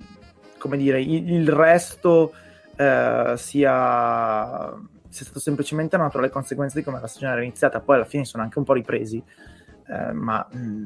[0.57, 2.33] come dire il, il resto
[2.75, 4.73] eh, sia
[5.09, 8.25] sia stato semplicemente una naturale conseguenza di come la stagione era iniziata poi alla fine
[8.25, 9.21] sono anche un po' ripresi.
[9.89, 10.85] Eh, ma mh,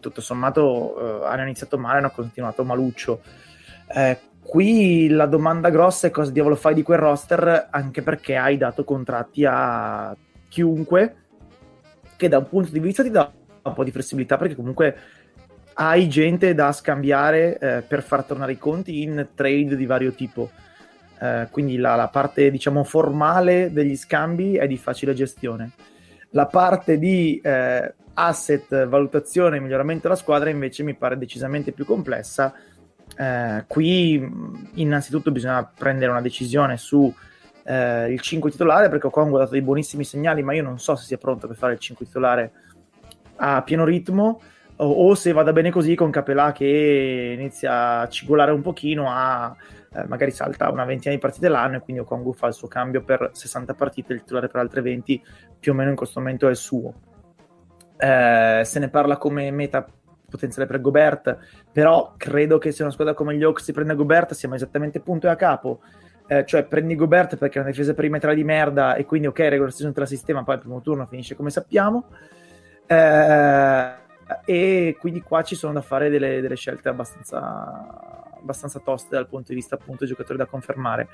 [0.00, 3.22] tutto sommato eh, hanno iniziato male hanno continuato maluccio.
[3.86, 8.56] Eh, qui la domanda grossa è cosa diavolo fai di quel roster anche perché hai
[8.56, 10.16] dato contratti a
[10.50, 11.14] chiunque
[12.16, 13.32] che da un punto di vista ti dà
[13.62, 14.96] un po' di flessibilità perché comunque
[15.74, 20.50] hai gente da scambiare eh, per far tornare i conti in trade di vario tipo.
[21.18, 25.70] Eh, quindi la, la, parte diciamo formale degli scambi è di facile gestione.
[26.30, 31.86] La parte di eh, asset, valutazione e miglioramento della squadra invece mi pare decisamente più
[31.86, 32.52] complessa.
[33.16, 34.28] Eh, qui
[34.74, 37.12] innanzitutto bisogna prendere una decisione su
[37.70, 40.96] eh, il 5 titolare perché Okongo ha dato dei buonissimi segnali ma io non so
[40.96, 42.52] se sia pronto per fare il 5 titolare
[43.36, 44.40] a pieno ritmo
[44.76, 49.54] o, o se vada bene così con Capelà che inizia a cigolare un pochino a
[49.92, 53.04] eh, magari salta una ventina di partite l'anno e quindi Okongu fa il suo cambio
[53.04, 55.22] per 60 partite il titolare per altre 20
[55.60, 56.92] più o meno in questo momento è il suo.
[57.96, 59.86] Eh, se ne parla come meta
[60.28, 61.36] potenziale per Gobert
[61.70, 65.26] però credo che se una squadra come gli Hawks si prende Gobert siamo esattamente punto
[65.26, 65.80] e a capo
[66.30, 69.72] eh, cioè prendi Gobert perché è una difesa perimetrale di merda e quindi ok, regular
[69.72, 72.04] season te la sistema, poi il primo turno finisce come sappiamo.
[72.86, 73.92] Eh,
[74.44, 79.48] e quindi qua ci sono da fare delle, delle scelte abbastanza, abbastanza toste dal punto
[79.48, 81.08] di vista appunto giocatori da confermare.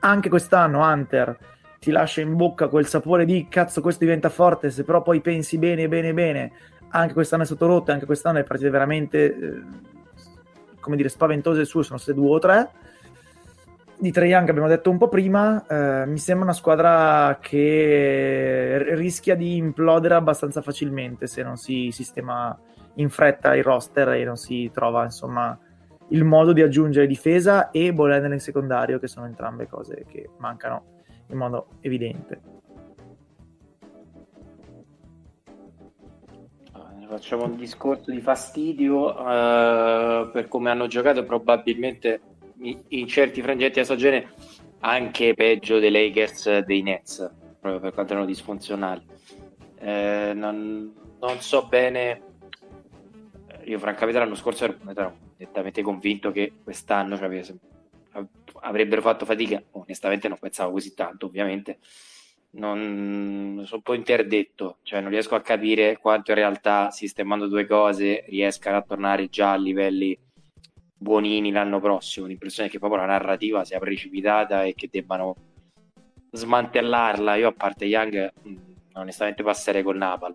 [0.00, 1.38] Anche quest'anno Hunter
[1.78, 5.56] ti lascia in bocca quel sapore di cazzo questo diventa forte, se però poi pensi
[5.58, 6.50] bene bene bene,
[6.88, 9.62] anche quest'anno è stato rotto, anche quest'anno le partite veramente eh,
[10.80, 12.70] come dire spaventose sue sono state due o tre
[14.00, 19.34] di Trae Young abbiamo detto un po' prima, eh, mi sembra una squadra che rischia
[19.34, 22.56] di implodere abbastanza facilmente se non si sistema
[22.94, 25.58] in fretta il roster e non si trova insomma
[26.10, 30.96] il modo di aggiungere difesa e ball nel secondario che sono entrambe cose che mancano
[31.26, 32.56] in modo evidente.
[37.08, 42.20] Facciamo un discorso di fastidio uh, per come hanno giocato probabilmente
[42.60, 44.32] in certi frangenti stagione
[44.80, 47.30] anche peggio dei Lakers dei Nets,
[47.60, 49.04] proprio per quanto erano disfunzionali.
[49.80, 52.22] Eh, non, non, so bene,
[53.64, 57.54] io francamente l'anno scorso ero nettamente convinto che quest'anno cioè,
[58.60, 61.78] avrebbero fatto fatica, onestamente non pensavo così tanto ovviamente,
[62.50, 67.66] non sono un po' interdetto, cioè non riesco a capire quanto in realtà sistemando due
[67.66, 70.18] cose riescano a tornare già a livelli
[70.98, 72.26] buonini l'anno prossimo.
[72.26, 75.36] L'impressione è che proprio la narrativa sia precipitata e che debbano
[76.32, 77.36] smantellarla.
[77.36, 78.56] Io, a parte Young, mm,
[78.94, 80.34] onestamente passerei con Napalm.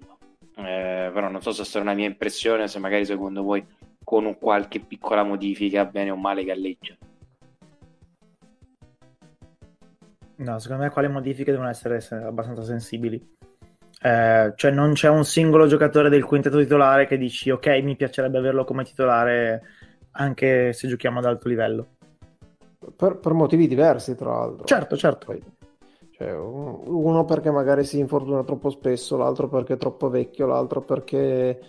[0.55, 3.65] Eh, però non so se stata una mia impressione, se magari secondo voi
[4.03, 6.95] con un qualche piccola modifica, bene o male, galleggia.
[10.35, 13.31] No, secondo me quale modifiche devono essere abbastanza sensibili.
[14.01, 18.37] Eh, cioè non c'è un singolo giocatore del quintetto titolare che dici ok mi piacerebbe
[18.37, 19.61] averlo come titolare
[20.13, 21.87] anche se giochiamo ad alto livello.
[22.95, 24.65] Per, per motivi diversi, tra l'altro.
[24.65, 25.37] Certo, certo.
[26.11, 31.59] Cioè, uno perché magari si infortuna troppo spesso, l'altro perché è troppo vecchio, l'altro perché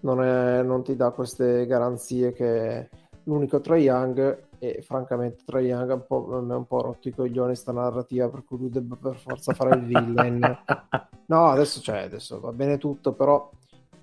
[0.00, 2.88] non, è, non ti dà queste garanzie che
[3.24, 7.12] l'unico Trae Young e francamente Trae Young un po', mi ha un po' rotto i
[7.12, 10.38] coglioni sta narrativa per cui lui debba per forza fare il villain
[11.26, 13.50] no adesso, cioè, adesso va bene tutto però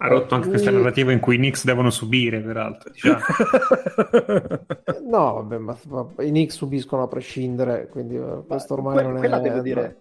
[0.03, 2.89] ha rotto anche questa narrativa in cui i Knicks devono subire, peraltro.
[2.89, 3.19] Diciamo.
[5.05, 9.17] no, vabbè, ma, ma, i Knicks subiscono a prescindere, quindi eh, questo ormai que- non
[9.19, 9.41] quella è...
[9.41, 9.97] Devo dire,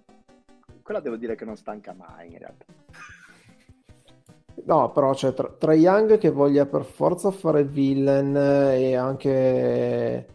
[0.83, 2.65] quella devo dire che non stanca mai, in realtà.
[4.65, 10.27] No, però c'è tra, tra Young che voglia per forza fare il villain e anche...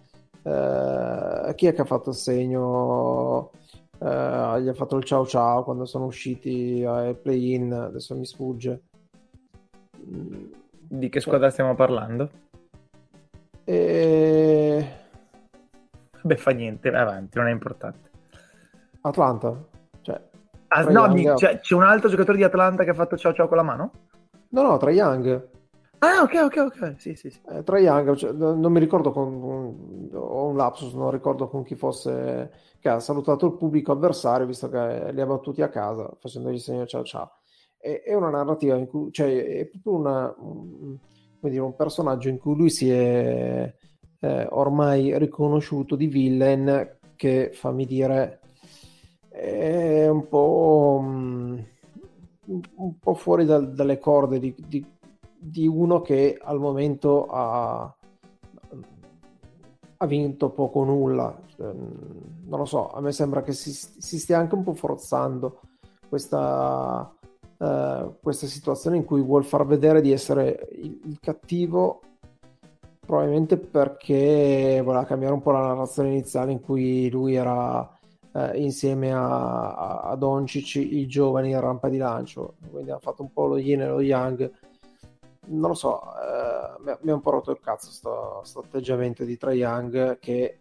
[0.43, 3.49] Eh, chi è che ha fatto il segno?
[3.97, 8.81] Eh, gli ha fatto il ciao ciao quando sono usciti ai play-in, adesso mi sfugge.
[10.07, 12.29] Di che squadra stiamo parlando?
[13.63, 14.87] E...
[16.21, 18.09] Beh, fa niente, vai avanti, non è importante.
[19.01, 19.55] Atlanta?
[20.01, 20.21] Cioè,
[20.67, 23.47] ah, no, di, cioè, c'è un altro giocatore di Atlanta che ha fatto ciao ciao
[23.47, 23.91] con la mano?
[24.49, 25.49] No, no, tra Young.
[25.99, 26.95] Ah, ok, ok, ok.
[26.97, 27.41] Sì, sì, sì.
[27.49, 30.09] Eh, tra Young, cioè, non mi ricordo con.
[30.13, 32.51] Ho un lapsus, non ricordo con chi fosse.
[32.79, 36.85] Che ha salutato il pubblico avversario, visto che li ha battuti a casa, facendogli segno
[36.85, 37.31] ciao ciao
[37.85, 40.97] è, è una narrativa in cui, cioè, è proprio una, un,
[41.41, 43.73] dire, un personaggio in cui lui si è
[44.19, 48.39] eh, ormai riconosciuto di villain che, fammi dire,
[49.29, 51.63] è un po', um,
[52.45, 54.83] un po fuori dal, dalle corde di, di,
[55.37, 57.95] di, uno che al momento ha,
[59.97, 61.39] ha vinto poco o nulla.
[61.55, 65.61] Cioè, non lo so, a me sembra che si, si stia anche un po' forzando
[66.09, 67.15] questa
[67.65, 72.01] uh, questa situazione in cui vuol far vedere di essere il, il cattivo
[73.05, 77.87] probabilmente perché voleva cambiare un po' la narrazione iniziale in cui lui era
[78.33, 82.55] eh, insieme a, a, a Doncic i giovani in rampa di lancio.
[82.69, 84.51] Quindi ha fatto un po' lo yin e lo yang.
[85.47, 87.89] Non lo so, eh, mi ha un po' rotto il cazzo
[88.39, 90.59] questo atteggiamento di Trae Young che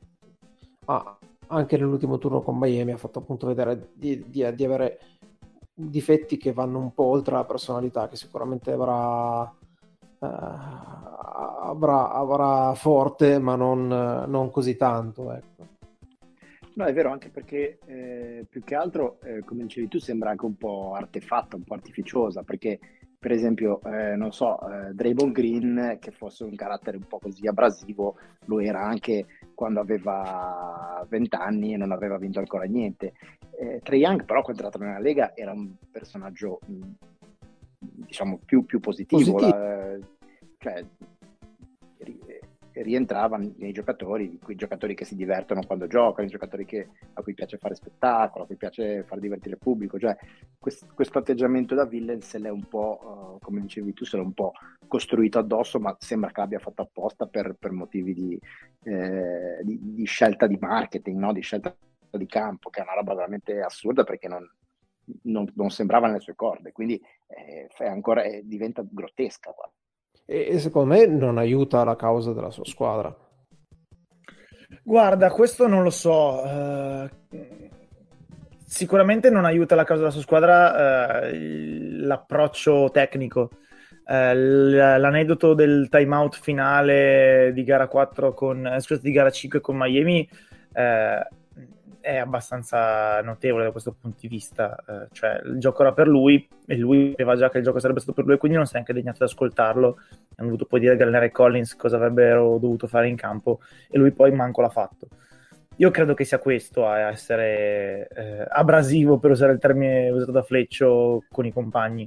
[0.84, 1.18] ah,
[1.48, 4.98] anche nell'ultimo turno con Miami ha fatto appunto vedere di, di, di, avere
[5.74, 10.26] difetti che vanno un po' oltre la personalità che sicuramente avrà, eh,
[11.62, 15.72] avrà, avrà, forte ma non, non così tanto ecco.
[16.76, 20.44] No, è vero, anche perché eh, più che altro, eh, come dicevi tu, sembra anche
[20.44, 22.80] un po' artefatta, un po' artificiosa, perché
[23.24, 27.46] per esempio, eh, non so, eh, Draymond Green, che fosse un carattere un po' così
[27.46, 29.24] abrasivo, lo era anche
[29.54, 33.14] quando aveva 20 anni e non aveva vinto ancora niente.
[33.58, 36.90] Eh, Trey Young, però, quando è entrato nella Lega, era un personaggio, mh,
[37.78, 39.32] diciamo, più, più positivo.
[39.32, 39.56] positivo.
[39.56, 40.00] La, eh,
[40.58, 40.84] cioè,
[42.82, 47.34] rientrava nei giocatori, quei giocatori che si divertono quando giocano, i giocatori che, a cui
[47.34, 49.98] piace fare spettacolo, a cui piace far divertire il pubblico.
[49.98, 50.16] Cioè,
[50.58, 54.22] quest, questo atteggiamento da villain se l'è un po', uh, come dicevi tu, se l'è
[54.22, 54.52] un po'
[54.88, 58.40] costruito addosso, ma sembra che l'abbia fatto apposta per, per motivi di,
[58.84, 61.32] eh, di, di, scelta di marketing, no?
[61.32, 61.74] di scelta
[62.10, 64.48] di campo, che è una roba veramente assurda perché non,
[65.22, 69.52] non, non sembrava nelle sue corde, quindi eh, ancora, eh, diventa grottesca.
[69.52, 69.74] Guarda
[70.26, 73.14] e, e secondo me non aiuta la causa della sua squadra.
[74.82, 76.42] Guarda, questo non lo so.
[76.44, 77.08] Uh,
[78.66, 81.30] sicuramente non aiuta la causa della sua squadra uh,
[82.06, 83.50] l'approccio tecnico.
[84.06, 90.28] Uh, l'aneddoto del timeout finale di gara 4 con scusate, di gara 5 con Miami
[92.04, 94.76] è abbastanza notevole da questo punto di vista.
[94.86, 98.00] Eh, cioè, il gioco era per lui e lui sapeva già che il gioco sarebbe
[98.00, 99.98] stato per lui, quindi non si è neanche degnato di ascoltarlo.
[100.36, 103.60] Hanno dovuto poi dire a Gallinari e Collins cosa avrebbero dovuto fare in campo
[103.90, 105.08] e lui poi manco l'ha fatto.
[105.76, 110.42] Io credo che sia questo a essere eh, abrasivo, per usare il termine usato da
[110.42, 112.06] Fleccio, con i compagni.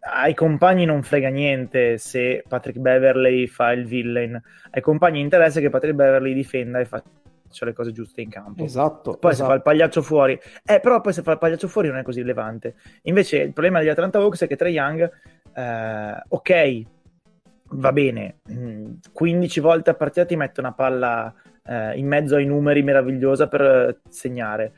[0.00, 4.40] Ai compagni non frega niente se Patrick Beverley fa il villain,
[4.70, 7.17] ai compagni interessa che Patrick Beverley difenda e faccia
[7.48, 8.62] faccia le cose giuste in campo.
[8.62, 9.16] Esatto.
[9.16, 9.34] Poi esatto.
[9.34, 12.02] se fa il pagliaccio fuori, eh, però poi se fa il pagliaccio fuori non è
[12.02, 12.76] così rilevante.
[13.02, 15.10] Invece il problema degli Atlanta Hawks è che Trae Young,
[15.54, 16.82] eh, ok,
[17.70, 18.38] va bene,
[19.12, 21.34] 15 mm, volte a partita ti mette una palla
[21.64, 24.72] eh, in mezzo ai numeri meravigliosa per segnare.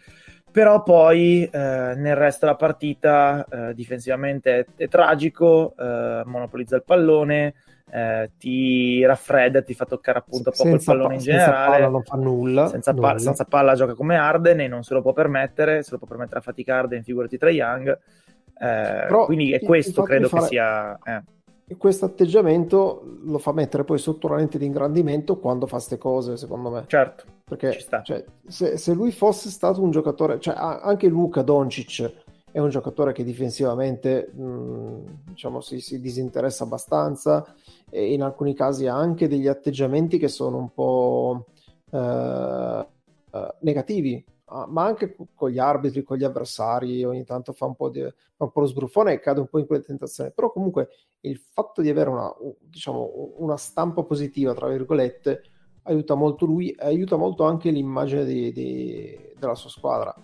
[0.50, 1.58] Però poi eh,
[1.96, 7.54] nel resto della partita eh, difensivamente è, è tragico, eh, monopolizza il pallone,
[7.92, 11.52] eh, ti raffredda, ti fa toccare appunto poco il pallone in generale.
[11.54, 12.68] Senza palla non fa nulla.
[12.68, 13.18] Senza, nulla.
[13.18, 16.38] senza, palla gioca come Arden e non se lo può permettere, se lo può permettere
[16.38, 17.88] a fatica Arden, figurati tra Young.
[17.88, 20.42] Eh, Però, quindi è questo credo fare...
[20.42, 20.98] che sia...
[21.04, 21.22] Eh.
[21.66, 25.98] E questo atteggiamento lo fa mettere poi sotto la lente di ingrandimento quando fa queste
[25.98, 26.82] cose, secondo me.
[26.88, 27.24] Certo.
[27.44, 32.12] Perché cioè, se, se, lui fosse stato un giocatore, cioè anche Luca Doncic
[32.52, 37.54] è un giocatore che difensivamente mh, diciamo, si, si, disinteressa abbastanza
[37.88, 41.46] e in alcuni casi ha anche degli atteggiamenti che sono un po'
[41.90, 42.86] eh,
[43.32, 47.74] eh, negativi ah, ma anche con gli arbitri, con gli avversari, ogni tanto fa un
[47.76, 50.32] po', di, fa un po' lo sbruffone e cade un po' in quelle tentazioni.
[50.34, 50.88] Però comunque
[51.20, 55.42] il fatto di avere una, diciamo, una stampa positiva, tra virgolette,
[55.82, 60.14] aiuta molto lui e aiuta molto anche l'immagine di, di, della sua squadra.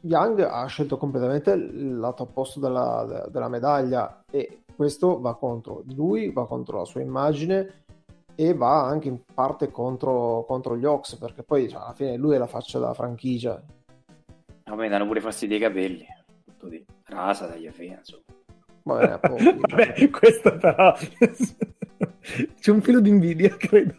[0.00, 6.32] Young ha scelto completamente il lato opposto della, della medaglia e questo va contro lui,
[6.32, 7.84] va contro la sua immagine
[8.34, 12.34] e va anche in parte contro, contro gli Ox perché poi cioè, alla fine lui
[12.34, 13.62] è la faccia della franchigia.
[14.64, 16.06] A me danno pure fastidio i capelli,
[16.44, 18.22] tutto di rasa, taglia fine, insomma.
[18.84, 20.94] Vabbè, Vabbè, questo però
[22.58, 23.94] c'è un filo di invidia, credo.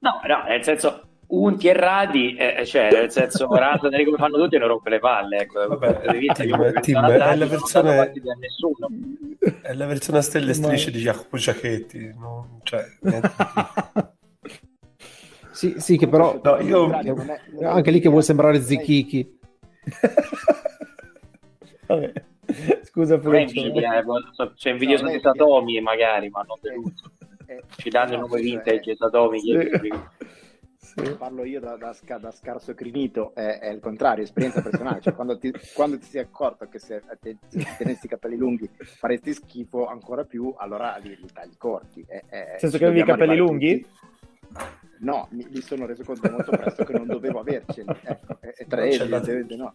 [0.00, 4.56] No, no, nel senso, unti e radi, eh, cioè nel senso rasano come fanno tutti
[4.56, 5.38] e non rompe le palle.
[5.38, 5.66] Ecco.
[5.66, 8.12] Vabbè, vita, Tim, Tim, è, la versione,
[9.62, 12.14] è la versione a stelle e strisce di Jacopo Giachetti.
[12.16, 12.60] No?
[12.62, 12.84] Cioè,
[15.50, 16.90] sì, sì, che però no, io...
[17.62, 19.34] anche lì che vuole sembrare Zichichi.
[21.86, 22.12] Vabbè.
[22.82, 23.72] Scusa, Freccio.
[24.54, 26.58] C'è invidia su Tatomi magari, ma non.
[27.76, 29.40] Ci danno il nome vintage Tatomi.
[29.40, 29.54] Sì
[30.94, 31.16] sì.
[31.16, 35.00] parlo io da, da, da scarso crinito, è, è, il contrario, esperienza personale.
[35.00, 38.70] Cioè, quando, ti, quando, ti, sei accorto che se, te, se tenessi i capelli lunghi
[38.78, 42.04] faresti schifo ancora più, allora li, li tagli corti.
[42.06, 43.80] È, è, Nel senso che avevi i capelli lunghi?
[43.80, 44.04] Tutti.
[44.98, 47.88] No, mi, mi, sono reso conto molto presto che non dovevo averceli.
[48.02, 49.74] Ecco, e, e tre evidentemente no.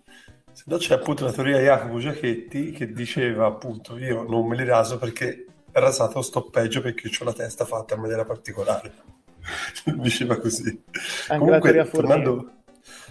[0.52, 4.56] Se no c'è appunto la teoria di Jacopo Giachetti che diceva appunto io non me
[4.56, 9.20] li raso perché rasato sto peggio perché ho la testa fatta in maniera particolare.
[10.02, 10.84] diceva così.
[11.30, 12.52] Anche Comunque, tornando,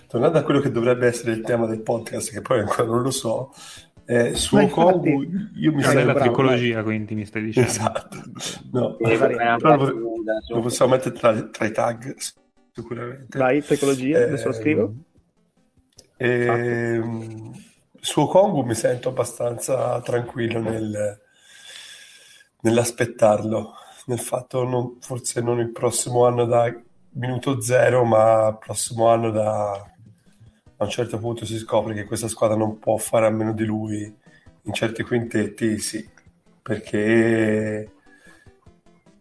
[0.06, 3.10] tornando, a quello che dovrebbe essere il tema del podcast, che poi ancora non lo
[3.10, 3.52] so,
[4.06, 5.22] Eh, suo Kongu,
[5.54, 7.68] io mi è la bravo, tricologia, quindi mi stai dicendo.
[7.68, 8.16] Esatto.
[8.72, 12.16] No, Eh, però lo, su- lo possiamo mettere tra, tra i tag,
[12.72, 13.38] sicuramente.
[13.38, 14.94] Vai, tecnologia, adesso lo Eh, scrivo.
[16.16, 17.52] ehm,
[18.00, 21.20] su Kongu mi sento abbastanza tranquillo nel,
[22.62, 23.74] nell'aspettarlo,
[24.10, 26.72] nel fatto non- forse non il prossimo anno da
[27.12, 29.70] minuto zero, ma il prossimo anno da
[30.80, 33.64] a un certo punto si scopre che questa squadra non può fare a meno di
[33.64, 34.16] lui
[34.62, 36.08] in certi quintetti, sì,
[36.62, 37.92] perché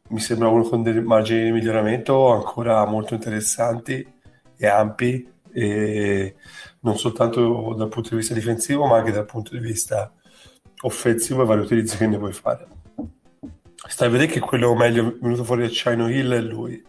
[0.10, 4.06] mi sembra uno con dei margini di miglioramento ancora molto interessanti
[4.58, 6.36] e ampi, e
[6.82, 10.14] non soltanto dal punto di vista difensivo, ma anche dal punto di vista
[10.84, 12.79] offensivo e vari utilizzi che ne puoi fare.
[13.90, 16.82] Stai a vedere che quello meglio venuto fuori da Chino Hill è lui.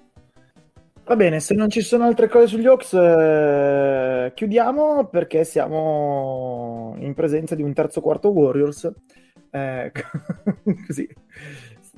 [1.04, 7.14] Va bene, se non ci sono altre cose sugli Hawks, eh, chiudiamo perché siamo in
[7.14, 8.92] presenza di un terzo quarto Warriors.
[9.50, 9.90] Eh,
[10.86, 11.08] così,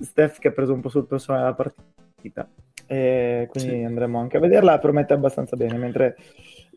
[0.01, 2.49] Steph che ha preso un po' sul personale della partita.
[2.87, 3.85] E quindi Sì.
[3.85, 4.79] andremo anche a vederla.
[4.79, 5.77] Promette abbastanza bene.
[5.77, 6.17] Mentre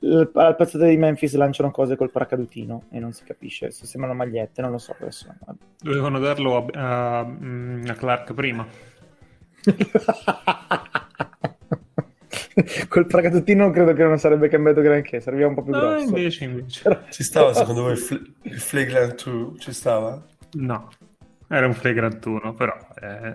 [0.02, 4.16] il- al pezzo di Memphis lanciano cose col paracadutino e non si capisce se sembrano
[4.16, 4.96] magliette, non lo so.
[5.00, 5.34] Adesso.
[5.80, 8.66] Dovevano darlo a, a- a Clark prima.
[12.88, 16.06] Col paracadutino credo che non sarebbe cambiato granché, serviva un po' più No, grosso.
[16.06, 17.06] invece, invece.
[17.10, 19.60] Ci stava secondo voi il, fl- il Flagrant 2?
[19.60, 20.26] Ci stava?
[20.54, 20.90] No,
[21.50, 23.34] era un flagrantuno, però eh,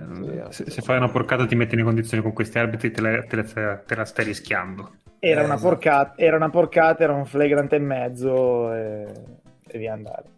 [0.51, 3.23] Sì, se, se fai una porcata ti metti in condizioni con questi arbitri te la,
[3.25, 4.93] te la- te la stai rischiando.
[5.21, 9.13] Era Eh, una, porcata, era una porcata, era un flagrante e mezzo e,
[9.67, 10.29] e via andare.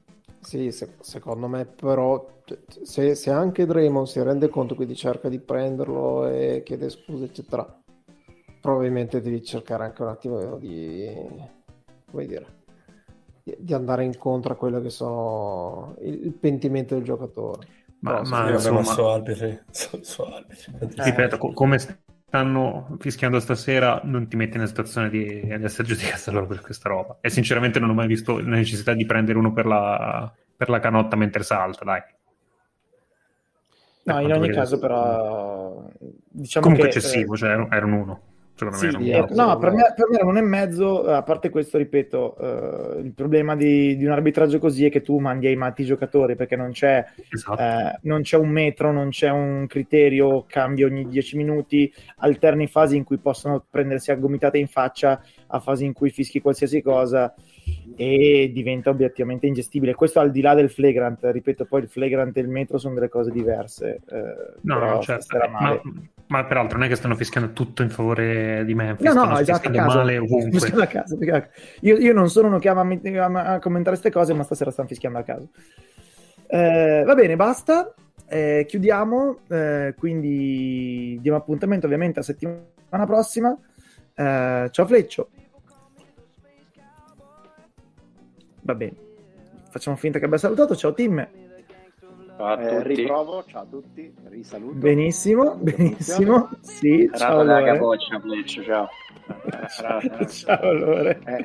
[0.41, 2.43] Sì, se- secondo me però
[2.83, 7.65] se, se anche Draymond si rende conto, quindi cerca di prenderlo e chiede scuse, eccetera,
[8.61, 11.09] probabilmente devi cercare anche un attimo di,
[12.11, 12.47] come dire,
[13.43, 17.67] di, di andare incontro a quello che sono il, il pentimento del giocatore.
[18.01, 19.59] Ma, Però, ma, insomma, ma so arbitri.
[19.71, 20.73] So, so arbitri.
[20.97, 21.79] ripeto, co- come
[22.33, 26.89] stanno fischiando stasera, non ti metti nella situazione di, di essere giudicato loro per questa
[26.89, 27.19] roba.
[27.21, 30.81] E sinceramente non ho mai visto la necessità di prendere uno per la, per la
[30.81, 32.01] canotta mentre salta, dai.
[34.05, 36.97] No, in ogni caso però diciamo Comunque che...
[36.97, 38.23] eccessivo, cioè era era un uno.
[38.55, 39.29] Secondo Sì, me eh, uno.
[39.31, 42.37] no, per me, per me era un e mezzo, a parte questo, ripeto,
[42.97, 45.87] eh, il problema di, di un arbitraggio così è che tu mandi ai matti i
[45.87, 47.61] giocatori perché non c'è, Esatto.
[47.61, 52.97] eh, non c'è un metro, non c'è un criterio, cambia ogni 10 minuti, alterni fasi
[52.97, 55.21] in cui possono prendersi a gomitate in faccia,
[55.55, 57.35] a fasi in cui fischi qualsiasi cosa
[57.95, 59.95] e diventa obiettivamente ingestibile.
[59.95, 63.11] Questo al di là del flagrant, ripeto, poi il flagrant e il metro sono delle
[63.11, 64.01] cose diverse.
[64.09, 65.37] eh, No, no, certo.
[65.51, 65.79] Ma,
[66.29, 69.39] ma peraltro non è che stanno fischiando tutto in favore di Memphis, No, no, stanno
[69.41, 70.71] esatto, fischiando male ovunque.
[70.89, 71.19] Caso,
[71.81, 72.89] Io, io non sono uno che ama,
[73.19, 75.49] ama- a commentare queste cose, ma stasera stanno fischiando a caso.
[76.47, 77.93] Eh, va bene, basta.
[78.27, 79.41] Eh, chiudiamo.
[79.51, 83.55] eh, quindi diamo appuntamento ovviamente a settimana prossima.
[84.15, 85.29] Eh, ciao Fleccio.
[88.63, 88.95] Va bene.
[89.71, 90.75] Facciamo finta che abbia salutato.
[90.77, 91.27] Ciao Tim.
[92.37, 94.75] Ciao a Eh, riprovo, ciao a tutti, risaluto.
[94.75, 96.51] Benissimo, Saluto benissimo.
[96.61, 97.45] Sì, ciao
[98.21, 98.89] Fleccio, ciao.
[100.29, 101.21] Ciao Lore.
[101.25, 101.45] Eh,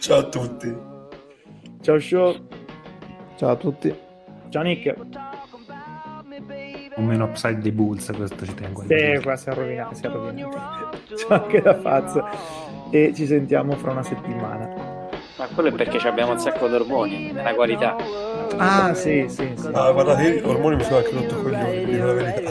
[0.00, 0.76] Ciao a tutti.
[1.82, 2.34] Ciao Show.
[3.36, 3.94] Ciao a tutti.
[4.48, 4.94] Ciao Nick.
[6.96, 11.14] O meno upside dei Bulls, questo ci tengo Sì, qua siamo rovinati, siamo rovinati.
[11.14, 12.20] C'è anche da Faz.
[12.90, 14.89] E ci sentiamo fra una settimana.
[15.40, 17.96] Ma quello è perché ci abbiamo un sacco di ormoni, è una qualità.
[18.58, 19.70] Ah, sì, sì, sì.
[19.72, 22.50] Ah, guardate, io ormoni mi sono anche rotto coglioni, dico la verità.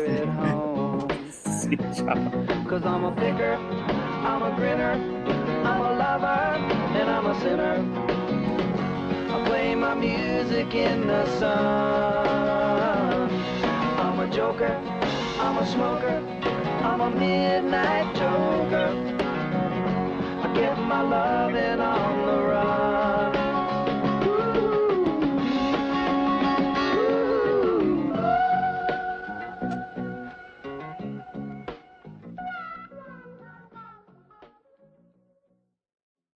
[1.59, 2.31] Sì, ciao.
[2.65, 3.59] Cause I'm a thinker,
[4.23, 4.95] I'm a grinner,
[5.63, 6.57] I'm a lover,
[6.95, 7.77] and I'm a sinner.
[9.29, 13.29] I play my music in the sun.
[13.99, 14.75] I'm a joker,
[15.39, 16.23] I'm a smoker,
[16.81, 18.89] I'm a midnight joker.
[20.59, 23.28] Get my loving on the run.